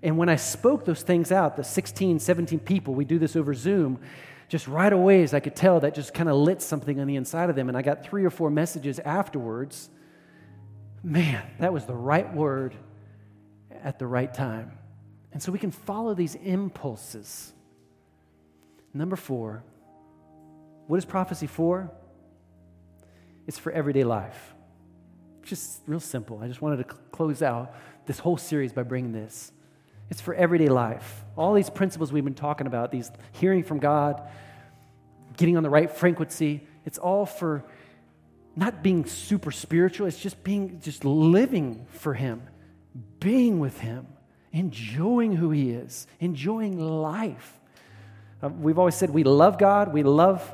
and 0.04 0.18
when 0.18 0.28
I 0.28 0.36
spoke 0.36 0.84
those 0.84 1.02
things 1.02 1.32
out, 1.32 1.56
the 1.56 1.64
16, 1.64 2.20
17 2.20 2.60
people, 2.60 2.94
we 2.94 3.06
do 3.06 3.18
this 3.18 3.38
over 3.38 3.54
Zoom, 3.54 4.02
just 4.50 4.68
right 4.68 4.92
away, 4.92 5.24
as 5.24 5.34
I 5.34 5.40
could 5.40 5.56
tell, 5.56 5.80
that 5.80 5.96
just 5.96 6.14
kind 6.14 6.28
of 6.28 6.36
lit 6.36 6.62
something 6.62 7.00
on 7.00 7.08
the 7.08 7.16
inside 7.16 7.50
of 7.50 7.56
them. 7.56 7.70
And 7.70 7.78
I 7.78 7.82
got 7.82 8.04
three 8.04 8.26
or 8.26 8.30
four 8.30 8.50
messages 8.50 9.00
afterwards. 9.00 9.90
Man, 11.02 11.42
that 11.60 11.72
was 11.72 11.86
the 11.86 11.96
right 11.96 12.32
word 12.34 12.76
at 13.82 13.98
the 13.98 14.06
right 14.06 14.32
time. 14.32 14.74
And 15.34 15.42
so 15.42 15.52
we 15.52 15.60
can 15.60 15.72
follow 15.72 16.14
these 16.14 16.36
impulses. 16.36 17.52
Number 18.94 19.16
four, 19.16 19.64
what 20.88 20.98
is 20.98 21.06
prophecy 21.06 21.48
for? 21.48 21.92
It's 23.48 23.58
for 23.58 23.72
everyday 23.72 24.04
life. 24.04 24.54
just 25.44 25.82
real 25.88 26.00
simple. 26.00 26.40
I 26.42 26.48
just 26.48 26.62
wanted 26.62 26.78
to 26.78 26.96
close 27.12 27.42
out 27.42 27.76
this 28.06 28.20
whole 28.20 28.38
series 28.38 28.72
by 28.72 28.84
bringing 28.84 29.12
this. 29.12 29.52
It's 30.10 30.22
for 30.22 30.34
everyday 30.34 30.70
life. 30.70 31.26
All 31.36 31.54
these 31.54 31.70
principles 31.70 32.14
we've 32.14 32.24
been 32.24 32.34
talking 32.34 32.68
about, 32.68 32.92
these 32.92 33.12
hearing 33.34 33.64
from 33.64 33.80
God, 33.80 34.22
getting 35.36 35.58
on 35.58 35.64
the 35.64 35.70
right 35.70 35.92
frequency, 35.92 36.66
it's 36.86 36.98
all 36.98 37.26
for 37.26 37.66
not 38.56 38.84
being 38.84 39.06
super 39.06 39.52
spiritual, 39.52 40.08
it's 40.08 40.20
just 40.20 40.44
being 40.44 40.80
just 40.82 41.04
living 41.04 41.88
for 41.90 42.14
him, 42.14 42.44
being 43.20 43.60
with 43.60 43.80
him, 43.80 44.08
enjoying 44.54 45.36
who 45.36 45.50
he 45.50 45.72
is, 45.72 46.08
enjoying 46.20 46.80
life. 46.80 47.60
Uh, 48.42 48.50
we've 48.50 48.80
always 48.80 48.96
said 48.96 49.10
we 49.10 49.24
love 49.24 49.58
God, 49.58 49.92
we 49.92 50.04
love 50.04 50.54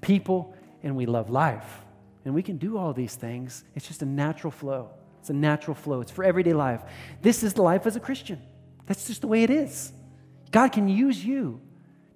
people, 0.00 0.54
and 0.82 0.96
we 0.96 1.06
love 1.06 1.28
life. 1.28 1.80
And 2.24 2.34
we 2.34 2.42
can 2.42 2.58
do 2.58 2.78
all 2.78 2.92
these 2.92 3.14
things. 3.14 3.64
It's 3.74 3.88
just 3.88 4.02
a 4.02 4.06
natural 4.06 4.50
flow. 4.50 4.90
It's 5.20 5.30
a 5.30 5.34
natural 5.34 5.74
flow. 5.74 6.00
It's 6.00 6.10
for 6.10 6.24
everyday 6.24 6.52
life. 6.52 6.80
This 7.20 7.42
is 7.42 7.54
the 7.54 7.62
life 7.62 7.86
as 7.86 7.96
a 7.96 8.00
Christian. 8.00 8.40
That's 8.86 9.06
just 9.06 9.20
the 9.20 9.26
way 9.26 9.42
it 9.42 9.50
is. 9.50 9.92
God 10.50 10.72
can 10.72 10.88
use 10.88 11.24
you 11.24 11.60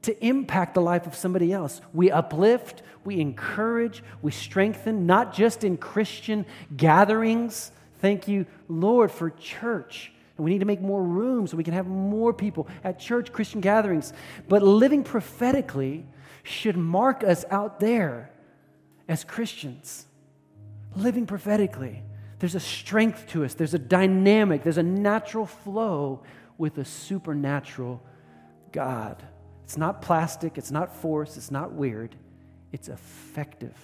to 0.02 0.24
impact 0.24 0.74
the 0.74 0.80
life 0.80 1.06
of 1.06 1.14
somebody 1.14 1.52
else. 1.52 1.80
We 1.92 2.10
uplift, 2.10 2.82
we 3.04 3.20
encourage, 3.20 4.02
we 4.22 4.30
strengthen, 4.32 5.06
not 5.06 5.32
just 5.32 5.64
in 5.64 5.76
Christian 5.78 6.44
gatherings. 6.76 7.70
Thank 8.00 8.28
you, 8.28 8.46
Lord, 8.68 9.10
for 9.10 9.30
church. 9.30 10.12
And 10.36 10.44
we 10.44 10.50
need 10.50 10.60
to 10.60 10.64
make 10.64 10.80
more 10.80 11.02
room 11.02 11.46
so 11.46 11.56
we 11.56 11.64
can 11.64 11.74
have 11.74 11.86
more 11.86 12.32
people 12.32 12.68
at 12.82 12.98
church, 12.98 13.32
Christian 13.32 13.60
gatherings. 13.60 14.12
But 14.48 14.62
living 14.62 15.04
prophetically 15.04 16.06
should 16.42 16.76
mark 16.76 17.22
us 17.22 17.44
out 17.50 17.80
there 17.80 18.30
as 19.08 19.24
Christians. 19.24 20.06
Living 20.96 21.26
prophetically. 21.26 22.02
There's 22.40 22.54
a 22.54 22.60
strength 22.60 23.28
to 23.28 23.44
us, 23.44 23.54
there's 23.54 23.74
a 23.74 23.78
dynamic, 23.78 24.62
there's 24.62 24.78
a 24.78 24.82
natural 24.82 25.46
flow 25.46 26.22
with 26.58 26.78
a 26.78 26.84
supernatural 26.84 28.02
God. 28.72 29.22
It's 29.62 29.78
not 29.78 30.02
plastic, 30.02 30.58
it's 30.58 30.70
not 30.70 30.94
force, 30.94 31.36
it's 31.36 31.50
not 31.50 31.72
weird. 31.72 32.14
It's 32.72 32.88
effective 32.88 33.76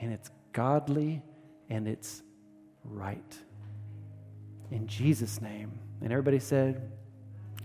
and 0.00 0.12
it's 0.12 0.30
godly 0.52 1.22
and 1.70 1.86
it's 1.86 2.22
right. 2.84 3.38
In 4.70 4.86
Jesus' 4.86 5.40
name. 5.40 5.78
And 6.00 6.12
everybody 6.12 6.38
said, 6.38 6.90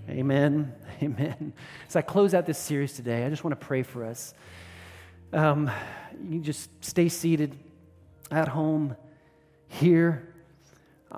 Amen. 0.09 0.73
Amen. 1.01 1.53
As 1.87 1.95
I 1.95 2.01
close 2.01 2.33
out 2.33 2.45
this 2.45 2.57
series 2.57 2.93
today, 2.93 3.25
I 3.25 3.29
just 3.29 3.43
want 3.43 3.59
to 3.59 3.65
pray 3.65 3.83
for 3.83 4.05
us. 4.05 4.33
Um, 5.33 5.71
you 6.27 6.39
just 6.39 6.69
stay 6.83 7.09
seated 7.09 7.57
at 8.29 8.47
home, 8.47 8.95
here. 9.67 10.33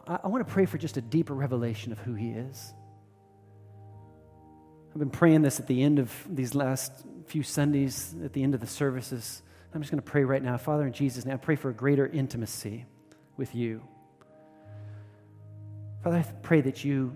I, 0.07 0.19
I 0.23 0.27
want 0.27 0.45
to 0.47 0.51
pray 0.51 0.65
for 0.65 0.77
just 0.77 0.97
a 0.97 1.01
deeper 1.01 1.33
revelation 1.33 1.91
of 1.91 1.99
who 1.99 2.13
He 2.13 2.29
is. 2.31 2.73
I've 4.91 4.99
been 4.99 5.09
praying 5.09 5.41
this 5.41 5.59
at 5.59 5.67
the 5.67 5.81
end 5.81 5.97
of 5.97 6.13
these 6.29 6.53
last 6.53 6.91
few 7.25 7.41
Sundays, 7.41 8.15
at 8.23 8.33
the 8.33 8.43
end 8.43 8.53
of 8.53 8.61
the 8.61 8.67
services. 8.67 9.41
I'm 9.73 9.81
just 9.81 9.91
going 9.91 10.01
to 10.01 10.09
pray 10.09 10.23
right 10.23 10.43
now. 10.43 10.57
Father, 10.57 10.85
in 10.85 10.93
Jesus' 10.93 11.25
name, 11.25 11.33
I 11.33 11.37
pray 11.37 11.55
for 11.55 11.69
a 11.69 11.73
greater 11.73 12.05
intimacy 12.05 12.85
with 13.37 13.55
you. 13.55 13.81
Father, 16.03 16.17
I 16.17 16.23
pray 16.41 16.59
that 16.59 16.83
you 16.83 17.15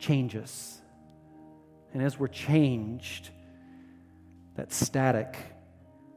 change 0.00 0.34
us. 0.34 0.80
And 1.94 2.02
as 2.02 2.18
we're 2.18 2.26
changed, 2.26 3.30
that 4.56 4.72
static 4.72 5.36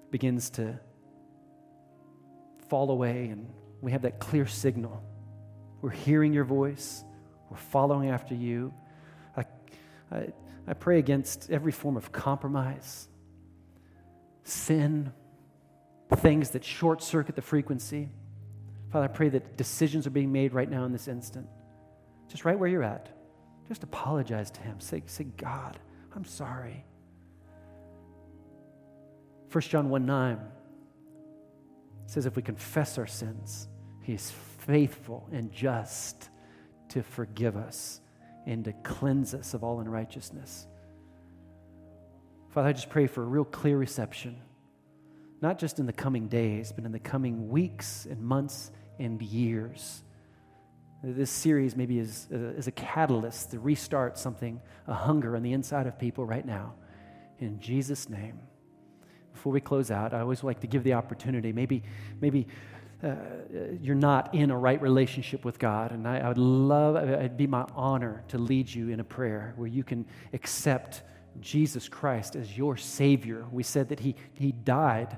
begins 0.09 0.49
to 0.51 0.79
fall 2.69 2.89
away, 2.89 3.27
and 3.27 3.47
we 3.81 3.91
have 3.91 4.01
that 4.01 4.19
clear 4.19 4.47
signal. 4.47 5.03
We're 5.81 5.91
hearing 5.91 6.33
your 6.33 6.43
voice, 6.43 7.03
we're 7.51 7.57
following 7.57 8.09
after 8.09 8.33
you. 8.33 8.73
I, 9.37 9.45
I 10.67 10.73
pray 10.73 10.97
against 10.97 11.51
every 11.51 11.71
form 11.71 11.97
of 11.97 12.11
compromise, 12.11 13.07
sin, 14.43 15.13
things 16.15 16.51
that 16.51 16.63
short 16.63 17.03
circuit 17.03 17.35
the 17.35 17.41
frequency. 17.41 18.09
Father, 18.91 19.05
I 19.05 19.07
pray 19.07 19.29
that 19.29 19.57
decisions 19.57 20.07
are 20.07 20.11
being 20.11 20.31
made 20.31 20.53
right 20.53 20.69
now 20.69 20.85
in 20.85 20.91
this 20.91 21.07
instant. 21.07 21.47
Just 22.27 22.45
right 22.45 22.57
where 22.57 22.69
you're 22.69 22.83
at. 22.83 23.09
Just 23.67 23.83
apologize 23.83 24.51
to 24.51 24.61
Him. 24.61 24.79
Say, 24.79 25.03
say 25.05 25.23
God, 25.23 25.79
I'm 26.15 26.25
sorry. 26.25 26.85
1 29.51 29.61
John 29.61 29.89
1 29.89 30.05
9 30.05 30.39
says, 32.07 32.25
If 32.25 32.35
we 32.35 32.41
confess 32.41 32.97
our 32.97 33.07
sins, 33.07 33.67
He 34.01 34.13
is 34.13 34.31
faithful 34.59 35.27
and 35.31 35.51
just 35.51 36.29
to 36.89 37.01
forgive 37.03 37.57
us 37.57 38.01
and 38.45 38.63
to 38.65 38.73
cleanse 38.83 39.33
us 39.33 39.53
of 39.53 39.63
all 39.63 39.79
unrighteousness. 39.79 40.67
Father, 42.49 42.69
I 42.69 42.73
just 42.73 42.89
pray 42.89 43.07
for 43.07 43.23
a 43.23 43.25
real 43.25 43.43
clear 43.43 43.77
reception, 43.77 44.37
not 45.41 45.59
just 45.59 45.79
in 45.79 45.85
the 45.85 45.93
coming 45.93 46.27
days, 46.27 46.71
but 46.71 46.85
in 46.85 46.91
the 46.91 46.99
coming 46.99 47.49
weeks 47.49 48.05
and 48.09 48.21
months 48.21 48.71
and 48.99 49.21
years. 49.21 50.03
This 51.03 51.29
series 51.29 51.75
maybe 51.75 51.99
is, 51.99 52.27
uh, 52.33 52.37
is 52.57 52.67
a 52.67 52.71
catalyst 52.71 53.51
to 53.51 53.59
restart 53.59 54.17
something, 54.17 54.59
a 54.87 54.93
hunger 54.93 55.35
on 55.35 55.43
the 55.43 55.53
inside 55.53 55.87
of 55.87 55.99
people 55.99 56.25
right 56.25 56.45
now. 56.45 56.73
In 57.39 57.59
Jesus' 57.59 58.09
name. 58.09 58.39
Before 59.33 59.51
we 59.51 59.59
close 59.59 59.91
out, 59.91 60.13
I 60.13 60.21
always 60.21 60.43
like 60.43 60.61
to 60.61 60.67
give 60.67 60.83
the 60.83 60.93
opportunity. 60.93 61.51
Maybe, 61.51 61.83
maybe 62.21 62.47
uh, 63.03 63.15
you're 63.81 63.93
not 63.93 64.33
in 64.33 64.49
a 64.49 64.57
right 64.57 64.81
relationship 64.81 65.45
with 65.45 65.59
God. 65.59 65.91
And 65.91 66.07
I, 66.07 66.19
I, 66.19 66.27
would 66.29 66.37
love, 66.37 66.95
it'd 66.95 67.37
be 67.37 67.45
my 67.45 67.67
honor 67.75 68.23
to 68.29 68.37
lead 68.37 68.73
you 68.73 68.89
in 68.89 68.99
a 68.99 69.03
prayer 69.03 69.53
where 69.57 69.67
you 69.67 69.83
can 69.83 70.05
accept 70.33 71.03
Jesus 71.41 71.89
Christ 71.89 72.35
as 72.35 72.57
your 72.57 72.77
Savior. 72.77 73.45
We 73.51 73.63
said 73.63 73.89
that 73.89 73.99
He, 73.99 74.15
he 74.33 74.51
died 74.51 75.17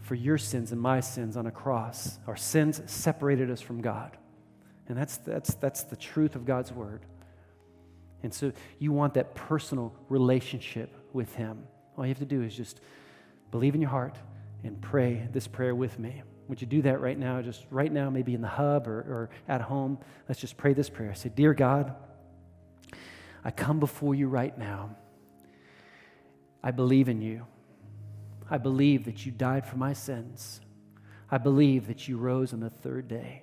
for 0.00 0.14
your 0.14 0.38
sins 0.38 0.72
and 0.72 0.80
my 0.80 1.00
sins 1.00 1.36
on 1.36 1.46
a 1.46 1.50
cross. 1.50 2.18
Our 2.26 2.36
sins 2.36 2.80
separated 2.86 3.50
us 3.50 3.60
from 3.60 3.80
God. 3.80 4.16
And 4.88 4.98
that's, 4.98 5.18
that's, 5.18 5.54
that's 5.54 5.84
the 5.84 5.96
truth 5.96 6.34
of 6.34 6.44
God's 6.44 6.72
Word. 6.72 7.06
And 8.22 8.34
so 8.34 8.52
you 8.78 8.92
want 8.92 9.14
that 9.14 9.34
personal 9.34 9.94
relationship 10.08 10.94
with 11.12 11.34
Him. 11.34 11.64
All 11.96 12.04
you 12.04 12.10
have 12.10 12.18
to 12.18 12.24
do 12.24 12.42
is 12.42 12.56
just 12.56 12.80
believe 13.50 13.74
in 13.74 13.80
your 13.80 13.90
heart 13.90 14.16
and 14.64 14.80
pray 14.80 15.28
this 15.32 15.46
prayer 15.46 15.74
with 15.74 15.98
me. 15.98 16.22
Would 16.48 16.60
you 16.60 16.66
do 16.66 16.82
that 16.82 17.00
right 17.00 17.16
now? 17.16 17.40
Just 17.40 17.64
right 17.70 17.92
now, 17.92 18.10
maybe 18.10 18.34
in 18.34 18.40
the 18.40 18.48
hub 18.48 18.88
or, 18.88 18.98
or 18.98 19.30
at 19.48 19.60
home. 19.60 19.98
Let's 20.28 20.40
just 20.40 20.56
pray 20.56 20.74
this 20.74 20.90
prayer. 20.90 21.14
Say, 21.14 21.28
Dear 21.28 21.54
God, 21.54 21.94
I 23.44 23.52
come 23.52 23.78
before 23.78 24.14
you 24.14 24.28
right 24.28 24.56
now. 24.58 24.96
I 26.62 26.70
believe 26.70 27.08
in 27.08 27.22
you. 27.22 27.46
I 28.50 28.58
believe 28.58 29.04
that 29.04 29.24
you 29.24 29.32
died 29.32 29.66
for 29.66 29.76
my 29.76 29.92
sins. 29.92 30.60
I 31.30 31.38
believe 31.38 31.86
that 31.86 32.08
you 32.08 32.16
rose 32.16 32.52
on 32.52 32.60
the 32.60 32.70
third 32.70 33.08
day. 33.08 33.42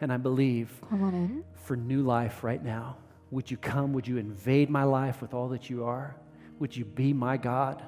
And 0.00 0.12
I 0.12 0.16
believe 0.16 0.70
for 1.64 1.76
new 1.76 2.02
life 2.02 2.42
right 2.42 2.62
now. 2.62 2.96
Would 3.30 3.50
you 3.50 3.56
come? 3.56 3.92
Would 3.92 4.06
you 4.08 4.18
invade 4.18 4.68
my 4.68 4.82
life 4.82 5.22
with 5.22 5.32
all 5.32 5.48
that 5.50 5.70
you 5.70 5.84
are? 5.84 6.16
Would 6.58 6.76
you 6.76 6.84
be 6.84 7.12
my 7.12 7.36
God? 7.36 7.82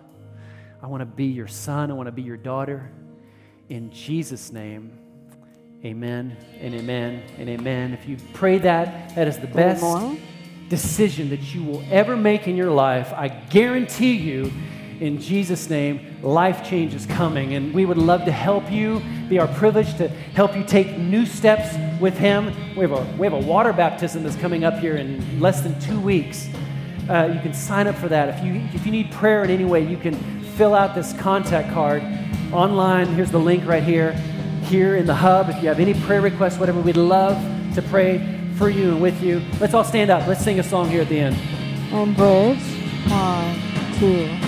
I 0.83 0.87
want 0.87 1.01
to 1.01 1.07
be 1.07 1.27
your 1.27 1.49
son. 1.49 1.91
I 1.91 1.95
want 1.95 2.07
to 2.07 2.13
be 2.13 2.23
your 2.23 2.37
daughter. 2.37 2.91
In 3.69 3.91
Jesus' 3.91 4.53
name, 4.53 4.93
amen 5.85 6.37
and 6.61 6.75
amen 6.75 7.23
and 7.39 7.49
amen. 7.49 7.93
If 7.93 8.09
you 8.09 8.17
pray 8.33 8.59
that, 8.59 9.15
that 9.17 9.27
is 9.27 9.39
the 9.39 9.47
best 9.47 9.83
decision 10.69 11.31
that 11.31 11.55
you 11.55 11.63
will 11.63 11.85
ever 11.91 12.17
make 12.17 12.49
in 12.49 12.57
your 12.57 12.71
life. 12.71 13.13
I 13.13 13.29
guarantee 13.29 14.15
you, 14.15 14.53
in 15.01 15.21
Jesus' 15.21 15.69
name, 15.69 16.19
life 16.23 16.69
change 16.69 16.95
is 16.95 17.07
coming. 17.07 17.55
And 17.55 17.75
we 17.75 17.85
would 17.85 17.99
love 17.99 18.25
to 18.25 18.33
help 18.33 18.71
you, 18.71 19.03
be 19.29 19.39
our 19.39 19.49
privilege 19.49 19.97
to 19.97 20.09
help 20.09 20.57
you 20.57 20.65
take 20.65 20.99
new 20.99 21.27
steps 21.27 21.77
with 22.01 22.17
Him. 22.17 22.47
We 22.77 22.83
have 22.83 22.93
a, 22.93 23.17
we 23.19 23.27
have 23.27 23.35
a 23.35 23.47
water 23.47 23.73
baptism 23.73 24.23
that's 24.23 24.37
coming 24.37 24.65
up 24.65 24.79
here 24.79 24.97
in 24.97 25.41
less 25.41 25.61
than 25.61 25.79
two 25.81 26.01
weeks. 26.01 26.49
Uh, 27.09 27.31
you 27.35 27.41
can 27.41 27.53
sign 27.53 27.87
up 27.87 27.97
for 27.97 28.09
that. 28.09 28.29
If 28.31 28.45
you, 28.45 28.55
if 28.73 28.87
you 28.87 28.93
need 28.93 29.11
prayer 29.13 29.45
in 29.45 29.51
any 29.51 29.65
way, 29.65 29.87
you 29.87 29.99
can 29.99 30.15
fill 30.57 30.75
out 30.75 30.95
this 30.95 31.13
contact 31.15 31.73
card 31.75 32.03
online. 32.53 33.07
Here's 33.09 33.31
the 33.31 33.39
link 33.39 33.67
right 33.67 33.83
here, 33.83 34.13
here 34.63 34.97
in 34.97 35.05
the 35.05 35.15
hub. 35.15 35.51
If 35.51 35.63
you 35.63 35.69
have 35.69 35.81
any 35.81 35.93
prayer 35.93 36.23
requests, 36.23 36.59
whatever, 36.59 36.81
we'd 36.81 36.97
love 36.97 37.37
to 37.75 37.83
pray 37.83 38.34
for 38.57 38.69
you 38.71 38.93
and 38.93 39.03
with 39.03 39.23
you. 39.23 39.43
Let's 39.61 39.75
all 39.75 39.85
stand 39.85 40.11
up. 40.11 40.27
Let's 40.27 40.43
sing 40.43 40.59
a 40.59 40.63
song 40.63 40.89
here 40.89 41.03
at 41.03 41.09
the 41.09 41.19
end. 41.19 41.37
Bridge. 42.17 42.59
One, 43.09 43.61
two. 43.99 44.44